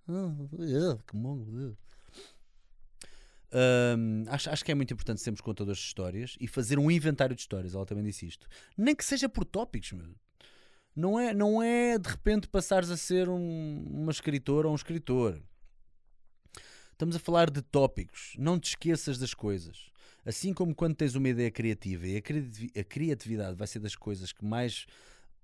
Ah, 0.08 0.34
ah, 0.34 0.98
que 1.06 1.16
mongo. 1.16 1.76
Hum, 3.54 4.24
acho, 4.26 4.50
acho 4.50 4.64
que 4.64 4.72
é 4.72 4.74
muito 4.74 4.92
importante 4.92 5.20
sermos 5.20 5.40
contadores 5.40 5.78
de 5.78 5.86
histórias 5.86 6.36
e 6.40 6.48
fazer 6.48 6.80
um 6.80 6.90
inventário 6.90 7.36
de 7.36 7.42
histórias. 7.42 7.76
Ela 7.76 7.86
também 7.86 8.02
disse 8.02 8.26
isto. 8.26 8.48
Nem 8.76 8.96
que 8.96 9.04
seja 9.04 9.28
por 9.28 9.44
tópicos, 9.44 9.92
meu. 9.92 10.12
Não 10.94 11.18
é, 11.18 11.32
não 11.32 11.62
é 11.62 11.98
de 11.98 12.08
repente 12.08 12.46
passares 12.48 12.90
a 12.90 12.96
ser 12.96 13.28
um- 13.28 13.84
uma 13.88 14.12
escritora 14.12 14.66
ou 14.68 14.72
um 14.72 14.76
escritor. 14.76 15.42
Estamos 16.92 17.16
a 17.16 17.18
falar 17.18 17.50
de 17.50 17.62
tópicos. 17.62 18.34
Não 18.38 18.58
te 18.60 18.70
esqueças 18.70 19.18
das 19.18 19.34
coisas. 19.34 19.90
Assim 20.24 20.52
como 20.52 20.74
quando 20.74 20.94
tens 20.94 21.14
uma 21.16 21.28
ideia 21.28 21.50
criativa 21.50 22.06
e 22.06 22.16
a 22.16 22.22
criativi- 22.22 22.72
a 22.78 22.84
criatividade 22.84 23.56
vai 23.56 23.66
ser 23.66 23.80
das 23.80 23.96
coisas 23.96 24.32
que 24.32 24.44
mais 24.44 24.86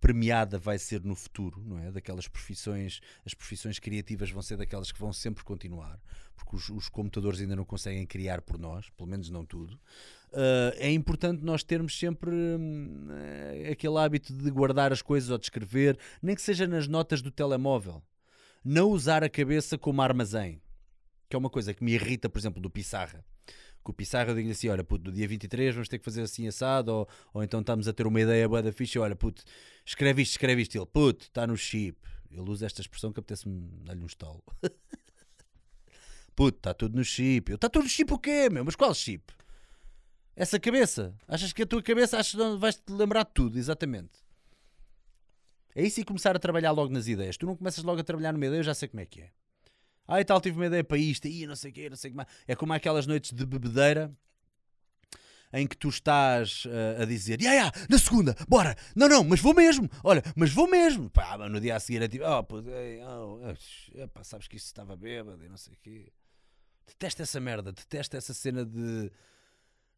premiada 0.00 0.58
vai 0.58 0.78
ser 0.78 1.02
no 1.04 1.14
futuro, 1.14 1.62
não 1.64 1.78
é? 1.78 1.90
Daquelas 1.90 2.28
profissões, 2.28 3.00
as 3.24 3.34
profissões 3.34 3.78
criativas 3.78 4.30
vão 4.30 4.42
ser 4.42 4.56
daquelas 4.56 4.92
que 4.92 4.98
vão 4.98 5.12
sempre 5.12 5.44
continuar, 5.44 6.00
porque 6.36 6.56
os, 6.56 6.68
os 6.68 6.88
computadores 6.88 7.40
ainda 7.40 7.56
não 7.56 7.64
conseguem 7.64 8.06
criar 8.06 8.40
por 8.42 8.58
nós, 8.58 8.88
pelo 8.90 9.08
menos 9.08 9.28
não 9.30 9.44
tudo. 9.44 9.74
Uh, 10.30 10.74
é 10.76 10.90
importante 10.92 11.42
nós 11.42 11.62
termos 11.62 11.98
sempre 11.98 12.30
hum, 12.30 13.08
eh, 13.10 13.70
aquele 13.72 13.96
hábito 13.96 14.32
de 14.32 14.50
guardar 14.50 14.92
as 14.92 15.00
coisas 15.00 15.30
ou 15.30 15.38
de 15.38 15.46
escrever, 15.46 15.98
nem 16.22 16.36
que 16.36 16.42
seja 16.42 16.66
nas 16.66 16.86
notas 16.86 17.22
do 17.22 17.30
telemóvel. 17.30 18.02
Não 18.62 18.90
usar 18.90 19.24
a 19.24 19.30
cabeça 19.30 19.78
como 19.78 20.02
armazém, 20.02 20.60
que 21.28 21.34
é 21.34 21.38
uma 21.38 21.48
coisa 21.48 21.72
que 21.72 21.82
me 21.82 21.92
irrita, 21.92 22.28
por 22.28 22.38
exemplo, 22.38 22.60
do 22.60 22.68
Pissarra. 22.68 23.24
Que 23.88 23.90
o 23.90 23.94
Pissarra 23.94 24.34
diga 24.34 24.50
assim: 24.50 24.68
olha, 24.68 24.84
puto, 24.84 25.06
no 25.06 25.12
dia 25.12 25.26
23 25.26 25.74
vamos 25.74 25.88
ter 25.88 25.98
que 25.98 26.04
fazer 26.04 26.20
assim 26.20 26.46
assado, 26.46 26.92
ou, 26.92 27.08
ou 27.32 27.42
então 27.42 27.60
estamos 27.60 27.88
a 27.88 27.92
ter 27.94 28.06
uma 28.06 28.20
ideia 28.20 28.46
boa 28.46 28.62
da 28.62 28.70
ficha, 28.70 29.00
olha, 29.00 29.16
puto, 29.16 29.42
escreve 29.82 30.20
isto, 30.20 30.32
escreve 30.32 30.60
isto. 30.60 30.76
Ele, 30.76 30.84
puto, 30.84 31.24
está 31.24 31.46
no 31.46 31.56
chip. 31.56 31.96
Ele 32.30 32.50
usa 32.50 32.66
esta 32.66 32.82
expressão 32.82 33.14
que 33.14 33.20
apetece-me 33.20 33.66
dar-lhe 33.86 34.02
um 34.02 34.06
estalo. 34.06 34.44
puto, 36.36 36.58
está 36.58 36.74
tudo 36.74 36.96
no 36.96 37.02
chip. 37.02 37.50
Está 37.50 37.70
tudo 37.70 37.84
no 37.84 37.88
chip 37.88 38.12
o 38.12 38.18
quê, 38.18 38.50
meu? 38.50 38.62
Mas 38.62 38.76
qual 38.76 38.92
chip? 38.92 39.32
Essa 40.36 40.60
cabeça. 40.60 41.16
Achas 41.26 41.54
que 41.54 41.62
a 41.62 41.66
tua 41.66 41.82
cabeça 41.82 42.18
achas 42.18 42.38
vais-te 42.60 42.92
lembrar 42.92 43.24
de 43.24 43.32
tudo, 43.32 43.58
exatamente. 43.58 44.22
É 45.74 45.82
isso 45.82 45.98
e 45.98 46.04
começar 46.04 46.36
a 46.36 46.38
trabalhar 46.38 46.72
logo 46.72 46.92
nas 46.92 47.08
ideias. 47.08 47.38
Tu 47.38 47.46
não 47.46 47.56
começas 47.56 47.82
logo 47.82 47.98
a 47.98 48.04
trabalhar 48.04 48.34
numa 48.34 48.44
ideia, 48.44 48.58
eu 48.58 48.64
já 48.64 48.74
sei 48.74 48.86
como 48.86 49.00
é 49.00 49.06
que 49.06 49.22
é. 49.22 49.30
Ah, 50.08 50.20
e 50.22 50.24
tal, 50.24 50.40
tive 50.40 50.56
uma 50.56 50.66
ideia 50.66 50.82
para 50.82 50.96
isto, 50.96 51.28
e 51.28 51.46
não 51.46 51.54
sei 51.54 51.70
o 51.70 51.74
quê, 51.74 51.90
não 51.90 51.96
sei 51.96 52.08
o 52.08 52.12
que 52.12 52.16
mais. 52.16 52.28
É 52.46 52.56
como 52.56 52.72
aquelas 52.72 53.06
noites 53.06 53.30
de 53.30 53.44
bebedeira 53.44 54.10
em 55.52 55.66
que 55.66 55.76
tu 55.76 55.88
estás 55.88 56.64
uh, 56.64 57.02
a 57.02 57.04
dizer, 57.04 57.40
ya, 57.40 57.52
ya, 57.52 57.72
na 57.88 57.98
segunda, 57.98 58.34
bora, 58.48 58.76
não, 58.96 59.08
não, 59.08 59.24
mas 59.24 59.40
vou 59.40 59.54
mesmo, 59.54 59.88
olha, 60.02 60.22
mas 60.34 60.50
vou 60.50 60.68
mesmo. 60.68 61.10
Pá, 61.10 61.36
no 61.48 61.60
dia 61.60 61.76
a 61.76 61.80
seguir 61.80 62.02
é 62.02 62.08
tipo, 62.08 62.24
oh, 62.24 62.42
pô, 62.42 62.60
ei, 62.60 63.00
oh, 63.02 64.00
epá, 64.00 64.24
sabes 64.24 64.48
que 64.48 64.56
isto 64.56 64.66
estava 64.66 64.96
bêbado 64.96 65.44
e 65.44 65.48
não 65.48 65.56
sei 65.56 65.74
o 65.74 65.76
quê. 65.82 66.12
Detesto 66.86 67.22
essa 67.22 67.38
merda, 67.38 67.70
detesto 67.70 68.16
essa 68.16 68.32
cena 68.32 68.64
de 68.64 69.12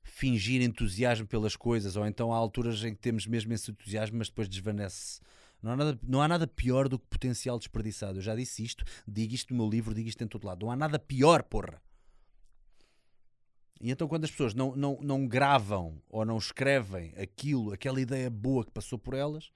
fingir 0.03 0.61
entusiasmo 0.61 1.27
pelas 1.27 1.55
coisas, 1.55 1.95
ou 1.97 2.05
então 2.05 2.33
há 2.33 2.37
alturas 2.37 2.83
em 2.83 2.95
que 2.95 3.01
temos 3.01 3.27
mesmo 3.27 3.53
esse 3.53 3.71
entusiasmo, 3.71 4.19
mas 4.19 4.29
depois 4.29 4.49
desvanece. 4.49 5.21
Não 5.63 5.73
há, 5.73 5.77
nada, 5.77 5.99
não 6.03 6.23
há 6.23 6.29
nada 6.29 6.47
pior 6.47 6.89
do 6.89 6.99
que 6.99 7.07
potencial 7.07 7.59
desperdiçado. 7.59 8.19
Eu 8.19 8.23
já 8.23 8.35
disse 8.35 8.65
isto, 8.65 8.85
digo 9.07 9.35
isto 9.35 9.53
no 9.53 9.63
meu 9.63 9.71
livro, 9.71 9.95
digo 9.95 10.09
isto 10.09 10.23
em 10.25 10.27
todo 10.27 10.47
lado. 10.47 10.65
Não 10.65 10.73
há 10.73 10.77
nada 10.77 10.99
pior, 10.99 11.43
porra. 11.43 11.81
E 13.81 13.91
então, 13.91 14.07
quando 14.07 14.25
as 14.25 14.31
pessoas 14.31 14.55
não, 14.55 14.77
não, 14.77 14.99
não 15.01 15.27
gravam 15.27 16.03
ou 16.09 16.25
não 16.25 16.37
escrevem 16.37 17.15
aquilo, 17.17 17.73
aquela 17.73 18.01
ideia 18.01 18.29
boa 18.29 18.65
que 18.65 18.71
passou 18.71 18.99
por 18.99 19.15
elas, 19.15 19.51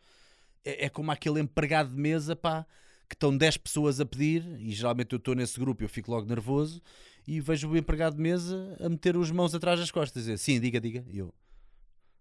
é, 0.64 0.86
é 0.86 0.88
como 0.88 1.10
aquele 1.10 1.40
empregado 1.40 1.90
de 1.90 2.00
mesa, 2.00 2.34
pá, 2.34 2.66
que 3.06 3.14
estão 3.14 3.36
10 3.36 3.58
pessoas 3.58 4.00
a 4.00 4.06
pedir, 4.06 4.42
e 4.58 4.72
geralmente 4.72 5.12
eu 5.12 5.18
estou 5.18 5.34
nesse 5.34 5.60
grupo 5.60 5.84
eu 5.84 5.88
fico 5.88 6.10
logo 6.10 6.26
nervoso, 6.26 6.82
e 7.26 7.38
vejo 7.40 7.68
o 7.68 7.76
empregado 7.76 8.16
de 8.16 8.22
mesa 8.22 8.76
a 8.80 8.88
meter 8.88 9.14
as 9.16 9.30
mãos 9.30 9.54
atrás 9.54 9.78
das 9.78 9.90
costas, 9.90 10.22
dizer 10.22 10.38
sim, 10.38 10.58
diga, 10.58 10.80
diga. 10.80 11.04
E 11.10 11.18
eu, 11.18 11.32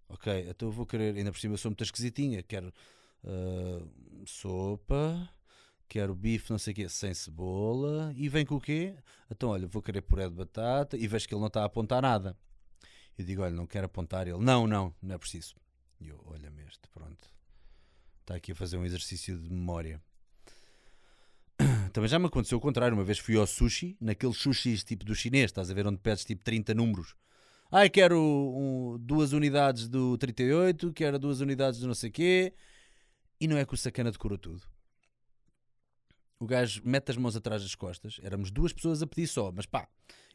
ok, 0.09 0.47
então 0.49 0.67
eu 0.67 0.71
vou 0.73 0.85
querer, 0.85 1.15
ainda 1.15 1.31
por 1.31 1.39
cima 1.39 1.53
eu 1.53 1.57
sou 1.57 1.71
muito 1.71 1.83
esquisitinha, 1.83 2.43
quero 2.43 2.73
ah, 3.25 3.85
sopa, 4.25 5.29
quero 5.87 6.15
bife, 6.15 6.51
não 6.51 6.57
sei 6.57 6.73
o 6.73 6.75
quê, 6.75 6.89
sem 6.89 7.13
cebola, 7.13 8.13
e 8.15 8.27
vem 8.29 8.45
com 8.45 8.55
o 8.55 8.61
quê? 8.61 8.95
Então, 9.29 9.49
olha, 9.49 9.67
vou 9.67 9.81
querer 9.81 10.01
puré 10.01 10.27
de 10.27 10.35
batata, 10.35 10.97
e 10.97 11.07
vejo 11.07 11.27
que 11.27 11.33
ele 11.33 11.41
não 11.41 11.47
está 11.47 11.61
a 11.61 11.65
apontar 11.65 12.01
nada. 12.01 12.37
Eu 13.17 13.25
digo, 13.25 13.43
olha, 13.43 13.55
não 13.55 13.67
quero 13.67 13.85
apontar. 13.85 14.27
Ele, 14.27 14.39
não, 14.39 14.65
não, 14.67 14.93
não 15.01 15.15
é 15.15 15.17
preciso. 15.17 15.55
E 15.99 16.07
eu, 16.07 16.19
olha-me 16.25 16.63
este, 16.63 16.87
pronto. 16.91 17.29
Está 18.21 18.35
aqui 18.35 18.51
a 18.53 18.55
fazer 18.55 18.77
um 18.77 18.85
exercício 18.85 19.37
de 19.37 19.49
memória. 19.49 20.01
Também 21.93 22.09
já 22.09 22.17
me 22.17 22.25
aconteceu 22.25 22.57
o 22.57 22.61
contrário. 22.61 22.95
Uma 22.97 23.03
vez 23.03 23.19
fui 23.19 23.35
ao 23.37 23.45
sushi, 23.45 23.95
naqueles 24.01 24.37
sushis 24.37 24.83
tipo 24.83 25.05
do 25.05 25.13
chinês, 25.13 25.45
estás 25.45 25.69
a 25.69 25.73
ver 25.73 25.85
onde 25.85 25.99
pedes 25.99 26.25
tipo 26.25 26.43
30 26.43 26.73
números. 26.73 27.15
Ai, 27.71 27.89
quero 27.89 28.19
um- 28.19 28.97
duas 28.99 29.31
unidades 29.33 29.87
do 29.87 30.17
38, 30.17 30.91
quero 30.93 31.19
duas 31.19 31.39
unidades 31.39 31.79
do 31.79 31.87
não 31.87 31.95
sei 31.95 32.09
quê. 32.09 32.53
E 33.43 33.47
não 33.47 33.57
é 33.57 33.65
que 33.65 33.73
o 33.73 33.77
sacana 33.77 34.09
decorou 34.09 34.37
tudo. 34.37 34.61
O 36.39 36.45
gajo 36.47 36.81
mete 36.85 37.11
as 37.11 37.17
mãos 37.17 37.35
atrás 37.35 37.61
das 37.61 37.75
costas. 37.75 38.17
Éramos 38.23 38.51
duas 38.51 38.71
pessoas 38.71 39.01
a 39.01 39.05
pedir 39.07 39.27
só, 39.27 39.51
mas 39.51 39.65
pá, 39.65 39.85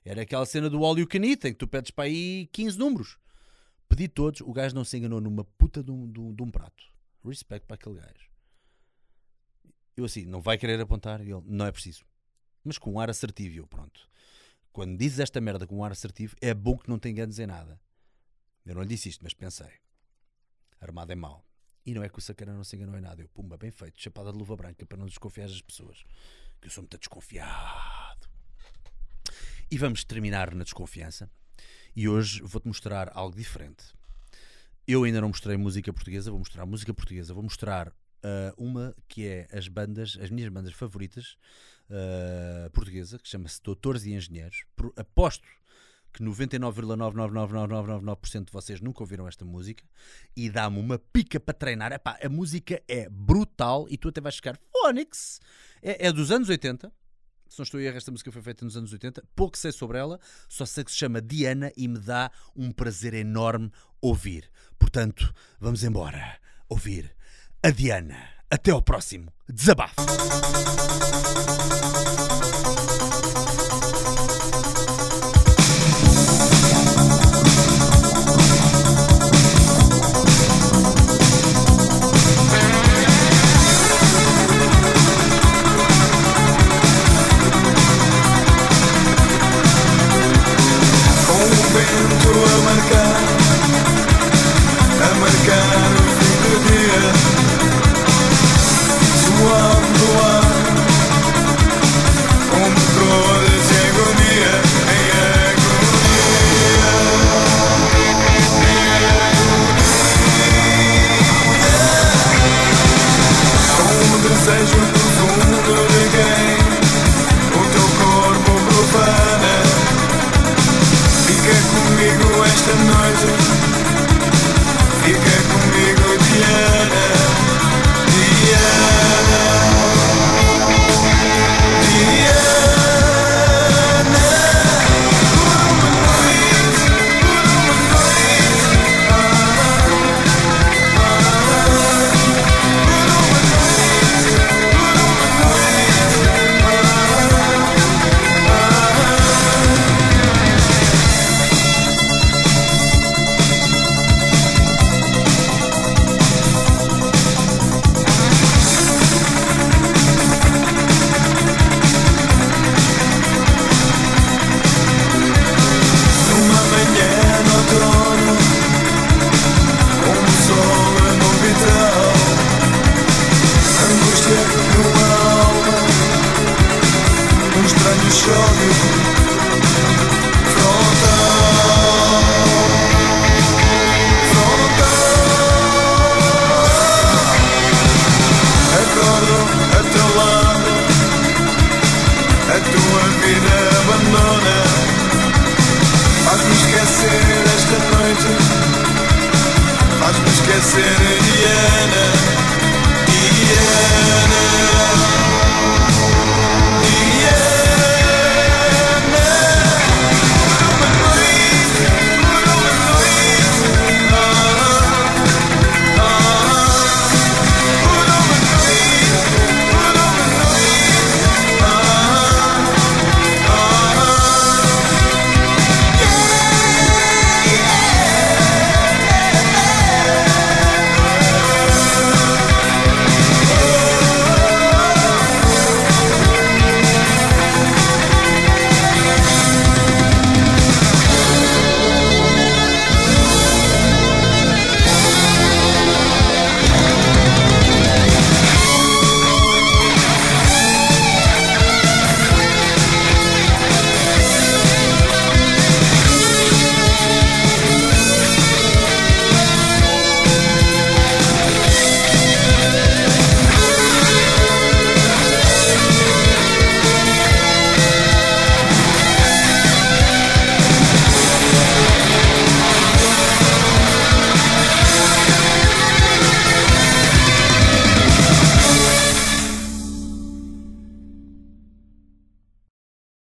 era 0.05 0.21
aquela 0.21 0.45
cena 0.45 0.69
do 0.69 0.85
all 0.85 0.99
you 0.99 1.07
can 1.07 1.25
eat, 1.25 1.43
em 1.47 1.53
que 1.53 1.59
tu 1.59 1.67
pedes 1.67 1.91
para 1.91 2.05
aí 2.05 2.47
15 2.53 2.79
números. 2.79 3.17
Pedi 3.89 4.09
todos, 4.09 4.43
o 4.43 4.53
gajo 4.53 4.75
não 4.75 4.85
se 4.85 4.99
enganou 4.99 5.23
numa 5.23 5.43
puta 5.43 5.83
de 5.83 5.91
um, 5.91 6.07
de 6.07 6.21
um- 6.21 6.35
de 6.35 6.43
um 6.43 6.51
prato. 6.51 6.85
Respect 7.25 7.67
para 7.67 7.77
aquele 7.77 7.95
gajo. 7.95 8.29
Eu 9.97 10.05
assim, 10.05 10.27
não 10.27 10.43
vai 10.43 10.59
querer 10.59 10.79
apontar? 10.79 11.23
Ele, 11.23 11.41
não 11.47 11.65
é 11.65 11.73
preciso. 11.73 12.05
Mas 12.63 12.77
com 12.77 12.93
um 12.93 13.01
ar 13.01 13.09
assertivo, 13.09 13.57
eu, 13.57 13.67
pronto. 13.67 14.07
Quando 14.71 14.99
dizes 14.99 15.19
esta 15.19 15.41
merda 15.41 15.67
com 15.67 15.79
um 15.79 15.83
ar 15.85 15.93
assertivo, 15.93 16.37
é 16.43 16.53
bom 16.53 16.77
que 16.77 16.91
não 16.91 16.99
te 16.99 17.09
enganes 17.09 17.39
em 17.39 17.47
nada. 17.47 17.81
Eu 18.67 18.75
não 18.75 18.83
lhe 18.83 18.89
disse 18.89 19.09
isto, 19.09 19.25
mas 19.25 19.33
pensei. 19.33 19.73
Armado 20.79 21.11
é 21.11 21.17
mau. 21.17 21.48
E 21.89 21.95
não 21.95 22.03
é 22.03 22.09
que 22.11 22.19
o 22.19 22.21
sacana 22.21 22.53
não 22.53 22.63
se 22.63 22.77
enganou 22.77 22.99
em 22.99 23.01
nada. 23.01 23.23
Eu, 23.23 23.29
pumba, 23.29 23.57
bem 23.57 23.71
feito, 23.71 23.99
chapada 23.99 24.31
de 24.31 24.37
luva 24.37 24.55
branca 24.55 24.85
para 24.85 24.99
não 24.99 25.07
desconfiar 25.07 25.49
das 25.49 25.63
pessoas. 25.63 26.05
Que 26.61 26.67
eu 26.67 26.71
sou 26.71 26.83
muito 26.83 26.99
desconfiado. 26.99 28.29
E 29.71 29.79
vamos 29.79 30.05
terminar 30.05 30.55
na 30.55 30.65
desconfiança. 30.65 31.31
E 31.97 32.07
hoje 32.07 32.43
vou-te 32.43 32.69
mostrar 32.69 33.11
algo 33.15 33.35
diferente. 33.35 33.85
Eu 34.87 35.05
ainda 35.05 35.19
não 35.19 35.29
mostrei 35.29 35.57
música 35.57 35.91
portuguesa, 35.91 36.31
vou 36.31 36.41
mostrar 36.41 36.67
música 36.67 36.93
portuguesa, 36.93 37.33
vou 37.33 37.43
mostrar 37.43 37.91
ah, 38.23 38.53
uma 38.59 38.95
que 39.09 39.27
é 39.27 39.49
as 39.51 39.67
bandas, 39.67 40.19
as 40.21 40.29
minhas 40.29 40.53
bandas 40.53 40.75
favoritas 40.75 41.39
ah, 41.89 42.69
portuguesa, 42.71 43.19
que 43.19 43.27
chama-se 43.27 43.63
Doutores 43.63 44.05
e 44.05 44.13
Engenheiros. 44.13 44.67
Por- 44.77 44.93
aposto 44.95 45.49
que 46.13 46.23
99,99999% 46.23 48.47
de 48.47 48.53
vocês 48.53 48.81
nunca 48.81 49.03
ouviram 49.03 49.29
esta 49.29 49.45
música 49.45 49.85
e 50.37 50.51
dá-me 50.51 50.79
uma 50.79 50.99
pica 50.99 51.39
para 51.39 51.55
treinar. 51.55 51.93
Epá, 51.93 52.19
a 52.23 52.29
música 52.29 52.83
é 52.89 53.09
brutal 53.09 53.87
e 53.89 53.97
tu 53.97 54.09
até 54.09 54.21
vais 54.21 54.37
ficar 54.37 54.59
Phonics. 54.73 55.41
É, 55.83 56.09
é 56.09 56.13
dos 56.13 56.31
anos 56.31 56.49
80. 56.49 56.93
Se 57.49 57.59
não 57.59 57.65
estou 57.65 57.81
a 57.81 57.83
errar, 57.83 57.97
esta 57.97 58.11
música 58.11 58.31
foi 58.31 58.43
feita 58.43 58.65
nos 58.65 58.77
anos 58.77 58.93
80. 58.93 59.25
Pouco 59.35 59.57
sei 59.57 59.73
sobre 59.73 59.99
ela, 59.99 60.21
só 60.49 60.67
sei 60.67 60.85
que 60.85 60.91
se 60.91 60.99
chama 60.99 61.23
Diana 61.23 61.73
e 61.77 61.89
me 61.89 61.99
dá 61.99 62.31
um 62.55 62.71
prazer 62.71 63.15
enorme 63.15 63.73
ouvir. 64.01 64.51
Portanto, 64.79 65.33
vamos 65.59 65.83
embora 65.83 66.39
ouvir 66.69 67.15
a 67.63 67.71
Diana. 67.71 68.39
Até 68.51 68.71
ao 68.71 68.81
próximo 68.81 69.33
desabafo. 69.49 69.97